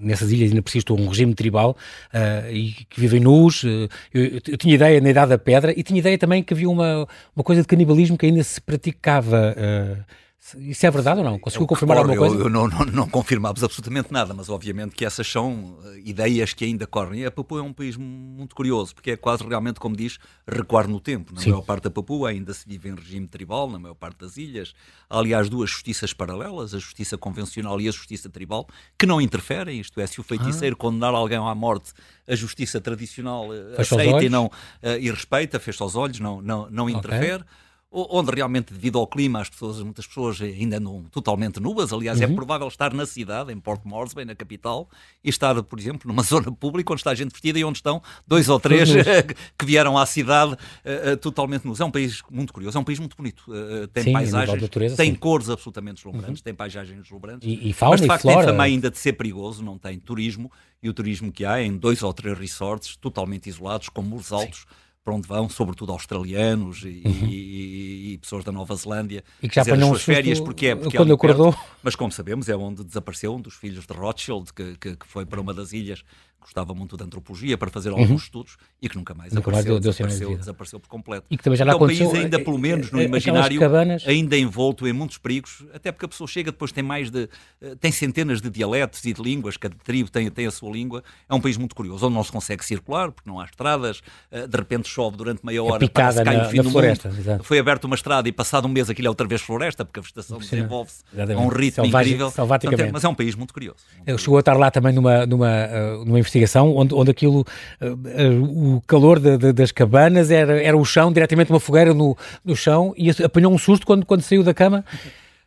nessas 0.00 0.30
ilhas 0.32 0.50
ainda 0.50 0.62
persiste 0.62 0.92
um 0.92 1.08
regime 1.08 1.34
tribal 1.34 1.76
uh, 2.14 2.50
e 2.50 2.72
que 2.88 3.00
vivem 3.00 3.20
nus. 3.20 3.62
Uh, 3.62 3.88
eu, 4.12 4.40
eu, 4.48 4.56
tinha 4.56 4.74
ideia 4.74 5.00
na 5.00 5.10
Idade 5.10 5.30
da 5.30 5.38
Pedra 5.38 5.74
e 5.76 5.82
tinha 5.82 5.98
ideia 5.98 6.16
também 6.16 6.42
que 6.42 6.54
havia 6.54 6.68
uma, 6.68 7.06
uma 7.34 7.44
coisa 7.44 7.62
de 7.62 7.68
canibalismo 7.68 8.16
que 8.16 8.26
ainda 8.26 8.42
se 8.42 8.60
praticava. 8.60 9.54
Uh, 9.56 10.29
isso 10.56 10.86
é 10.86 10.90
verdade 10.90 11.20
ou 11.20 11.24
não? 11.24 11.38
Conseguiu 11.38 11.66
confirmar 11.66 11.98
alguma 11.98 12.16
coisa? 12.16 12.34
Eu, 12.34 12.44
eu 12.44 12.48
não, 12.48 12.66
não, 12.66 12.84
não, 12.86 13.08
confirmamos 13.08 13.62
absolutamente 13.62 14.10
nada, 14.10 14.32
mas 14.32 14.48
obviamente 14.48 14.94
que 14.94 15.04
essas 15.04 15.30
são 15.30 15.78
ideias 16.02 16.54
que 16.54 16.64
ainda 16.64 16.86
correm. 16.86 17.20
E 17.20 17.26
a 17.26 17.30
Papua 17.30 17.60
é 17.60 17.62
um 17.62 17.74
país 17.74 17.94
muito 17.96 18.54
curioso, 18.56 18.94
porque 18.94 19.10
é 19.10 19.16
quase 19.16 19.46
realmente, 19.46 19.78
como 19.78 19.94
diz, 19.94 20.18
recuar 20.48 20.88
no 20.88 20.98
tempo. 20.98 21.34
Na 21.34 21.40
Sim. 21.42 21.50
maior 21.50 21.62
parte 21.62 21.84
da 21.84 21.90
Papua 21.90 22.30
ainda 22.30 22.54
se 22.54 22.66
vive 22.66 22.88
em 22.88 22.94
regime 22.94 23.28
tribal, 23.28 23.70
na 23.70 23.78
maior 23.78 23.94
parte 23.94 24.18
das 24.18 24.38
ilhas. 24.38 24.72
Há, 25.10 25.18
aliás, 25.18 25.50
duas 25.50 25.68
justiças 25.68 26.14
paralelas, 26.14 26.74
a 26.74 26.78
justiça 26.78 27.18
convencional 27.18 27.78
e 27.78 27.86
a 27.86 27.92
justiça 27.92 28.30
tribal, 28.30 28.66
que 28.98 29.04
não 29.04 29.20
interferem. 29.20 29.78
Isto 29.78 30.00
é, 30.00 30.06
se 30.06 30.20
o 30.20 30.24
feiticeiro 30.24 30.74
ah. 30.74 30.80
condenar 30.80 31.14
alguém 31.14 31.38
à 31.38 31.54
morte, 31.54 31.92
a 32.26 32.34
justiça 32.34 32.80
tradicional 32.80 33.52
eh, 33.52 33.76
fecha 33.76 33.94
aceita 33.94 34.24
e, 34.24 34.28
não, 34.30 34.46
uh, 34.46 34.50
e 34.98 35.10
respeita, 35.10 35.60
fecha 35.60 35.84
os 35.84 35.96
olhos, 35.96 36.18
não, 36.18 36.40
não, 36.40 36.70
não 36.70 36.88
interfere. 36.88 37.42
Okay 37.42 37.69
onde 37.92 38.30
realmente, 38.30 38.72
devido 38.72 38.98
ao 38.98 39.06
clima, 39.06 39.40
as 39.40 39.48
pessoas, 39.48 39.82
muitas 39.82 40.06
pessoas 40.06 40.40
ainda 40.40 40.76
andam 40.76 41.04
totalmente 41.10 41.58
nuas. 41.58 41.92
Aliás, 41.92 42.20
é 42.20 42.26
uhum. 42.26 42.32
é 42.32 42.34
provável 42.36 42.68
estar 42.68 42.94
na 42.94 43.04
cidade, 43.04 43.52
em 43.52 43.58
Port 43.58 43.80
Moresby, 43.84 44.24
na 44.24 44.34
capital, 44.34 44.88
e 45.24 45.28
estar, 45.28 45.60
por 45.64 45.78
exemplo, 45.78 46.06
numa 46.06 46.22
zona 46.24 46.52
pública 46.52 46.92
onde 46.92 47.00
está 47.00 47.12
gente 47.14 47.32
vestida 47.32 47.58
e 47.58 47.64
onde 47.64 47.78
estão 47.78 48.00
dois 48.26 48.48
ou 48.48 48.60
três 48.60 48.88
que 49.58 49.66
vieram 49.66 49.98
à 49.98 50.06
cidade 50.06 50.52
uh, 50.52 51.16
totalmente 51.16 51.66
nus. 51.66 51.80
É 51.80 51.84
um 51.84 51.90
país 51.90 52.22
muito 52.30 52.52
curioso, 52.52 52.78
é 52.78 52.80
um 52.80 52.84
país 52.84 53.00
muito 53.00 53.16
bonito. 53.16 53.42
Uh, 53.48 53.88
tem 53.88 54.04
sim, 54.04 54.12
paisagens, 54.12 54.62
natureza, 54.62 54.96
tem 54.96 55.10
sim. 55.10 55.16
cores 55.18 55.50
absolutamente 55.50 55.96
deslumbrantes, 55.96 56.40
uhum. 56.40 56.44
tem 56.44 56.54
paisagens 56.54 57.02
deslumbrantes. 57.02 57.48
E, 57.48 57.70
e 57.70 57.72
fauna 57.72 57.94
mas 57.94 58.00
de 58.02 58.06
facto 58.06 58.22
flora. 58.22 58.38
tem 58.38 58.46
fama 58.46 58.62
ainda 58.62 58.88
de 58.88 58.98
ser 58.98 59.14
perigoso, 59.14 59.64
não 59.64 59.76
tem 59.76 59.98
turismo, 59.98 60.50
e 60.80 60.88
o 60.88 60.94
turismo 60.94 61.32
que 61.32 61.44
há 61.44 61.58
é 61.58 61.64
em 61.64 61.76
dois 61.76 62.04
ou 62.04 62.12
três 62.12 62.38
resorts 62.38 62.94
totalmente 62.94 63.48
isolados, 63.48 63.88
com 63.88 64.00
muros 64.00 64.30
altos. 64.30 64.60
Sim 64.60 64.89
para 65.10 65.14
onde 65.16 65.26
vão, 65.26 65.48
sobretudo 65.48 65.92
australianos 65.92 66.82
e, 66.82 67.02
uhum. 67.04 67.26
e, 67.28 68.12
e, 68.12 68.18
pessoas 68.18 68.44
da 68.44 68.52
Nova 68.52 68.74
Zelândia, 68.76 69.24
e 69.42 69.48
que 69.48 69.54
já 69.56 69.64
fazer 69.64 69.82
as 69.82 69.88
suas 69.88 70.02
férias, 70.02 70.40
porque 70.40 70.68
é, 70.68 70.76
porque 70.76 70.96
quando 70.96 71.10
é 71.10 71.14
acordou. 71.14 71.52
Perto, 71.52 71.66
mas 71.82 71.96
como 71.96 72.12
sabemos, 72.12 72.48
é 72.48 72.56
onde 72.56 72.84
desapareceu 72.84 73.34
um 73.34 73.40
dos 73.40 73.54
filhos 73.54 73.86
de 73.86 73.92
Rothschild, 73.92 74.52
que, 74.52 74.76
que, 74.76 74.96
que 74.96 75.06
foi 75.06 75.26
para 75.26 75.40
uma 75.40 75.52
das 75.52 75.72
ilhas 75.72 76.04
gostava 76.40 76.74
muito 76.74 76.96
de 76.96 77.04
antropologia 77.04 77.56
para 77.56 77.70
fazer 77.70 77.90
alguns 77.90 78.10
uhum. 78.10 78.16
estudos 78.16 78.56
e 78.80 78.88
que 78.88 78.96
nunca 78.96 79.14
mais 79.14 79.32
nunca 79.32 79.50
apareceu, 79.50 79.72
mais 79.72 79.82
deu, 79.82 79.92
desapareceu, 79.92 80.36
desapareceu 80.36 80.80
por 80.80 80.88
completo. 80.88 81.26
E 81.30 81.36
que 81.36 81.42
também 81.42 81.56
já 81.56 81.64
lá 81.64 81.72
é 81.72 81.76
um 81.76 81.78
país 81.78 82.00
ainda, 82.14 82.38
pelo 82.38 82.58
menos 82.58 82.90
no 82.90 83.00
é, 83.00 83.04
imaginário, 83.04 83.58
cabanas... 83.58 84.06
ainda 84.06 84.36
envolto 84.36 84.86
em 84.86 84.92
muitos 84.92 85.18
perigos, 85.18 85.64
até 85.72 85.92
porque 85.92 86.06
a 86.06 86.08
pessoa 86.08 86.26
chega 86.26 86.50
depois 86.50 86.72
tem 86.72 86.82
mais 86.82 87.10
de 87.10 87.28
eh, 87.60 87.74
tem 87.80 87.92
centenas 87.92 88.40
de 88.40 88.50
dialetos 88.50 89.04
e 89.04 89.12
de 89.12 89.22
línguas, 89.22 89.56
cada 89.56 89.74
tribo 89.76 90.10
tem, 90.10 90.30
tem 90.30 90.46
a 90.46 90.50
sua 90.50 90.70
língua. 90.70 91.02
É 91.28 91.34
um 91.34 91.40
país 91.40 91.56
muito 91.56 91.74
curioso, 91.74 92.06
onde 92.06 92.14
não 92.14 92.24
se 92.24 92.32
consegue 92.32 92.64
circular, 92.64 93.10
porque 93.12 93.28
não 93.28 93.38
há 93.40 93.44
estradas, 93.44 94.00
eh, 94.30 94.46
de 94.46 94.56
repente 94.56 94.88
chove 94.88 95.16
durante 95.16 95.44
meia 95.44 95.62
hora, 95.62 95.84
é 95.84 95.88
parece 95.88 96.18
que 96.18 96.24
cai 96.24 96.36
na, 96.36 96.44
no 96.44 96.50
fim 96.50 96.62
do 96.62 96.70
floresta, 96.70 97.08
mundo. 97.08 97.44
Foi 97.44 97.58
aberta 97.58 97.86
uma 97.86 97.96
estrada 97.96 98.28
e 98.28 98.32
passado 98.32 98.66
um 98.66 98.70
mês 98.70 98.88
aquilo 98.88 99.06
é 99.06 99.10
outra 99.10 99.26
vez 99.26 99.40
floresta, 99.40 99.84
porque 99.84 100.00
a 100.00 100.02
vegetação 100.02 100.38
desenvolve-se 100.38 101.04
a 101.16 101.38
um 101.38 101.48
ritmo 101.48 101.84
Selvagem, 101.84 102.14
incrível. 102.14 102.28
Então, 102.28 102.46
mas 102.92 103.04
é 103.04 103.08
um 103.08 103.14
país 103.14 103.34
muito 103.34 103.52
curioso. 103.52 103.78
Eu 104.06 104.18
chegou 104.18 104.36
a 104.36 104.40
estar 104.40 104.56
lá 104.56 104.70
também 104.70 104.92
numa, 104.92 105.26
numa, 105.26 105.50
eh, 105.50 105.96
numa 106.04 106.18
investigação 106.30 106.74
onde, 106.76 106.94
onde 106.94 107.10
aquilo, 107.10 107.44
uh, 107.80 108.76
o 108.76 108.82
calor 108.86 109.18
de, 109.18 109.36
de, 109.36 109.52
das 109.52 109.72
cabanas 109.72 110.30
era, 110.30 110.62
era 110.62 110.76
o 110.76 110.84
chão, 110.84 111.12
diretamente 111.12 111.50
uma 111.50 111.60
fogueira 111.60 111.92
no, 111.92 112.16
no 112.44 112.54
chão, 112.56 112.94
e 112.96 113.10
apanhou 113.22 113.52
um 113.52 113.58
susto 113.58 113.86
quando, 113.86 114.06
quando 114.06 114.22
saiu 114.22 114.42
da 114.42 114.54
cama. 114.54 114.84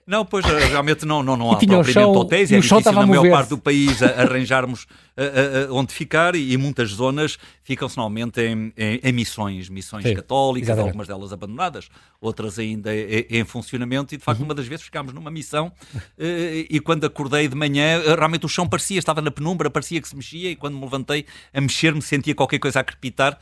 Não, 0.06 0.26
pois 0.26 0.46
eh, 0.46 0.66
realmente 0.66 1.06
não, 1.06 1.24
não, 1.24 1.38
não 1.38 1.52
há 1.52 1.58
propriamente 1.58 1.94
chão, 1.94 2.12
hotéis, 2.12 2.52
é 2.52 2.60
difícil 2.60 2.92
na 2.92 3.06
maior 3.06 3.30
parte 3.30 3.50
do 3.50 3.58
país 3.58 4.02
arranjarmos 4.02 4.84
uh, 4.84 5.72
uh, 5.72 5.76
onde 5.76 5.94
ficar 5.94 6.36
e, 6.36 6.52
e, 6.52 6.58
muitas 6.58 6.89
zonas 6.89 7.38
ficam-se 7.63 7.96
normalmente 7.96 8.42
em, 8.42 8.74
em, 8.78 9.00
em, 9.02 9.12
missões, 9.13 9.70
missões 9.70 10.04
Sim, 10.04 10.13
católicas, 10.13 10.68
exatamente. 10.68 10.89
algumas 10.89 11.08
delas 11.08 11.32
abandonadas, 11.32 11.89
outras 12.20 12.60
ainda 12.60 12.94
em, 12.94 13.26
em 13.30 13.46
funcionamento 13.46 14.13
e 14.13 14.18
de 14.18 14.24
facto 14.24 14.39
uhum. 14.39 14.46
uma 14.46 14.54
das 14.54 14.68
vezes 14.68 14.84
ficámos 14.84 15.13
numa 15.13 15.32
missão 15.32 15.72
e 16.18 16.80
quando 16.82 17.06
acordei 17.06 17.48
de 17.48 17.56
manhã 17.56 18.02
realmente 18.16 18.46
o 18.46 18.50
chão 18.50 18.68
parecia, 18.68 19.00
estava 19.00 19.22
na 19.22 19.32
penumbra, 19.32 19.70
parecia 19.70 20.02
que 20.02 20.08
se 20.08 20.16
mexia 20.16 20.52
e 20.52 20.56
quando 20.56 20.76
me 20.76 20.84
levantei 20.84 21.26
a 21.54 21.62
mexer-me 21.62 22.02
sentia 22.02 22.36
qualquer 22.36 22.60
coisa 22.60 22.82
a 22.82 22.84
crepitar 22.84 23.38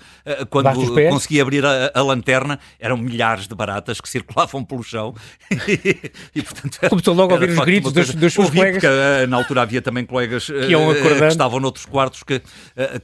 quando 0.50 0.70
consegui 1.10 1.42
abrir 1.42 1.66
a, 1.66 1.92
a, 1.94 2.02
lanterna 2.02 2.60
eram 2.80 2.98
milhares 2.98 3.48
de 3.48 3.56
baratas 3.56 4.00
que 4.00 4.08
circulavam 4.08 4.64
pelo 4.64 4.84
chão 4.84 5.16
e, 6.36 6.42
portanto, 6.54 6.90
Começou 6.90 7.14
logo 7.14 7.32
a 7.32 7.36
ouvir 7.36 7.50
os 7.50 7.60
gritos 7.60 7.92
dos, 7.92 8.16
dos 8.16 8.34
seus 8.34 8.50
colegas. 8.50 8.82
Porque, 8.82 9.28
na 9.28 9.38
altura 9.38 9.62
havia 9.62 9.82
também 9.82 10.06
colegas 10.06 10.46
que, 10.46 10.54
que 10.54 11.24
estavam 11.26 11.60
noutros 11.60 11.86
quartos 11.86 12.24
que, 12.24 12.40
que, 12.40 12.46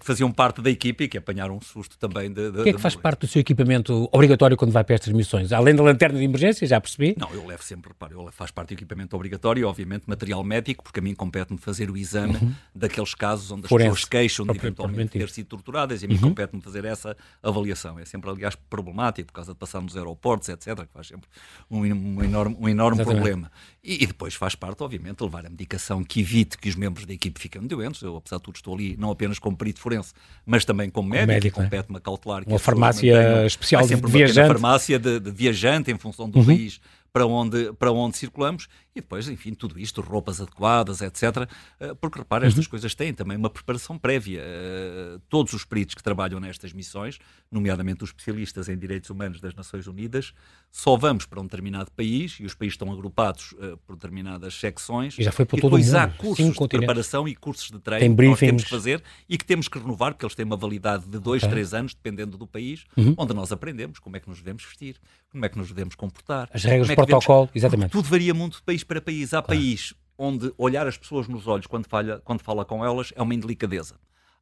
faziam 0.01 0.31
parte 0.31 0.62
da 0.62 0.69
equipe 0.69 1.05
e 1.05 1.07
que 1.07 1.17
apanharam 1.17 1.57
um 1.57 1.62
susto 1.62 1.97
também. 1.97 2.31
De, 2.31 2.51
de, 2.51 2.60
o 2.60 2.63
que 2.63 2.69
é 2.69 2.73
que 2.73 2.81
faz 2.81 2.95
parte 2.95 3.21
do 3.21 3.27
seu 3.27 3.39
equipamento 3.39 4.10
obrigatório 4.12 4.57
quando 4.57 4.71
vai 4.71 4.83
para 4.83 4.95
estas 4.95 5.13
missões? 5.13 5.51
Além 5.51 5.75
da 5.75 5.83
lanterna 5.83 6.17
de 6.19 6.25
emergência, 6.25 6.67
já 6.67 6.79
percebi? 6.79 7.15
Não, 7.17 7.33
eu 7.33 7.45
levo 7.45 7.63
sempre, 7.63 7.89
repare, 7.89 8.13
eu 8.13 8.29
faz 8.31 8.51
parte 8.51 8.69
do 8.69 8.73
equipamento 8.73 9.15
obrigatório, 9.15 9.67
obviamente 9.67 10.03
material 10.07 10.43
médico, 10.43 10.83
porque 10.83 10.99
a 10.99 11.03
mim 11.03 11.13
compete-me 11.13 11.60
fazer 11.60 11.89
o 11.89 11.97
exame 11.97 12.38
uhum. 12.38 12.53
daqueles 12.73 13.13
casos 13.13 13.51
onde 13.51 13.65
as 13.65 13.69
Forense, 13.69 13.89
pessoas 13.89 14.05
queixam 14.05 14.45
de 14.45 14.55
eventualmente 14.55 15.17
ter 15.17 15.29
sido 15.29 15.47
torturadas 15.47 16.01
e 16.01 16.05
a 16.05 16.07
mim 16.07 16.15
uhum. 16.15 16.29
compete-me 16.29 16.62
fazer 16.62 16.86
essa 16.86 17.15
avaliação. 17.41 17.99
É 17.99 18.05
sempre, 18.05 18.29
aliás, 18.29 18.55
problemático 18.55 19.27
por 19.27 19.33
causa 19.33 19.53
de 19.53 19.57
passar 19.57 19.81
nos 19.81 19.95
aeroportos, 19.95 20.49
etc., 20.49 20.86
que 20.86 20.93
faz 20.93 21.07
sempre 21.07 21.29
um, 21.69 21.79
um 21.81 22.23
enorme, 22.23 22.57
um 22.60 22.69
enorme 22.69 23.03
problema. 23.03 23.37
E, 23.84 24.04
e, 24.04 24.08
depois 24.08 24.34
faz 24.34 24.56
parte, 24.56 24.84
obviamente, 24.84 25.21
levar 25.21 25.45
a 25.45 25.50
medicação 25.50 26.04
que 26.04 26.21
evite 26.21 26.58
que 26.58 26.67
os 26.67 26.76
membros 26.76 27.06
da 27.06 27.13
equipe 27.13 27.39
fiquem 27.39 27.62
doentes. 27.62 28.02
Eu, 28.02 28.17
apesar 28.17 28.38
de 28.38 28.43
tudo, 28.43 28.56
estou 28.56 28.73
ali 28.76 28.95
não 28.97 29.12
apenas 29.12 29.39
como 29.39 29.56
perito 29.56 29.80
forense, 29.80 30.13
mas 30.45 30.65
também 30.65 30.89
como 30.89 31.10
médico, 31.10 31.28
médico 31.32 31.60
né? 31.60 31.65
compete-me 31.65 31.97
a 31.97 32.00
cautelar. 32.00 32.43
Uma 32.47 32.60
farmácia 32.60 33.45
especial 33.45 33.86
de 33.86 33.95
viajante. 33.95 34.39
Uma 34.39 34.47
farmácia 34.47 35.00
de, 35.00 35.19
de, 35.19 35.32
viajante 35.32 35.91
em 35.91 35.97
função 35.97 36.30
do 36.30 36.39
uhum. 36.39 36.45
país 36.45 36.82
para 37.17 37.25
onde, 37.25 37.73
para 37.73 37.91
onde 37.91 38.15
circulamos 38.15 38.67
e 38.95 39.01
depois, 39.01 39.27
enfim, 39.27 39.53
tudo 39.53 39.80
isto, 39.80 40.01
roupas 40.01 40.39
adequadas, 40.39 41.01
etc. 41.01 41.49
Eh, 41.80 41.93
porque, 41.99 42.19
repara, 42.19 42.45
estas 42.45 42.65
uhum. 42.65 42.71
coisas 42.71 42.93
têm 42.93 43.13
também 43.13 43.38
uma 43.38 43.49
preparação 43.49 43.97
prévia. 43.97 44.41
Eh, 44.43 45.19
todos 45.30 45.53
os 45.53 45.63
peritos 45.63 45.95
que 45.95 46.03
trabalham 46.03 46.39
nestas 46.39 46.73
missões, 46.73 47.19
nomeadamente 47.51 48.03
os 48.03 48.10
especialistas 48.10 48.69
em 48.69 48.77
direitos 48.77 49.10
humanos 49.10 49.39
das 49.39 49.56
Nações 49.56 49.88
Unidas, 49.88 50.34
só 50.71 50.95
vamos 50.95 51.25
para 51.25 51.39
um 51.39 51.43
determinado 51.43 51.91
país 51.91 52.38
e 52.39 52.45
os 52.45 52.53
países 52.53 52.73
estão 52.73 52.91
agrupados 52.91 53.53
uh, 53.53 53.77
por 53.86 53.95
determinadas 53.95 54.53
secções. 54.56 55.17
E 55.17 55.23
já 55.23 55.32
foi 55.32 55.45
por 55.45 55.60
todo 55.60 55.75
o 55.75 55.80
mundo. 55.80 55.95
há 55.95 56.08
cursos 56.08 56.53
de 56.53 56.67
preparação 56.67 57.27
e 57.27 57.36
cursos 57.36 57.71
de 57.71 57.80
treino 57.80 58.15
que 58.15 58.27
nós 58.27 58.39
temos 58.39 58.63
que 58.63 58.69
fazer 58.69 59.03
e 59.30 59.38
que 59.38 59.45
temos 59.45 59.67
que 59.67 59.80
renovar, 59.80 60.13
porque 60.13 60.25
eles 60.25 60.36
têm 60.36 60.45
uma 60.45 60.58
validade 60.58 61.06
de 61.06 61.19
dois, 61.19 61.43
okay. 61.43 61.51
três 61.51 61.73
anos, 61.73 61.93
dependendo 61.93 62.38
do 62.38 62.45
país, 62.45 62.86
uhum. 62.95 63.15
onde 63.17 63.34
nós 63.34 63.51
aprendemos 63.51 63.99
como 63.99 64.17
é 64.17 64.19
que 64.19 64.27
nos 64.27 64.39
devemos 64.39 64.63
vestir, 64.63 64.97
como 65.38 65.45
é 65.45 65.50
que 65.50 65.58
nos 65.58 65.69
devemos 65.69 65.95
comportar. 65.95 66.50
As 66.54 66.63
regras 66.63 66.89
é 66.89 66.91
de 66.91 66.95
protocolo, 66.95 67.45
devemos... 67.45 67.56
exatamente. 67.56 67.91
Tudo 67.91 68.10
varia 68.10 68.34
muito 68.34 68.58
de 68.58 68.63
país 68.63 68.84
para 68.84 69.00
país. 69.00 69.34
Há 69.34 69.41
claro. 69.41 69.47
país 69.47 69.93
onde 70.17 70.52
olhar 70.58 70.88
as 70.88 70.97
pessoas 70.97 71.28
nos 71.28 71.47
olhos 71.47 71.67
quando, 71.67 71.86
falha, 71.88 72.19
quando 72.23 72.41
fala 72.41 72.65
com 72.65 72.84
elas 72.84 73.13
é 73.15 73.21
uma 73.21 73.36
indelicadeza. 73.36 73.95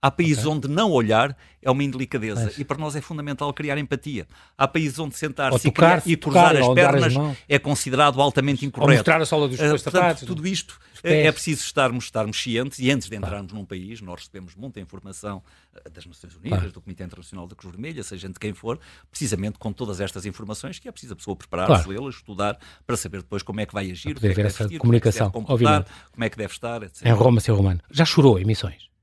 Há 0.06 0.12
países 0.12 0.46
okay. 0.46 0.52
onde 0.52 0.68
não 0.68 0.92
olhar 0.92 1.36
é 1.64 1.72
uma 1.72 1.84
indelicadeza 1.84 2.54
e 2.60 2.64
para 2.64 2.78
nós 2.78 2.96
é 2.96 3.02
fundamental 3.02 3.52
criar 3.52 3.76
empatia. 3.80 4.28
Há 4.56 4.68
países 4.68 5.00
onde 5.00 5.18
sentar-se 5.18 5.68
e, 5.68 5.70
e, 5.70 5.72
cruzar 5.72 6.54
tocar, 6.54 6.56
as 6.56 6.68
pernas 6.76 7.18
as 7.18 7.38
é 7.50 7.58
considerado 7.58 8.22
altamente 8.22 8.64
incorreto. 8.64 8.92
Ou 8.92 8.98
mostrar 8.98 9.20
a 9.20 9.26
sola 9.26 9.48
dos 9.48 9.60
uh, 9.60 9.80
sapatos. 9.80 10.24
Tudo 10.28 10.46
isto 10.46 10.80
é, 11.04 11.26
é 11.26 11.32
preciso 11.32 11.64
estarmos, 11.64 12.04
estarmos 12.04 12.40
cientes 12.40 12.78
e 12.78 12.92
antes 12.92 13.10
de 13.10 13.16
entrarmos 13.16 13.50
claro. 13.50 13.56
num 13.56 13.66
país, 13.66 14.00
nós 14.00 14.20
recebemos 14.20 14.54
muita 14.54 14.80
informação 14.80 15.42
uh, 15.74 15.90
das 15.90 16.06
Nações 16.06 16.36
Unidas, 16.36 16.60
claro. 16.60 16.72
do 16.72 16.82
Comitê 16.82 17.04
Internacional 17.04 17.48
da 17.48 17.56
Cruz 17.56 17.74
Vermelha, 17.74 18.04
seja 18.04 18.30
de 18.30 18.38
quem 18.38 18.54
for, 18.54 18.80
precisamente 19.10 19.58
com 19.58 19.74
todas 19.74 20.00
estas 20.00 20.28
informações 20.28 20.78
que 20.78 20.88
é 20.88 20.92
preciso 20.92 21.14
a 21.14 21.16
pessoa 21.16 21.36
preparar-se, 21.36 21.84
claro. 21.84 21.90
lê-las, 21.90 22.14
estudar, 22.14 22.60
para 22.86 22.96
saber 22.96 23.24
depois 23.24 23.42
como 23.42 23.60
é 23.60 23.66
que 23.66 23.74
vai 23.74 23.90
agir, 23.90 24.14
como 24.14 24.32
é 24.32 24.36
que 24.36 24.44
vestir, 24.44 24.78
como 24.78 24.94
é 24.94 25.00
que 25.00 25.10
deve 25.10 25.32
como 25.32 26.24
é 26.24 26.30
que 26.30 26.38
deve 26.38 26.54
estar, 26.54 26.84
etc. 26.84 27.08
Em 27.08 27.12
Roma, 27.12 27.42
seu 27.42 27.56
romano. 27.56 27.82
Já 27.90 28.06
chorou 28.06 28.38
em 28.38 28.46
missões? 28.46 28.94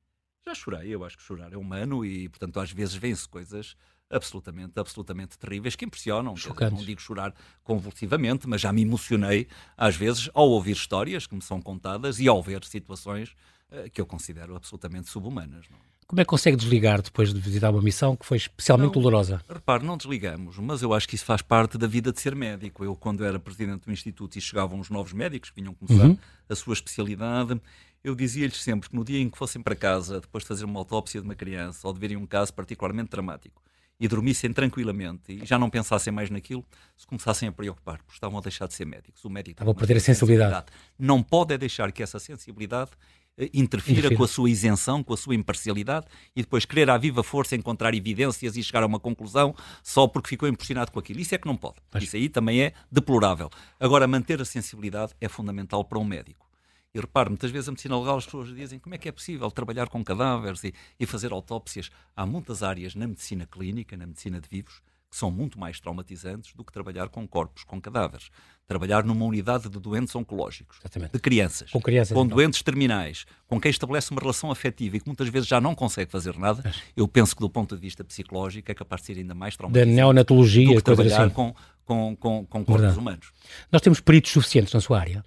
Já 0.44 0.55
chorei, 0.55 0.88
eu 0.88 1.05
acho 1.05 1.16
que 1.16 1.22
chorar 1.22 1.52
é 1.52 1.57
humano 1.57 2.05
e, 2.05 2.28
portanto, 2.28 2.59
às 2.59 2.72
vezes 2.72 2.94
vence 2.94 3.28
coisas 3.28 3.76
absolutamente, 4.11 4.72
absolutamente 4.78 5.38
terríveis 5.38 5.74
que 5.74 5.85
impressionam. 5.85 6.35
não 6.70 6.85
digo 6.85 7.00
chorar 7.00 7.35
convulsivamente, 7.64 8.48
mas 8.48 8.61
já 8.61 8.72
me 8.72 8.83
emocionei 8.83 9.48
às 9.76 9.96
vezes 9.96 10.28
ao 10.35 10.48
ouvir 10.50 10.72
histórias 10.72 11.26
que 11.26 11.35
me 11.35 11.42
são 11.42 11.61
contadas 11.61 12.20
e 12.20 12.28
ao 12.28 12.42
ver 12.42 12.64
situações 12.64 13.31
uh, 13.70 13.90
que 13.90 14.00
eu 14.00 14.07
considero 14.07 14.55
absolutamente 14.55 15.09
subhumanas. 15.09 15.66
Não? 15.70 15.78
É? 15.78 15.92
Como 16.07 16.20
é 16.20 16.24
que 16.24 16.28
consegue 16.28 16.59
desligar 16.59 17.00
depois 17.00 17.33
de 17.33 17.40
visitar 17.40 17.70
uma 17.70 17.81
missão 17.81 18.14
que 18.14 18.26
foi 18.26 18.37
especialmente 18.37 18.96
não, 18.96 19.00
dolorosa? 19.00 19.40
Repare, 19.48 19.83
não 19.83 19.96
desligamos, 19.96 20.59
mas 20.59 20.83
eu 20.83 20.92
acho 20.92 21.09
que 21.09 21.14
isso 21.14 21.24
faz 21.24 21.40
parte 21.40 21.78
da 21.78 21.87
vida 21.87 22.12
de 22.12 22.20
ser 22.20 22.35
médico. 22.35 22.85
Eu, 22.85 22.94
quando 22.94 23.24
era 23.24 23.38
presidente 23.38 23.87
do 23.87 23.90
Instituto 23.92 24.37
e 24.37 24.40
chegavam 24.40 24.78
os 24.78 24.90
novos 24.90 25.14
médicos 25.14 25.48
que 25.48 25.57
vinham 25.59 25.72
começar 25.72 26.09
uhum. 26.09 26.18
a 26.50 26.55
sua 26.55 26.74
especialidade, 26.74 27.59
eu 28.04 28.14
dizia-lhes 28.14 28.60
sempre 28.60 28.90
que 28.90 28.96
no 28.96 29.04
dia 29.04 29.20
em 29.20 29.28
que 29.28 29.38
fossem 29.38 29.62
para 29.62 29.76
casa, 29.76 30.20
depois 30.20 30.44
de 30.44 30.48
fazer 30.48 30.64
uma 30.64 30.80
autópsia 30.80 31.20
de 31.20 31.26
uma 31.26 31.34
criança 31.34 31.86
ou 31.86 31.94
de 31.94 32.00
verem 32.00 32.16
um 32.16 32.26
caso 32.26 32.52
particularmente 32.52 33.10
dramático, 33.10 33.62
e 34.02 34.08
dormissem 34.08 34.52
tranquilamente 34.52 35.32
e 35.32 35.46
já 35.46 35.56
não 35.56 35.70
pensassem 35.70 36.12
mais 36.12 36.28
naquilo, 36.28 36.64
se 36.96 37.06
começassem 37.06 37.48
a 37.48 37.52
preocupar, 37.52 37.98
porque 37.98 38.14
estavam 38.14 38.36
a 38.36 38.40
deixar 38.40 38.66
de 38.66 38.74
ser 38.74 38.84
médicos. 38.84 39.24
O 39.24 39.30
médico 39.30 39.64
Vou 39.64 39.74
perder 39.74 39.96
a 39.96 40.00
sensibilidade. 40.00 40.52
sensibilidade. 40.52 40.96
Não 40.98 41.22
pode 41.22 41.54
é 41.54 41.58
deixar 41.58 41.92
que 41.92 42.02
essa 42.02 42.18
sensibilidade 42.18 42.90
eh, 43.38 43.48
interfira 43.54 44.12
com 44.12 44.24
a 44.24 44.26
sua 44.28 44.50
isenção, 44.50 45.04
com 45.04 45.14
a 45.14 45.16
sua 45.16 45.36
imparcialidade 45.36 46.06
e 46.34 46.42
depois 46.42 46.64
querer 46.64 46.90
à 46.90 46.98
viva 46.98 47.22
força 47.22 47.54
encontrar 47.54 47.94
evidências 47.94 48.56
e 48.56 48.62
chegar 48.64 48.82
a 48.82 48.86
uma 48.86 48.98
conclusão 48.98 49.54
só 49.84 50.08
porque 50.08 50.30
ficou 50.30 50.48
impressionado 50.48 50.90
com 50.90 50.98
aquilo. 50.98 51.20
Isso 51.20 51.36
é 51.36 51.38
que 51.38 51.46
não 51.46 51.56
pode. 51.56 51.76
Mas... 51.92 52.02
Isso 52.02 52.16
aí 52.16 52.28
também 52.28 52.60
é 52.60 52.72
deplorável. 52.90 53.50
Agora, 53.78 54.08
manter 54.08 54.40
a 54.42 54.44
sensibilidade 54.44 55.12
é 55.20 55.28
fundamental 55.28 55.84
para 55.84 56.00
um 56.00 56.04
médico. 56.04 56.51
E 56.94 57.00
repare, 57.00 57.31
muitas 57.31 57.50
vezes 57.50 57.68
a 57.68 57.72
medicina 57.72 57.98
legal 57.98 58.18
as 58.18 58.26
pessoas 58.26 58.55
dizem 58.55 58.78
como 58.78 58.94
é 58.94 58.98
que 58.98 59.09
é 59.09 59.12
possível 59.12 59.50
trabalhar 59.50 59.88
com 59.88 60.05
cadáveres 60.05 60.62
e, 60.62 60.74
e 61.00 61.07
fazer 61.07 61.33
autópsias. 61.33 61.90
Há 62.14 62.26
muitas 62.26 62.62
áreas 62.62 62.94
na 62.94 63.07
medicina 63.07 63.46
clínica, 63.46 63.96
na 63.96 64.07
medicina 64.07 64.38
de 64.38 64.46
vivos, 64.46 64.83
que 65.11 65.16
são 65.16 65.31
muito 65.31 65.59
mais 65.59 65.81
traumatizantes 65.81 66.52
do 66.55 66.62
que 66.62 66.70
trabalhar 66.70 67.09
com 67.09 67.26
corpos, 67.26 67.64
com 67.64 67.81
cadáveres. 67.81 68.28
Trabalhar 68.66 69.05
numa 69.05 69.24
unidade 69.24 69.70
de 69.70 69.78
doentes 69.78 70.14
oncológicos, 70.14 70.78
Exatamente. 70.81 71.12
de 71.12 71.18
crianças, 71.18 71.70
com, 71.70 71.81
crianças, 71.81 72.14
com 72.14 72.24
então. 72.24 72.37
doentes 72.37 72.62
terminais, 72.62 73.24
com 73.46 73.59
quem 73.59 73.70
estabelece 73.70 74.11
uma 74.11 74.20
relação 74.20 74.50
afetiva 74.50 74.98
e 74.98 75.00
que 75.00 75.07
muitas 75.07 75.28
vezes 75.28 75.48
já 75.48 75.62
não 75.62 75.74
consegue 75.74 76.11
fazer 76.11 76.38
nada, 76.38 76.74
eu 76.94 77.09
penso 77.09 77.35
que 77.35 77.40
do 77.40 77.48
ponto 77.48 77.74
de 77.74 77.81
vista 77.81 78.05
psicológico 78.05 78.70
é 78.70 78.74
capaz 78.74 79.00
de 79.00 79.07
ser 79.07 79.18
ainda 79.18 79.35
mais 79.35 79.57
traumatizante. 79.57 79.88
Da 79.88 79.94
neonatologia, 79.96 80.66
do 80.66 80.74
que 80.76 80.83
trabalhar 80.83 81.24
assim. 81.24 81.35
com, 81.35 81.55
com, 81.87 82.16
com, 82.16 82.44
com 82.44 82.64
corpos 82.64 82.74
Verdade. 82.83 82.98
humanos. 82.98 83.33
Nós 83.70 83.81
temos 83.81 83.98
peritos 83.98 84.31
suficientes 84.31 84.74
na 84.74 84.81
sua 84.81 85.00
área? 85.00 85.24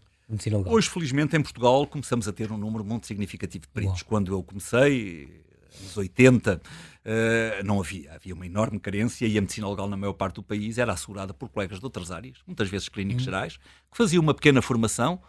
Hoje, 0.72 0.90
felizmente, 0.90 1.36
em 1.36 1.42
Portugal 1.42 1.86
começamos 1.86 2.28
a 2.28 2.34
ter 2.34 2.52
um 2.52 2.58
número 2.58 2.84
muito 2.84 3.06
significativo 3.06 3.64
de 3.64 3.68
peritos. 3.68 4.02
Uau. 4.02 4.10
Quando 4.10 4.34
eu 4.34 4.44
comecei, 4.44 5.44
nos 5.82 5.96
80, 5.96 6.62
uh, 6.62 7.64
não 7.64 7.80
havia. 7.80 8.14
Havia 8.14 8.34
uma 8.34 8.46
enorme 8.46 8.80
carência 8.80 9.28
e 9.28 9.38
a 9.38 9.42
medicina 9.42 9.70
legal, 9.70 9.88
na 9.88 9.98
maior 9.98 10.14
parte 10.14 10.36
do 10.36 10.44
país, 10.44 10.78
era 10.78 10.94
assegurada 10.94 11.34
por 11.34 11.50
colegas 11.50 11.80
de 11.80 11.86
outras 11.86 12.12
áreas, 12.12 12.38
muitas 12.48 12.70
vezes 12.70 12.90
clínicos 12.90 13.24
hum. 13.24 13.26
gerais, 13.26 13.58
que 13.58 13.98
faziam 13.98 14.22
uma 14.22 14.34
pequena 14.34 14.62
formação 14.62 15.22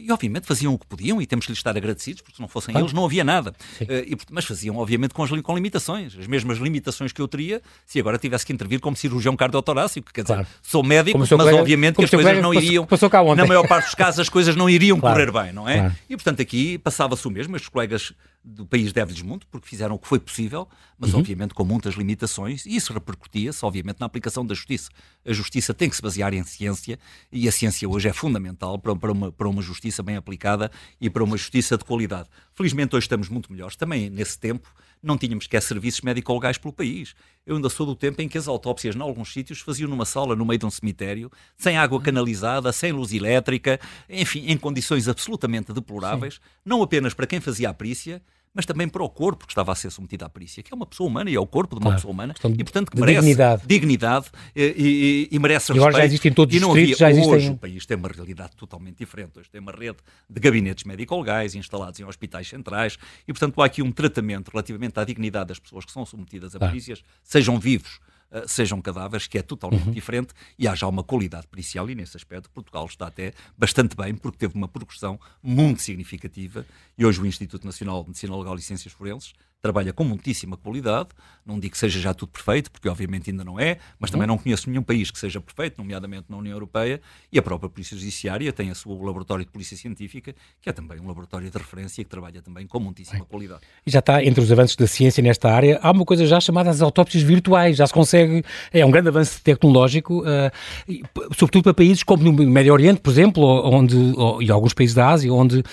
e 0.00 0.10
obviamente 0.10 0.46
faziam 0.46 0.74
o 0.74 0.78
que 0.78 0.86
podiam 0.86 1.20
e 1.20 1.26
temos 1.26 1.46
que 1.46 1.52
lhes 1.52 1.58
estar 1.58 1.76
agradecidos, 1.76 2.22
porque 2.22 2.36
se 2.36 2.40
não 2.40 2.48
fossem 2.48 2.74
ah. 2.76 2.80
eles 2.80 2.92
não 2.92 3.04
havia 3.04 3.22
nada. 3.24 3.54
Uh, 3.80 3.84
e, 4.06 4.16
mas 4.30 4.44
faziam, 4.44 4.76
obviamente, 4.76 5.12
com, 5.12 5.22
as, 5.22 5.30
com 5.30 5.54
limitações, 5.54 6.16
as 6.18 6.26
mesmas 6.26 6.58
limitações 6.58 7.12
que 7.12 7.20
eu 7.20 7.28
teria 7.28 7.60
se 7.86 8.00
agora 8.00 8.18
tivesse 8.18 8.46
que 8.46 8.52
intervir 8.52 8.80
como 8.80 8.96
cirurgião 8.96 9.36
cardiotorácico. 9.36 10.12
Quer 10.12 10.22
dizer, 10.22 10.34
claro. 10.34 10.48
sou 10.62 10.82
médico, 10.82 11.18
mas 11.18 11.28
colega, 11.28 11.56
obviamente 11.56 11.96
que 11.96 12.04
as 12.04 12.10
coisas 12.10 12.42
não 12.42 12.54
iriam. 12.54 12.86
Passou, 12.86 13.10
passou 13.10 13.36
na 13.36 13.46
maior 13.46 13.66
parte 13.66 13.86
dos 13.86 13.94
casos, 13.94 14.20
as 14.20 14.28
coisas 14.28 14.56
não 14.56 14.68
iriam 14.68 14.98
claro. 14.98 15.14
correr 15.14 15.44
bem, 15.44 15.52
não 15.52 15.68
é? 15.68 15.78
Claro. 15.78 15.96
E 16.08 16.16
portanto 16.16 16.42
aqui 16.42 16.78
passava-se 16.78 17.26
o 17.26 17.30
mesmo, 17.30 17.56
estes 17.56 17.68
colegas 17.68 18.12
do 18.42 18.64
país 18.64 18.92
deve-lhes 18.92 19.22
muito, 19.22 19.46
porque 19.48 19.68
fizeram 19.68 19.94
o 19.94 19.98
que 19.98 20.08
foi 20.08 20.18
possível, 20.18 20.66
mas 20.98 21.12
uhum. 21.12 21.20
obviamente 21.20 21.52
com 21.52 21.64
muitas 21.64 21.94
limitações, 21.94 22.64
e 22.64 22.74
isso 22.74 22.92
repercutia-se, 22.92 23.64
obviamente, 23.64 24.00
na 24.00 24.06
aplicação 24.06 24.44
da 24.46 24.54
justiça. 24.54 24.90
A 25.26 25.32
justiça 25.32 25.74
tem 25.74 25.90
que 25.90 25.96
se 25.96 26.02
basear 26.02 26.32
em 26.32 26.42
ciência, 26.42 26.98
e 27.30 27.46
a 27.46 27.52
ciência 27.52 27.88
hoje 27.88 28.08
é 28.08 28.12
fundamental 28.12 28.78
para, 28.78 28.96
para, 28.96 29.12
uma, 29.12 29.30
para 29.30 29.48
uma 29.48 29.60
justiça 29.60 29.89
bem 30.02 30.16
aplicada 30.16 30.70
e 31.00 31.10
para 31.10 31.24
uma 31.24 31.36
justiça 31.36 31.76
de 31.76 31.84
qualidade. 31.84 32.28
Felizmente 32.54 32.94
hoje 32.94 33.04
estamos 33.04 33.28
muito 33.28 33.52
melhores. 33.52 33.76
Também 33.76 34.10
nesse 34.10 34.38
tempo 34.38 34.72
não 35.02 35.16
tínhamos 35.16 35.46
que 35.46 35.60
serviços 35.60 36.00
médico-legais 36.02 36.58
pelo 36.58 36.72
país. 36.72 37.14
Eu 37.46 37.56
ainda 37.56 37.68
sou 37.68 37.86
do 37.86 37.94
tempo 37.94 38.20
em 38.20 38.28
que 38.28 38.36
as 38.36 38.46
autópsias, 38.46 38.94
em 38.94 39.00
alguns 39.00 39.32
sítios, 39.32 39.60
faziam 39.60 39.88
numa 39.88 40.04
sala 40.04 40.36
no 40.36 40.44
meio 40.44 40.58
de 40.58 40.66
um 40.66 40.70
cemitério, 40.70 41.30
sem 41.56 41.76
água 41.76 41.98
uhum. 41.98 42.04
canalizada, 42.04 42.72
sem 42.72 42.92
luz 42.92 43.12
elétrica, 43.12 43.80
enfim, 44.08 44.44
em 44.46 44.56
condições 44.56 45.08
absolutamente 45.08 45.72
deploráveis, 45.72 46.34
Sim. 46.34 46.40
não 46.64 46.82
apenas 46.82 47.14
para 47.14 47.26
quem 47.26 47.40
fazia 47.40 47.70
a 47.70 47.74
perícia, 47.74 48.22
mas 48.54 48.66
também 48.66 48.88
para 48.88 49.02
o 49.02 49.08
corpo 49.08 49.46
que 49.46 49.52
estava 49.52 49.70
a 49.72 49.74
ser 49.74 49.90
submetido 49.90 50.24
à 50.24 50.28
perícia, 50.28 50.62
que 50.62 50.72
é 50.72 50.76
uma 50.76 50.86
pessoa 50.86 51.08
humana 51.08 51.30
e 51.30 51.34
é 51.34 51.40
o 51.40 51.46
corpo 51.46 51.76
de 51.76 51.80
uma 51.80 51.90
claro, 51.90 51.96
pessoa 51.96 52.12
humana 52.12 52.34
e, 52.58 52.64
portanto, 52.64 52.90
que 52.90 53.00
merece 53.00 53.20
dignidade, 53.20 53.62
dignidade 53.66 54.26
e, 54.54 55.28
e, 55.30 55.34
e 55.34 55.38
merece 55.38 55.72
e 55.72 55.76
agora 55.76 55.98
já 55.98 56.04
existem 56.04 56.32
todos 56.32 56.54
os 56.54 56.60
distritos, 56.60 56.98
já 56.98 57.10
existem... 57.10 57.32
Hoje 57.32 57.50
o 57.50 57.56
país 57.56 57.86
tem 57.86 57.96
uma 57.96 58.08
realidade 58.08 58.56
totalmente 58.56 58.98
diferente. 58.98 59.38
Hoje 59.38 59.48
tem 59.48 59.60
uma 59.60 59.72
rede 59.72 59.98
de 60.28 60.40
gabinetes 60.40 60.84
médico-legais 60.84 61.54
instalados 61.54 62.00
em 62.00 62.04
hospitais 62.04 62.48
centrais 62.48 62.98
e, 63.26 63.32
portanto, 63.32 63.60
há 63.62 63.66
aqui 63.66 63.82
um 63.82 63.92
tratamento 63.92 64.50
relativamente 64.50 64.98
à 64.98 65.04
dignidade 65.04 65.48
das 65.48 65.58
pessoas 65.58 65.84
que 65.84 65.92
são 65.92 66.04
submetidas 66.04 66.56
a 66.56 66.58
perícias, 66.58 67.02
sejam 67.22 67.58
vivos 67.58 68.00
uh, 68.30 68.48
sejam 68.48 68.80
cadáveres, 68.80 69.26
que 69.26 69.38
é 69.38 69.42
totalmente 69.42 69.86
uhum. 69.86 69.92
diferente, 69.92 70.32
e 70.58 70.66
há 70.66 70.74
já 70.74 70.86
uma 70.86 71.02
qualidade 71.02 71.46
pericial, 71.46 71.88
e 71.90 71.94
nesse 71.94 72.16
aspecto 72.16 72.50
Portugal 72.50 72.86
está 72.86 73.06
até 73.06 73.32
bastante 73.56 73.96
bem, 73.96 74.14
porque 74.14 74.38
teve 74.38 74.54
uma 74.54 74.68
progressão 74.68 75.18
muito 75.42 75.82
significativa, 75.82 76.66
e 76.96 77.04
hoje 77.04 77.20
o 77.20 77.26
Instituto 77.26 77.64
Nacional 77.64 78.02
de 78.02 78.08
Medicina 78.08 78.36
Legal 78.36 78.56
e 78.56 78.62
Ciências 78.62 78.92
Forenses 78.92 79.32
trabalha 79.60 79.92
com 79.92 80.04
muitíssima 80.04 80.56
qualidade. 80.56 81.10
Não 81.44 81.58
digo 81.58 81.72
que 81.72 81.78
seja 81.78 81.98
já 82.00 82.14
tudo 82.14 82.30
perfeito, 82.30 82.70
porque 82.70 82.88
obviamente 82.88 83.30
ainda 83.30 83.44
não 83.44 83.58
é, 83.58 83.78
mas 83.98 84.10
também 84.10 84.28
uhum. 84.28 84.36
não 84.36 84.38
conheço 84.38 84.70
nenhum 84.70 84.82
país 84.82 85.10
que 85.10 85.18
seja 85.18 85.40
perfeito, 85.40 85.78
nomeadamente 85.78 86.26
na 86.28 86.36
União 86.36 86.54
Europeia, 86.54 87.00
e 87.32 87.38
a 87.38 87.42
própria 87.42 87.68
Polícia 87.68 87.96
Judiciária 87.96 88.52
tem 88.52 88.70
a 88.70 88.74
sua 88.74 88.94
laboratório 89.04 89.44
de 89.44 89.50
Polícia 89.50 89.76
Científica, 89.76 90.34
que 90.60 90.68
é 90.68 90.72
também 90.72 91.00
um 91.00 91.06
laboratório 91.06 91.50
de 91.50 91.58
referência 91.58 92.02
que 92.04 92.10
trabalha 92.10 92.40
também 92.40 92.66
com 92.66 92.78
muitíssima 92.78 93.20
Bem, 93.20 93.28
qualidade. 93.28 93.60
E 93.86 93.90
já 93.90 93.98
está 93.98 94.22
entre 94.22 94.40
os 94.42 94.50
avanços 94.52 94.76
da 94.76 94.86
ciência 94.86 95.22
nesta 95.22 95.50
área, 95.50 95.78
há 95.82 95.90
uma 95.90 96.04
coisa 96.04 96.26
já 96.26 96.40
chamada 96.40 96.70
as 96.70 96.80
autópsias 96.80 97.22
virtuais, 97.22 97.76
já 97.76 97.86
se 97.86 97.92
consegue, 97.92 98.44
é 98.72 98.84
um 98.84 98.90
grande 98.90 99.08
avanço 99.08 99.42
tecnológico, 99.42 100.22
uh, 100.22 101.34
sobretudo 101.34 101.64
para 101.64 101.74
países 101.74 102.02
como 102.02 102.22
no 102.22 102.32
Médio 102.32 102.72
Oriente, 102.72 103.00
por 103.00 103.10
exemplo, 103.10 103.44
onde, 103.44 103.96
ou, 104.16 104.42
e 104.42 104.50
alguns 104.50 104.72
países 104.74 104.94
da 104.94 105.08
Ásia, 105.08 105.32
onde 105.32 105.58
uh, 105.58 105.64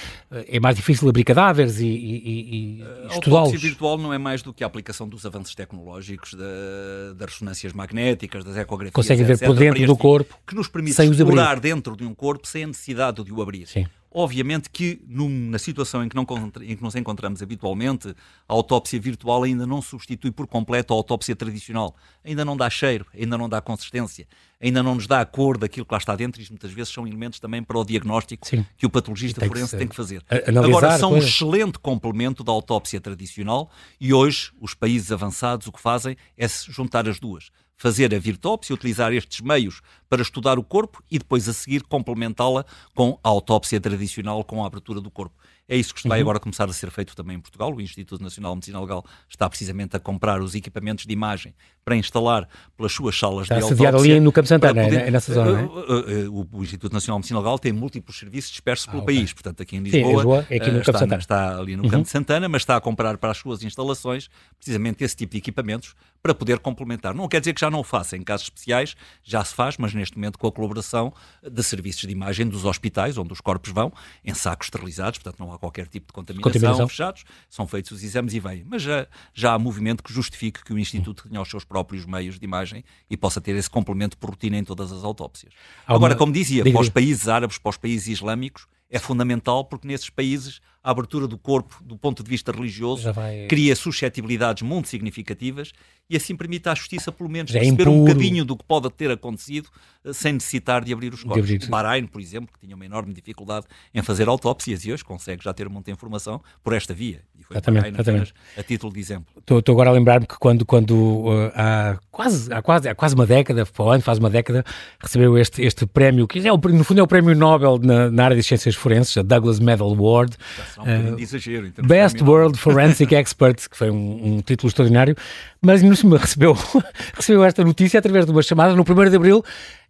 é 0.48 0.60
mais 0.60 0.76
difícil 0.76 1.08
abrir 1.08 1.24
cadáveres 1.24 1.80
e, 1.80 1.86
e, 1.86 2.80
e 2.80 3.08
estudá-los 3.12 3.77
virtual 3.78 3.98
não 3.98 4.12
é 4.12 4.18
mais 4.18 4.42
do 4.42 4.52
que 4.52 4.64
a 4.64 4.68
aplicação 4.68 5.08
dos 5.08 5.26
avanços 5.26 5.54
tecnológicos, 5.54 6.34
da, 6.34 7.14
das 7.16 7.34
ressonâncias 7.34 7.72
magnéticas, 7.74 8.44
das 8.44 8.58
ecografias. 8.58 8.94
Consegue 8.94 9.24
ver 9.24 9.38
por 9.38 9.56
dentro 9.56 9.86
do 9.86 9.96
corpo. 9.96 10.38
Que 10.46 10.56
nos 10.56 10.68
permite 10.68 11.00
explorar 11.00 11.60
dentro 11.60 11.96
de 11.96 12.04
um 12.04 12.14
corpo 12.14 12.48
sem 12.48 12.64
a 12.64 12.68
necessidade 12.68 13.24
de 13.24 13.32
o 13.32 13.42
abrir. 13.42 13.68
Sim. 13.68 13.86
Obviamente 14.20 14.72
que 14.72 15.00
num, 15.08 15.30
na 15.30 15.60
situação 15.60 16.04
em 16.04 16.10
que, 16.10 16.16
não, 16.16 16.26
em 16.64 16.76
que 16.76 16.82
nos 16.82 16.96
encontramos 16.96 17.44
habitualmente, 17.44 18.16
a 18.50 18.54
autópsia 18.54 19.00
virtual 19.00 19.44
ainda 19.44 19.68
não 19.68 19.80
substitui 19.80 20.32
por 20.32 20.48
completo 20.48 20.92
a 20.92 20.98
autópsia 20.98 21.36
tradicional. 21.36 21.96
Ainda 22.26 22.44
não 22.44 22.58
dá 22.58 22.68
cheiro, 22.68 23.06
ainda 23.14 23.38
não 23.38 23.48
dá 23.48 23.62
consistência, 23.62 24.28
ainda 24.60 24.82
não 24.82 24.96
nos 24.96 25.06
dá 25.06 25.22
a 25.22 25.26
cor 25.26 25.60
daquilo 25.60 25.86
que 25.86 25.94
lá 25.94 26.00
está 26.00 26.16
dentro 26.16 26.42
e 26.42 26.46
muitas 26.50 26.72
vezes 26.72 26.92
são 26.92 27.06
elementos 27.06 27.40
também 27.40 27.62
para 27.62 27.78
o 27.78 27.86
diagnóstico 27.86 28.48
Sim. 28.48 28.66
que 28.76 28.88
o 28.88 28.90
patologista 28.90 29.40
tem 29.40 29.50
forense 29.50 29.74
que 29.74 29.78
tem 29.78 29.88
que 29.88 29.96
fazer. 29.96 30.26
Agora, 30.66 30.98
são 30.98 31.14
um 31.14 31.18
excelente 31.18 31.78
complemento 31.78 32.44
da 32.44 32.52
autópsia 32.52 33.00
tradicional 33.00 33.70
e 34.02 34.16
hoje 34.16 34.52
os 34.60 34.74
países 34.74 35.12
avançados 35.12 35.68
o 35.68 35.72
que 35.72 35.80
fazem 35.80 36.18
é 36.36 36.48
se 36.48 36.72
juntar 36.72 37.08
as 37.08 37.20
duas 37.20 37.52
fazer 37.78 38.14
a 38.14 38.20
virtópsia, 38.20 38.74
utilizar 38.74 39.14
estes 39.14 39.42
meios 39.42 39.82
para 40.10 40.22
estudar 40.22 40.58
o 40.58 40.64
corpo 40.64 41.04
e 41.10 41.20
depois 41.20 41.48
a 41.48 41.54
seguir 41.54 41.84
complementá-la 41.84 42.66
com 42.96 43.20
a 43.24 43.30
autópsia 43.30 43.80
tradicional, 43.80 44.44
com 44.44 44.64
a 44.64 44.68
abertura 44.68 45.00
do 45.00 45.12
corpo. 45.12 45.36
É 45.70 45.76
isso 45.76 45.94
que 45.94 46.08
vai 46.08 46.20
uhum. 46.20 46.24
agora 46.24 46.40
começar 46.40 46.70
a 46.70 46.74
ser 46.74 46.90
feito 46.92 47.16
também 47.16 47.36
em 47.36 47.40
Portugal. 47.40 47.74
O 47.74 47.82
Instituto 47.82 48.24
Nacional 48.24 48.54
de 48.54 48.58
Medicina 48.58 48.80
Legal 48.80 49.04
está 49.28 49.50
precisamente 49.50 49.98
a 49.98 50.00
comprar 50.00 50.42
os 50.42 50.56
equipamentos 50.56 51.06
de 51.06 51.12
imagem 51.12 51.54
para 51.84 51.96
instalar 51.96 52.48
pelas 52.76 52.92
suas 52.92 53.18
salas 53.18 53.44
está 53.44 53.56
de 53.56 53.64
autópsia. 53.64 53.86
Está 53.86 53.98
ali 53.98 54.20
no 54.20 54.32
Campo 54.32 54.48
Santana, 54.48 54.84
poder... 54.84 55.08
é 55.08 55.12
nessa 55.12 55.34
zona, 55.34 55.64
uh, 55.64 56.28
uh, 56.28 56.30
uh, 56.30 56.50
o, 56.52 56.64
Instituto 56.64 56.92
Nacional 56.92 57.18
de 57.18 57.22
Medicina 57.22 57.40
Legal 57.40 57.60
tem 57.60 57.72
múltiplos 57.72 58.18
serviços 58.18 58.52
dispersos 58.52 58.88
ah, 58.88 58.92
pelo 58.92 59.04
okay. 59.04 59.16
país. 59.16 59.34
Portanto, 59.34 59.62
aqui 59.62 59.78
em 59.78 59.80
Lisboa, 59.80 60.04
Sim, 60.04 60.16
Lisboa 60.16 60.48
é 60.50 60.56
aqui 60.58 60.72
no 60.72 60.80
está, 60.80 61.00
Campo 61.00 61.16
está, 61.16 61.58
ali 61.58 61.76
no 61.76 61.84
uhum. 61.84 61.90
Campo 61.90 62.04
de 62.04 62.10
Santana, 62.10 62.50
mas 62.50 62.62
está 62.62 62.76
a 62.76 62.82
comprar 62.82 63.18
para 63.18 63.32
as 63.32 63.38
suas 63.38 63.64
instalações 63.64 64.30
precisamente 64.58 65.04
esse 65.04 65.16
tipo 65.16 65.32
de 65.32 65.38
equipamentos 65.38 65.96
para 66.22 66.34
poder 66.36 66.60
complementar. 66.60 67.14
Não 67.14 67.28
quer 67.28 67.40
dizer 67.40 67.54
que 67.54 67.62
já 67.62 67.70
não 67.70 67.80
o 67.80 67.84
faça, 67.84 68.18
em 68.18 68.22
casos 68.22 68.48
especiais 68.48 68.96
já 69.24 69.44
se 69.44 69.56
faz, 69.56 69.78
mas 69.78 69.94
neste 69.94 70.18
momento 70.18 70.38
com 70.38 70.48
a 70.48 70.52
colaboração 70.52 71.14
de 71.42 71.64
serviços 71.64 72.02
de 72.02 72.12
imagem 72.12 72.48
dos 72.48 72.66
hospitais, 72.66 73.18
onde 73.18 73.32
os 73.32 73.40
corpos 73.40 73.72
vão, 73.72 73.94
em 74.26 74.34
sacos 74.34 74.68
esterilizados, 74.68 75.20
portanto 75.20 75.40
não 75.40 75.54
há 75.54 75.57
qualquer 75.58 75.88
tipo 75.88 76.08
de 76.08 76.14
contaminação, 76.14 76.52
contaminação. 76.52 76.88
fechados, 76.88 77.24
são 77.50 77.68
feitos 77.68 77.92
os 77.92 78.04
exames 78.04 78.34
e 78.34 78.40
vêm. 78.40 78.64
Mas 78.66 78.82
já, 78.82 79.08
já 79.34 79.54
há 79.54 79.60
movimento 79.60 80.04
que 80.04 80.14
justifique 80.14 80.64
que 80.64 80.74
o 80.74 80.80
Instituto 80.80 81.28
tenha 81.28 81.42
os 81.42 81.50
seus 81.50 81.64
próprios 81.64 82.06
meios 82.06 82.40
de 82.40 82.46
imagem 82.46 82.84
e 83.10 83.18
possa 83.18 83.42
ter 83.42 83.56
esse 83.56 83.70
complemento 83.70 84.18
por 84.18 84.30
rotina 84.30 84.58
em 84.58 84.64
todas 84.64 84.92
as 84.92 85.04
autópsias. 85.04 85.54
Agora, 85.86 86.16
como 86.16 86.32
dizia, 86.32 86.64
para 86.64 86.82
os 86.82 86.90
países 86.90 87.28
árabes, 87.28 87.58
para 87.58 87.70
os 87.70 87.78
países 87.78 88.08
islâmicos, 88.08 88.68
é 88.90 89.00
fundamental 89.00 89.66
porque 89.66 89.88
nesses 89.88 90.10
países 90.10 90.62
a 90.88 90.92
abertura 90.92 91.28
do 91.28 91.38
corpo, 91.38 91.84
do 91.84 91.98
ponto 91.98 92.24
de 92.24 92.30
vista 92.30 92.50
religioso, 92.50 93.12
vai... 93.12 93.46
cria 93.48 93.76
suscetibilidades 93.76 94.64
muito 94.64 94.88
significativas 94.88 95.74
e 96.10 96.16
assim 96.16 96.34
permite 96.34 96.70
à 96.70 96.74
justiça, 96.74 97.12
pelo 97.12 97.30
menos, 97.30 97.52
Já 97.52 97.60
é 97.60 97.64
perceber 97.64 97.84
impuro. 97.84 97.98
um 97.98 98.06
bocadinho 98.06 98.46
do 98.46 98.56
que 98.56 98.64
pode 98.64 98.90
ter 98.92 99.12
acontecido 99.12 99.68
eh, 100.06 100.14
sem 100.14 100.32
necessitar 100.32 100.86
de 100.86 100.94
abrir 100.94 101.14
os 101.14 101.24
corpos. 101.24 101.44
Abrir. 101.44 101.62
O 101.66 101.70
Bahrein, 101.70 102.08
por 102.08 102.22
exemplo, 102.22 102.50
que 102.54 102.66
tinha 102.66 102.74
uma 102.74 102.86
enorme 102.86 103.14
dificuldade 103.14 103.66
em 103.94 104.02
fazer 104.02 104.30
autópsias 104.30 104.86
e 104.86 104.94
hoje 104.94 105.04
consegue 105.04 105.44
já 105.44 105.54
ter 105.54 105.68
muita 105.68 105.92
informação 105.92 106.42
por 106.64 106.72
esta 106.72 106.94
via. 106.94 107.22
E 107.38 107.44
foi 107.44 107.58
exatamente, 107.58 107.90
exatamente. 107.90 108.34
a 108.56 108.64
título 108.64 108.94
de 108.94 109.00
exemplo. 109.02 109.26
Estou, 109.38 109.60
estou 109.60 109.74
agora 109.74 109.90
a 109.90 109.94
lembrar-me 109.94 110.26
que 110.26 110.38
quando, 110.38 110.66
quando 110.66 110.94
uh, 110.94 111.52
há, 111.54 112.00
quase, 112.10 112.54
há, 112.54 112.62
quase, 112.62 112.88
há 112.88 112.96
quase 112.96 113.14
uma 113.14 113.26
década, 113.26 113.66
faz 113.66 114.18
uma 114.18 114.30
década, 114.30 114.64
recebeu 115.02 115.38
este, 115.38 115.62
este 115.62 115.86
prémio, 115.86 116.26
que 116.26 116.48
é 116.48 116.54
o, 116.54 116.58
no 116.58 116.86
fundo 116.86 117.02
é 117.02 117.04
o 117.04 117.08
prémio 117.08 117.36
Nobel 117.36 117.78
na, 117.80 118.10
na 118.10 118.24
área 118.24 118.38
de 118.38 118.44
ciências 118.44 118.77
forenses, 118.78 119.18
a 119.18 119.22
Douglas 119.22 119.60
Medal 119.60 119.90
Award. 119.90 120.36
Um 120.78 121.16
uh, 121.16 121.20
exagero, 121.20 121.72
Best 121.86 122.22
World 122.24 122.58
Forensic 122.58 123.14
Expert, 123.16 123.70
que 123.70 123.78
foi 123.78 123.90
um, 123.90 124.36
um 124.38 124.42
título 124.42 124.70
extraordinário, 124.70 125.16
mas 125.62 125.82
no 125.82 126.16
recebeu, 126.16 126.58
recebeu 127.14 127.44
esta 127.44 127.64
notícia 127.64 128.00
através 128.00 128.26
de 128.26 128.32
uma 128.32 128.42
chamada 128.42 128.76
no 128.76 128.84
1 128.84 129.10
de 129.10 129.16
Abril 129.16 129.44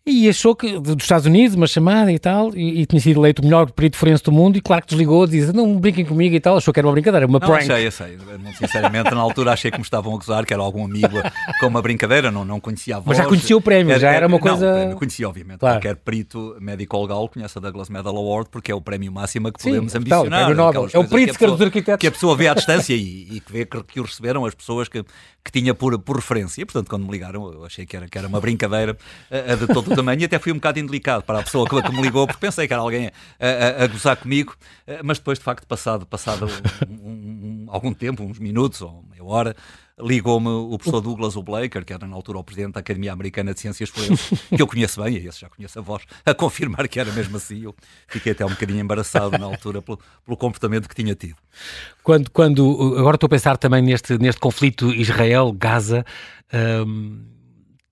e 0.08 0.30
achou 0.30 0.56
que, 0.56 0.80
dos 0.80 1.04
Estados 1.04 1.26
Unidos, 1.26 1.56
uma 1.56 1.67
chamada 1.67 2.12
e 2.12 2.17
tal, 2.17 2.56
e, 2.56 2.82
e 2.82 2.86
tinha 2.86 3.02
sido 3.02 3.20
eleito 3.20 3.41
o 3.41 3.46
melhor 3.46 3.70
perito 3.72 3.98
forense 3.98 4.24
do 4.24 4.32
mundo, 4.32 4.58
e 4.58 4.62
claro 4.62 4.82
que 4.82 4.89
desligou, 4.89 5.28
disse, 5.28 5.52
não 5.54 5.78
brinquem 5.78 6.06
comigo 6.06 6.34
e 6.34 6.39
tal, 6.39 6.58
achou 6.58 6.74
que 6.74 6.80
era 6.80 6.88
uma 6.88 6.93
brincadeira, 6.93 7.26
uma 7.28 7.39
não, 7.39 7.48
prank. 7.48 7.70
Achei, 7.70 7.88
achei, 7.88 8.17
muito 8.39 8.58
sinceramente, 8.58 9.12
na 9.12 9.20
altura 9.20 9.52
achei 9.52 9.70
que 9.70 9.78
me 9.78 9.84
estavam 9.84 10.15
a 10.15 10.17
gozar, 10.17 10.46
que 10.46 10.54
era 10.54 10.63
algum 10.63 10.86
amigo 10.86 11.17
com 11.60 11.67
uma 11.67 11.82
brincadeira, 11.82 12.32
não, 12.32 12.46
não 12.46 12.60
conhecia 12.60 12.96
a 12.96 13.00
voz. 13.00 13.10
Mas 13.10 13.17
já 13.17 13.26
conhecia 13.26 13.58
o 13.58 13.62
prémio, 13.62 13.91
era, 13.91 13.99
já 13.99 14.12
era 14.12 14.28
uma 14.28 14.39
coisa... 14.39 14.88
Não, 14.88 14.95
conhecia, 14.95 15.28
obviamente, 15.28 15.60
claro. 15.60 15.76
qualquer 15.76 15.95
perito 15.97 16.55
médico-legal 16.60 17.28
conhece 17.28 17.58
a 17.58 17.62
Douglas 17.62 17.89
Medal 17.89 18.16
Award, 18.16 18.49
porque 18.49 18.72
é 18.72 18.76
o 18.76 18.82
prémio 18.82 19.12
máximo 19.12 19.51
que 19.51 19.62
podemos 19.62 19.91
Sim, 19.91 19.97
ambicionar. 19.97 20.55
Tal, 20.55 20.88
é 20.93 20.97
o 20.97 21.08
perito 21.08 21.38
que, 21.38 21.45
dos 21.45 21.62
arquitetos. 21.62 21.99
Que 21.99 22.08
a 22.08 22.12
pessoa 22.12 22.36
vê 22.36 22.47
à 22.47 22.53
distância 22.53 22.93
e, 22.93 23.28
e 23.30 23.39
que 23.39 23.51
vê 23.51 23.66
que, 23.66 23.84
que 23.84 23.99
o 23.99 24.03
receberam 24.03 24.45
as 24.45 24.55
pessoas 24.55 24.88
que, 24.88 25.03
que 25.43 25.51
tinha 25.51 25.74
por, 25.74 25.97
por 25.99 26.16
referência, 26.16 26.62
e 26.62 26.66
portanto, 26.66 26.89
quando 26.89 27.05
me 27.05 27.12
ligaram, 27.12 27.51
eu 27.51 27.66
achei 27.66 27.86
que 27.86 27.95
era, 27.95 28.08
que 28.08 28.18
era 28.18 28.28
uma 28.28 28.39
brincadeira 28.39 28.97
a, 29.30 29.53
a 29.53 29.55
de 29.55 29.68
todo 29.68 29.97
tamanho, 29.98 30.22
e 30.22 30.26
até 30.26 30.39
fui 30.39 30.52
um 30.52 30.56
bocado 30.56 30.80
indelicado 30.80 31.24
para 31.24 31.39
a 31.39 31.43
pessoa 31.43 31.68
que, 31.68 31.82
que 31.82 31.91
me 31.91 32.02
ligou, 32.02 32.26
porque 32.28 32.39
pensei 32.39 32.68
que 32.68 32.74
era 32.74 32.82
alguém 32.82 33.12
a, 33.39 33.82
a, 33.82 33.84
a 33.84 33.88
gozar 33.88 34.18
comigo, 34.18 34.56
eh, 34.86 35.02
mas 35.04 35.18
depois, 35.18 35.38
de 35.38 35.43
facto, 35.43 35.66
passado, 35.66 36.06
passado 36.06 36.48
um, 36.89 36.93
um, 36.93 37.66
algum 37.70 37.93
tempo, 37.93 38.24
uns 38.24 38.39
minutos 38.39 38.82
ou 38.82 39.04
meia 39.10 39.24
hora, 39.24 39.56
ligou-me 40.00 40.48
o 40.48 40.78
professor 40.78 41.02
Douglas 41.02 41.36
O'Blaker, 41.36 41.84
que 41.84 41.91
era 41.91 42.06
na 42.06 42.16
altura 42.16 42.38
o 42.38 42.43
presidente 42.43 42.74
da 42.74 42.82
Academia 42.82 43.12
Americana 43.12 43.54
de 43.54 43.60
Ciências 43.60 43.89
Forenses, 43.89 44.39
que 44.56 44.62
eu 44.62 44.68
conheço 44.68 45.02
bem, 45.02 45.16
e 45.16 45.28
esse 45.28 45.41
já 45.41 45.50
conheço 45.50 45.80
a 45.80 45.82
voz, 45.82 46.04
a 46.24 46.34
confirmar 46.34 46.88
que 46.88 47.00
era 47.00 47.12
mesmo 47.12 47.38
assim. 47.38 47.64
Eu 47.64 47.76
fiquei 48.08 48.34
até 48.34 48.45
um 48.45 48.50
bocadinho 48.50 48.80
embaraçado 48.80 49.38
na 49.38 49.45
altura 49.45 49.82
pelo, 49.82 50.00
pelo 50.24 50.38
comportamento 50.38 50.88
que 50.88 50.93
tinha 50.93 51.16
tido. 51.16 51.38
Quando, 52.04 52.30
quando, 52.30 52.95
agora 52.98 53.16
estou 53.16 53.26
a 53.26 53.30
pensar 53.30 53.58
também 53.58 53.82
neste, 53.82 54.18
neste 54.20 54.39
conflito 54.39 54.93
Israel-Gaza. 54.93 56.06
Hum 56.54 57.37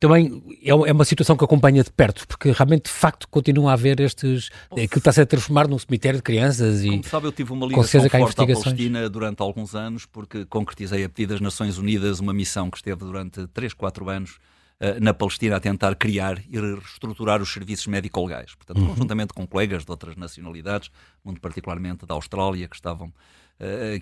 também 0.05 0.43
é, 0.61 0.69
é 0.69 0.91
uma 0.91 1.03
situação 1.03 1.35
que 1.35 1.43
acompanha 1.43 1.83
de 1.83 1.91
perto, 1.91 2.27
porque 2.27 2.51
realmente, 2.51 2.83
de 2.83 2.91
facto, 2.91 3.27
continua 3.27 3.71
a 3.71 3.73
haver 3.73 3.99
estes. 3.99 4.49
aquilo 4.71 4.99
está-se 4.99 5.21
a 5.21 5.25
transformar 5.25 5.67
num 5.67 5.79
cemitério 5.79 6.19
de 6.19 6.23
crianças 6.23 6.83
e. 6.83 6.89
Como 6.89 7.03
sabe, 7.03 7.27
eu 7.27 7.31
tive 7.31 7.51
uma 7.51 7.65
ligação 7.65 8.07
forte 8.07 8.41
à 8.41 8.45
Palestina 8.45 9.09
durante 9.09 9.41
alguns 9.41 9.73
anos, 9.73 10.05
porque 10.05 10.45
concretizei 10.45 11.03
a 11.03 11.09
pedido 11.09 11.31
das 11.31 11.41
Nações 11.41 11.79
Unidas 11.79 12.19
uma 12.19 12.33
missão 12.33 12.69
que 12.69 12.77
esteve 12.77 12.99
durante 12.99 13.47
3, 13.47 13.73
4 13.73 14.09
anos 14.09 14.31
uh, 14.79 15.01
na 15.01 15.13
Palestina 15.13 15.55
a 15.55 15.59
tentar 15.59 15.95
criar 15.95 16.39
e 16.49 16.59
reestruturar 16.59 17.41
os 17.41 17.51
serviços 17.51 17.87
médico-legais. 17.87 18.53
Portanto, 18.53 18.79
uhum. 18.79 18.89
conjuntamente 18.89 19.33
com 19.33 19.47
colegas 19.47 19.83
de 19.83 19.89
outras 19.89 20.15
nacionalidades, 20.15 20.91
muito 21.23 21.41
particularmente 21.41 22.05
da 22.05 22.13
Austrália, 22.13 22.67
que 22.67 22.75
estavam 22.75 23.11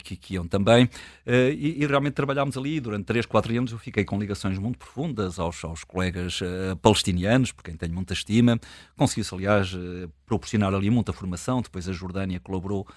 que, 0.03 0.15
que, 0.15 0.33
iam 0.33 0.47
também, 0.47 0.85
uh, 0.85 1.51
e, 1.55 1.83
e, 1.83 1.85
realmente 1.85 2.13
trabalhámos 2.13 2.57
ali 2.57 2.79
durante 2.79 3.05
3, 3.05 3.25
4 3.25 3.57
anos. 3.57 3.71
Eu 3.71 3.77
fiquei 3.77 4.03
com 4.03 4.19
ligações 4.19 4.57
muito 4.57 4.77
profundas 4.77 5.39
aos, 5.39 5.63
aos 5.63 5.83
colegas 5.83 6.39
palestinianos, 6.81 7.51
por 7.51 7.63
quem 7.63 7.75
tenho 7.75 7.93
muita 7.93 8.13
estima. 8.13 8.59
Conseguiu-se, 8.97 9.33
aliás, 9.33 9.77
proporcionar 10.25 10.73
ali 10.73 10.89
muita 10.89 11.13
formação. 11.13 11.61
Depois 11.61 11.87
a 11.87 11.93
Jordânia 11.93 12.39
colaborou 12.39 12.87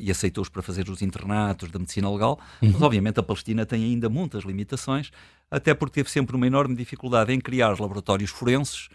e 0.00 0.10
aceitou-os 0.10 0.48
para 0.48 0.62
fazer 0.62 0.88
os 0.88 1.02
internatos 1.02 1.70
da 1.70 1.78
medicina 1.78 2.10
legal. 2.10 2.38
Uhum. 2.62 2.70
Mas, 2.72 2.82
obviamente, 2.82 3.20
a 3.20 3.22
Palestina 3.22 3.66
tem 3.66 3.82
ainda 3.84 4.08
muitas 4.08 4.44
limitações, 4.44 5.10
até 5.50 5.74
porque 5.74 5.94
teve 5.94 6.10
sempre 6.10 6.36
uma 6.36 6.46
enorme 6.46 6.74
dificuldade 6.74 7.32
em 7.32 7.40
criar 7.40 7.78
laboratórios 7.80 8.30
forenses 8.30 8.88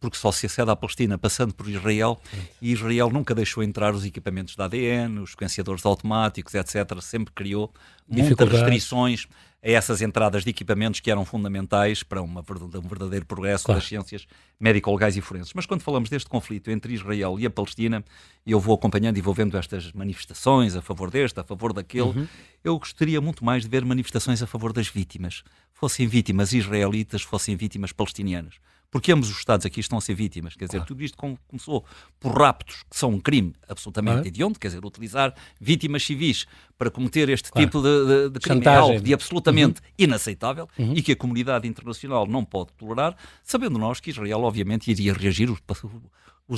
porque 0.00 0.16
só 0.16 0.32
se 0.32 0.46
acede 0.46 0.70
à 0.70 0.76
Palestina 0.76 1.18
passando 1.18 1.54
por 1.54 1.68
Israel 1.68 2.20
e 2.60 2.72
Israel 2.72 3.10
nunca 3.10 3.34
deixou 3.34 3.62
entrar 3.62 3.94
os 3.94 4.04
equipamentos 4.04 4.56
da 4.56 4.64
ADN, 4.64 5.20
os 5.20 5.30
sequenciadores 5.30 5.84
automáticos, 5.86 6.54
etc. 6.54 7.00
Sempre 7.00 7.32
criou 7.32 7.72
muitas 8.06 8.48
restrições 8.48 9.26
a 9.62 9.70
essas 9.70 10.00
entradas 10.00 10.44
de 10.44 10.50
equipamentos 10.50 11.00
que 11.00 11.10
eram 11.10 11.24
fundamentais 11.24 12.02
para 12.02 12.22
uma, 12.22 12.40
um 12.40 12.88
verdadeiro 12.88 13.26
progresso 13.26 13.64
claro. 13.64 13.80
das 13.80 13.88
ciências 13.88 14.26
médico-legais 14.58 15.16
e 15.16 15.20
forenses. 15.20 15.52
Mas 15.52 15.66
quando 15.66 15.82
falamos 15.82 16.08
deste 16.08 16.28
conflito 16.28 16.70
entre 16.70 16.94
Israel 16.94 17.38
e 17.40 17.46
a 17.46 17.50
Palestina, 17.50 18.04
eu 18.46 18.60
vou 18.60 18.74
acompanhando 18.74 19.18
e 19.18 19.20
vou 19.20 19.34
vendo 19.34 19.56
estas 19.56 19.92
manifestações 19.92 20.76
a 20.76 20.82
favor 20.82 21.10
deste, 21.10 21.40
a 21.40 21.44
favor 21.44 21.72
daquele, 21.72 22.08
uhum. 22.08 22.28
eu 22.62 22.78
gostaria 22.78 23.20
muito 23.20 23.44
mais 23.44 23.64
de 23.64 23.68
ver 23.68 23.84
manifestações 23.84 24.42
a 24.42 24.46
favor 24.46 24.72
das 24.72 24.88
vítimas. 24.88 25.42
Fossem 25.72 26.06
vítimas 26.06 26.52
israelitas, 26.52 27.22
fossem 27.22 27.56
vítimas 27.56 27.90
palestinianas 27.92 28.54
porque 28.90 29.12
ambos 29.12 29.30
os 29.30 29.38
Estados 29.38 29.66
aqui 29.66 29.80
estão 29.80 29.98
a 29.98 30.00
ser 30.00 30.14
vítimas. 30.14 30.54
Quer 30.54 30.66
dizer, 30.66 30.78
claro. 30.78 30.88
tudo 30.88 31.02
isto 31.02 31.16
começou 31.46 31.84
por 32.18 32.32
raptos, 32.38 32.84
que 32.90 32.96
são 32.96 33.10
um 33.10 33.20
crime 33.20 33.54
absolutamente 33.68 34.14
claro. 34.14 34.28
hediondo, 34.28 34.58
quer 34.58 34.68
dizer, 34.68 34.84
utilizar 34.84 35.34
vítimas 35.60 36.04
civis 36.04 36.46
para 36.76 36.90
cometer 36.90 37.28
este 37.28 37.50
claro. 37.50 37.66
tipo 37.66 37.82
de, 37.82 38.06
de, 38.06 38.30
de 38.30 38.40
crime 38.40 38.62
é 38.64 38.68
algo 38.68 39.00
de 39.00 39.12
absolutamente 39.12 39.80
uhum. 39.80 39.86
inaceitável 39.98 40.68
uhum. 40.78 40.94
e 40.94 41.02
que 41.02 41.12
a 41.12 41.16
comunidade 41.16 41.68
internacional 41.68 42.26
não 42.26 42.44
pode 42.44 42.72
tolerar, 42.72 43.16
sabendo 43.42 43.78
nós 43.78 44.00
que 44.00 44.10
Israel, 44.10 44.40
obviamente, 44.42 44.90
iria 44.90 45.12
reagir 45.12 45.50
os 45.50 45.60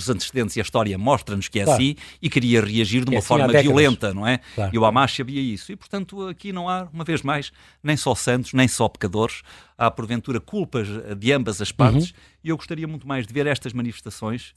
antecedentes 0.08 0.56
e 0.56 0.60
a 0.60 0.62
história 0.62 0.96
mostram-nos 0.96 1.48
que 1.48 1.60
é 1.60 1.64
claro. 1.64 1.82
assim 1.82 1.96
e 2.22 2.30
queria 2.30 2.60
reagir 2.60 3.04
de 3.04 3.10
uma 3.10 3.16
é 3.16 3.18
assim 3.18 3.26
forma 3.26 3.48
violenta, 3.48 4.14
não 4.14 4.26
é? 4.26 4.38
Claro. 4.54 4.70
E 4.72 4.78
o 4.78 4.84
Hamas 4.84 5.12
sabia 5.12 5.40
isso. 5.40 5.72
E, 5.72 5.76
portanto, 5.76 6.28
aqui 6.28 6.52
não 6.52 6.68
há, 6.68 6.88
uma 6.92 7.04
vez 7.04 7.22
mais, 7.22 7.52
nem 7.82 7.96
só 7.96 8.14
santos, 8.14 8.52
nem 8.52 8.68
só 8.68 8.88
pecadores. 8.88 9.42
Há, 9.76 9.90
porventura, 9.90 10.38
culpas 10.40 10.86
de 11.18 11.32
ambas 11.32 11.60
as 11.60 11.72
partes. 11.72 12.10
Uhum. 12.10 12.16
E 12.44 12.48
eu 12.50 12.56
gostaria 12.56 12.86
muito 12.86 13.08
mais 13.08 13.26
de 13.26 13.32
ver 13.32 13.46
estas 13.46 13.72
manifestações 13.72 14.54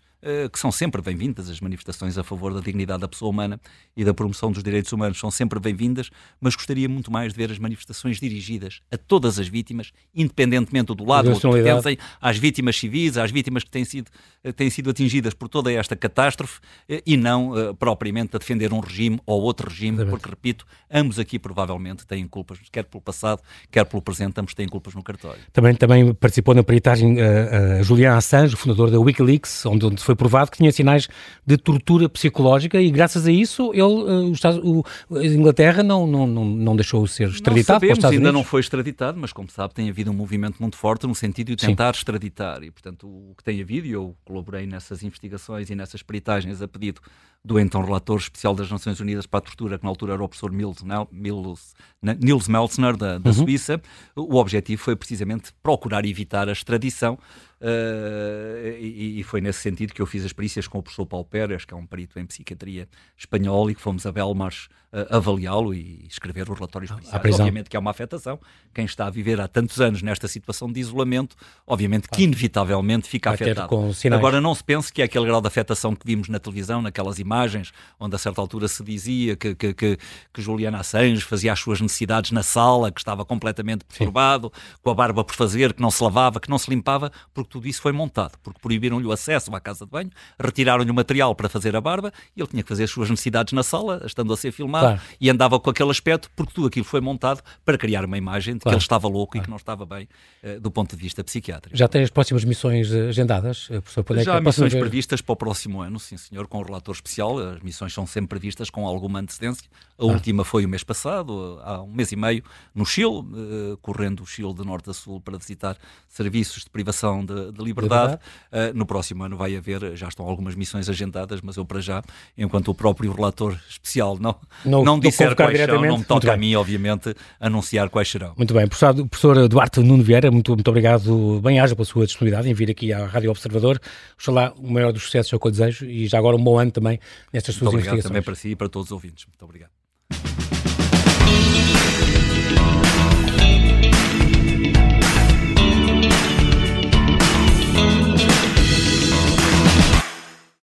que 0.52 0.60
são 0.60 0.72
sempre 0.72 1.02
bem-vindas, 1.02 1.50
as 1.50 1.60
manifestações 1.60 2.18
a 2.18 2.24
favor 2.24 2.54
da 2.54 2.62
dignidade 2.62 3.02
da 3.02 3.08
pessoa 3.08 3.30
humana 3.30 3.60
e 3.96 4.06
da 4.06 4.14
promoção 4.14 4.52
dos 4.52 4.64
direitos 4.64 4.92
humanos 4.92 5.20
são 5.20 5.30
sempre 5.30 5.60
bem-vindas, 5.60 6.10
mas 6.40 6.56
gostaria 6.56 6.88
muito 6.88 7.12
mais 7.12 7.34
de 7.34 7.38
ver 7.38 7.52
as 7.52 7.60
manifestações 7.60 8.20
dirigidas 8.20 8.82
a 8.92 8.98
todas 8.98 9.38
as 9.38 9.48
vítimas, 9.48 9.92
independentemente 10.16 10.94
do 10.94 11.06
lado 11.06 11.34
que 11.34 11.42
pertencem, 11.42 11.98
às 12.22 12.38
vítimas 12.38 12.78
civis, 12.78 13.18
às 13.18 13.32
vítimas 13.32 13.64
que 13.64 13.72
têm 13.72 13.84
sido, 13.84 14.10
eh, 14.44 14.52
têm 14.52 14.70
sido 14.70 14.90
atingidas 14.90 15.34
por 15.34 15.50
toda 15.50 15.72
esta 15.72 15.96
catástrofe 15.96 16.60
eh, 16.88 17.02
e 17.06 17.18
não 17.18 17.76
propriamente 17.78 18.36
a 18.36 18.40
defender 18.40 18.72
um 18.74 18.80
regime 18.80 19.20
ou 19.26 19.42
outro 19.42 19.70
regime, 19.70 19.98
Exatamente. 19.98 20.12
porque, 20.12 20.30
repito, 20.30 20.66
ambos 20.92 21.20
aqui 21.20 21.38
provavelmente 21.38 22.06
têm 22.06 22.28
culpas, 22.28 22.60
quer 22.72 22.84
pelo 22.86 23.02
passado, 23.02 23.42
quer 23.72 23.86
pelo 23.86 24.02
presente, 24.02 24.40
ambos 24.40 24.54
têm 24.54 24.68
culpas 24.68 24.94
no 24.94 25.04
cartório. 25.04 25.40
Também, 25.52 25.76
também 25.76 26.14
participou 26.14 26.54
na 26.54 26.64
peritagem 26.64 27.18
uh, 27.18 27.80
uh, 27.80 27.84
Julian 27.84 28.16
Assange, 28.16 28.54
o 28.54 28.58
fundador 28.58 28.90
da 28.90 29.00
Wikileaks, 29.00 29.66
onde, 29.66 29.86
onde 29.86 30.04
foi 30.04 30.13
foi 30.14 30.16
provado 30.16 30.52
que 30.52 30.58
tinha 30.58 30.72
sinais 30.72 31.08
de 31.46 31.58
tortura 31.58 32.08
psicológica 32.08 32.80
e 32.82 32.90
graças 32.92 33.28
a 33.28 33.32
isso 33.32 33.72
ele, 33.74 33.84
uh, 33.84 34.32
Estados, 34.32 34.60
o, 34.64 34.84
a 35.16 35.26
Inglaterra 35.26 35.84
não, 35.84 36.08
não, 36.08 36.28
não, 36.28 36.46
não 36.46 36.76
deixou 36.76 37.06
ser 37.08 37.30
extraditado 37.30 37.86
não 37.86 37.96
sabemos, 37.96 38.06
ainda 38.06 38.32
não 38.32 38.44
foi 38.44 38.62
extraditado, 38.62 39.20
mas 39.20 39.34
como 39.34 39.50
sabe 39.50 39.74
tem 39.74 39.90
havido 39.90 40.12
um 40.12 40.14
movimento 40.14 40.58
muito 40.60 40.78
forte 40.78 41.08
no 41.08 41.16
sentido 41.16 41.56
de 41.56 41.58
tentar 41.58 41.94
Sim. 41.94 42.00
extraditar 42.00 42.64
e 42.64 42.72
portanto 42.72 43.08
o 43.08 43.34
que 43.38 43.44
tem 43.44 43.62
havido, 43.62 43.88
e 43.88 43.92
eu 43.92 44.16
colaborei 44.24 44.66
nessas 44.66 45.04
investigações 45.04 45.70
e 45.70 45.76
nessas 45.76 46.02
peritagens 46.04 46.62
a 46.62 46.68
pedido 46.68 47.02
do 47.46 47.60
então 47.60 47.84
relator 47.84 48.18
especial 48.18 48.56
das 48.56 48.72
Nações 48.72 49.00
Unidas 49.00 49.26
para 49.26 49.40
a 49.40 49.42
Tortura, 49.42 49.78
que 49.78 49.84
na 49.84 49.90
altura 49.90 50.14
era 50.14 50.24
o 50.24 50.30
professor 50.30 50.52
Nils, 50.52 50.78
Nils, 51.12 51.76
Nils 52.02 52.48
Meltzner, 52.48 52.96
da, 52.96 53.18
da 53.18 53.30
uhum. 53.30 53.36
Suíça, 53.36 53.82
o 54.16 54.38
objetivo 54.38 54.82
foi 54.82 54.96
precisamente 54.96 55.52
procurar 55.62 56.06
evitar 56.06 56.48
a 56.48 56.54
extradição 56.54 57.18
Uh, 57.64 58.76
e, 58.78 59.22
e, 59.22 59.24
foi 59.24 59.40
nesse 59.40 59.62
sentido 59.62 59.94
que 59.94 60.02
eu 60.02 60.06
fiz 60.06 60.26
as 60.26 60.34
perícias 60.34 60.68
com 60.68 60.80
o 60.80 60.84
professor 60.84 61.06
Paulo 61.06 61.26
Pérez, 61.26 61.64
que 61.64 61.74
é 61.74 61.78
um 61.78 61.88
perito 61.88 62.20
em 62.20 62.26
psiquiatria 62.26 62.90
espanhol, 63.18 63.72
e 63.72 63.76
que 63.76 63.80
fomos 63.80 64.06
a 64.06 64.12
Belmars 64.12 64.66
uh, 64.66 64.83
avaliá-lo 65.10 65.74
e 65.74 66.06
escrever 66.08 66.50
os 66.50 66.56
relatórios 66.56 66.92
policiais. 66.92 67.16
Obviamente 67.40 67.70
que 67.70 67.76
é 67.76 67.80
uma 67.80 67.92
afetação. 67.92 68.40
Quem 68.74 68.86
está 68.86 69.08
a 69.08 69.10
viver 69.10 69.42
há 69.42 69.48
tantos 69.48 69.82
anos 69.82 70.02
nesta 70.02 70.28
situação 70.28 70.72
de 70.72 70.80
isolamento, 70.80 71.36
obviamente 71.66 72.08
que 72.08 72.24
inevitavelmente 72.24 73.08
fica 73.10 73.32
Vai 73.32 73.36
afetado. 73.36 73.70
Agora 74.14 74.40
não 74.40 74.54
se 74.54 74.64
pense 74.64 74.94
que 74.94 75.02
é 75.02 75.06
aquele 75.06 75.26
grau 75.26 75.42
de 75.42 75.48
afetação 75.48 75.96
que 75.96 76.06
vimos 76.06 76.30
na 76.30 76.40
televisão, 76.40 76.82
naquelas 76.82 77.18
imagens, 77.18 77.72
onde 78.00 78.16
a 78.16 78.20
certa 78.20 78.40
altura 78.40 78.68
se 78.68 78.84
dizia 78.84 79.36
que, 79.36 79.56
que, 79.56 79.74
que, 79.74 79.98
que 80.32 80.42
Juliana 80.42 80.80
Assange 80.80 81.22
fazia 81.22 81.52
as 81.54 81.60
suas 81.60 81.82
necessidades 81.82 82.32
na 82.32 82.44
sala, 82.44 82.92
que 82.92 83.00
estava 83.00 83.26
completamente 83.26 83.84
perturbado, 83.86 84.52
Sim. 84.54 84.78
com 84.84 84.90
a 84.92 84.94
barba 84.94 85.24
por 85.24 85.36
fazer, 85.36 85.74
que 85.74 85.82
não 85.82 85.90
se 85.90 86.04
lavava, 86.04 86.40
que 86.40 86.50
não 86.50 86.58
se 86.60 86.70
limpava, 86.70 87.12
porque 87.34 87.50
tudo 87.50 87.68
isso 87.68 87.82
foi 87.82 87.92
montado, 87.92 88.38
porque 88.44 88.60
proibiram-lhe 88.60 89.06
o 89.06 89.12
acesso 89.12 89.54
à 89.56 89.60
casa 89.60 89.86
de 89.86 89.92
banho, 89.92 90.12
retiraram-lhe 90.40 90.92
o 90.92 90.94
material 90.94 91.34
para 91.34 91.50
fazer 91.50 91.76
a 91.76 91.82
barba 91.82 92.12
e 92.36 92.42
ele 92.42 92.48
tinha 92.48 92.62
que 92.62 92.70
fazer 92.70 92.84
as 92.84 92.92
suas 92.92 93.10
necessidades 93.10 93.54
na 93.54 93.64
sala, 93.64 94.04
estando 94.06 94.32
a 94.32 94.38
ser 94.38 94.52
filmado, 94.52 94.83
claro. 94.88 95.02
e 95.20 95.30
andava 95.30 95.60
com 95.60 95.70
aquele 95.70 95.92
aspecto, 95.92 96.30
porque 96.36 96.54
tudo 96.54 96.68
aquilo 96.68 96.86
foi 96.86 97.02
montado 97.02 97.42
para 97.66 97.78
criar 97.78 98.06
uma 98.06 98.18
imagem 98.18 98.56
de 98.56 98.62
claro. 98.62 98.76
que 98.76 98.80
ele 98.80 98.84
estava 98.84 99.08
louco 99.08 99.34
claro. 99.34 99.44
e 99.44 99.46
que 99.46 99.50
não 99.50 99.58
estava 99.58 99.86
bem 99.86 100.08
uh, 100.44 100.60
do 100.60 100.72
ponto 100.72 100.96
de 100.96 101.02
vista 101.02 101.24
psiquiátrico. 101.24 101.76
Já 101.76 101.88
tem 101.88 102.04
as 102.04 102.10
próximas 102.10 102.44
missões 102.44 102.94
eh, 102.94 103.10
agendadas, 103.10 103.68
eh, 103.70 103.80
professor? 103.80 104.24
Já 104.24 104.38
há 104.38 104.42
missões 104.42 104.74
previstas 104.74 105.22
para 105.22 105.34
o 105.34 105.36
próximo 105.36 105.82
ano, 105.82 106.00
sim 106.00 106.18
senhor, 106.18 106.48
com 106.48 106.60
o 106.60 106.64
relator 106.64 106.94
especial. 106.94 107.38
As 107.38 107.62
missões 107.62 107.94
são 107.94 108.06
sempre 108.06 108.30
previstas 108.30 108.70
com 108.70 108.88
alguma 108.88 109.20
antecedência. 109.20 109.70
A 109.98 110.04
ah. 110.04 110.06
última 110.06 110.44
foi 110.44 110.66
o 110.66 110.70
mês 110.70 110.84
passado, 110.84 111.60
há 111.64 111.82
um 111.82 111.92
mês 111.92 112.12
e 112.12 112.16
meio, 112.16 112.44
no 112.74 112.86
Chile, 112.86 113.08
uh, 113.08 113.78
correndo 113.82 114.24
o 114.24 114.26
Chile 114.26 114.54
de 114.54 114.66
norte 114.66 114.90
a 114.90 114.94
sul 114.94 115.22
para 115.22 115.38
visitar 115.38 115.78
serviços 116.08 116.64
de 116.64 116.70
privação 116.70 117.24
de, 117.24 117.52
de 117.52 117.64
liberdade. 117.64 118.16
Uh, 118.52 118.76
no 118.76 118.86
próximo 118.86 119.24
ano 119.24 119.38
vai 119.38 119.56
haver, 119.56 119.96
já 119.96 120.08
estão 120.08 120.26
algumas 120.26 120.56
missões 120.56 120.90
agendadas, 120.90 121.42
mas 121.42 121.58
eu 121.58 121.66
para 121.66 121.80
já, 121.80 122.04
enquanto 122.38 122.70
o 122.70 122.74
próprio 122.74 123.12
relator 123.12 123.58
especial 123.70 124.18
não, 124.20 124.36
não, 124.66 124.73
não 124.82 124.98
disser 124.98 125.36
quais 125.36 125.60
são, 125.60 125.82
não 125.82 125.98
me 125.98 126.06
toca 126.06 126.32
a 126.32 126.38
mim, 126.38 126.56
obviamente, 126.56 127.14
anunciar 127.38 127.90
quais 127.90 128.10
serão. 128.10 128.34
Muito 128.38 128.54
bem. 128.54 128.66
Professor, 128.66 128.96
professor 129.08 129.48
Duarte 129.50 129.82
Nuno 129.82 130.02
Vieira, 130.04 130.32
muito, 130.32 130.54
muito 130.54 130.68
obrigado, 130.70 131.42
bem-aja 131.44 131.76
pela 131.76 131.86
sua 131.86 132.06
disponibilidade 132.06 132.50
em 132.50 132.54
vir 132.54 132.72
aqui 132.72 132.94
à 132.94 133.06
Rádio 133.06 133.30
Observador. 133.30 133.80
Oxalá 134.16 134.54
o 134.58 134.72
maior 134.72 134.94
dos 134.94 135.04
sucessos 135.04 135.34
é 135.34 135.36
o 135.36 135.40
que 135.40 135.48
eu 135.48 135.52
desejo 135.52 135.86
e 135.86 136.08
já 136.08 136.18
agora 136.18 136.38
um 136.38 136.44
bom 136.44 136.58
ano 136.58 136.72
também 136.72 136.98
nestas 137.34 137.56
suas 137.56 137.72
muito 137.72 137.76
investigações. 137.76 138.06
também 138.06 138.22
para 138.22 138.36
si 138.36 138.50
e 138.50 138.56
para 138.56 138.70
todos 138.70 138.88
os 138.88 138.92
ouvintes. 138.94 139.26
Muito 139.26 139.44
obrigado. 139.44 139.72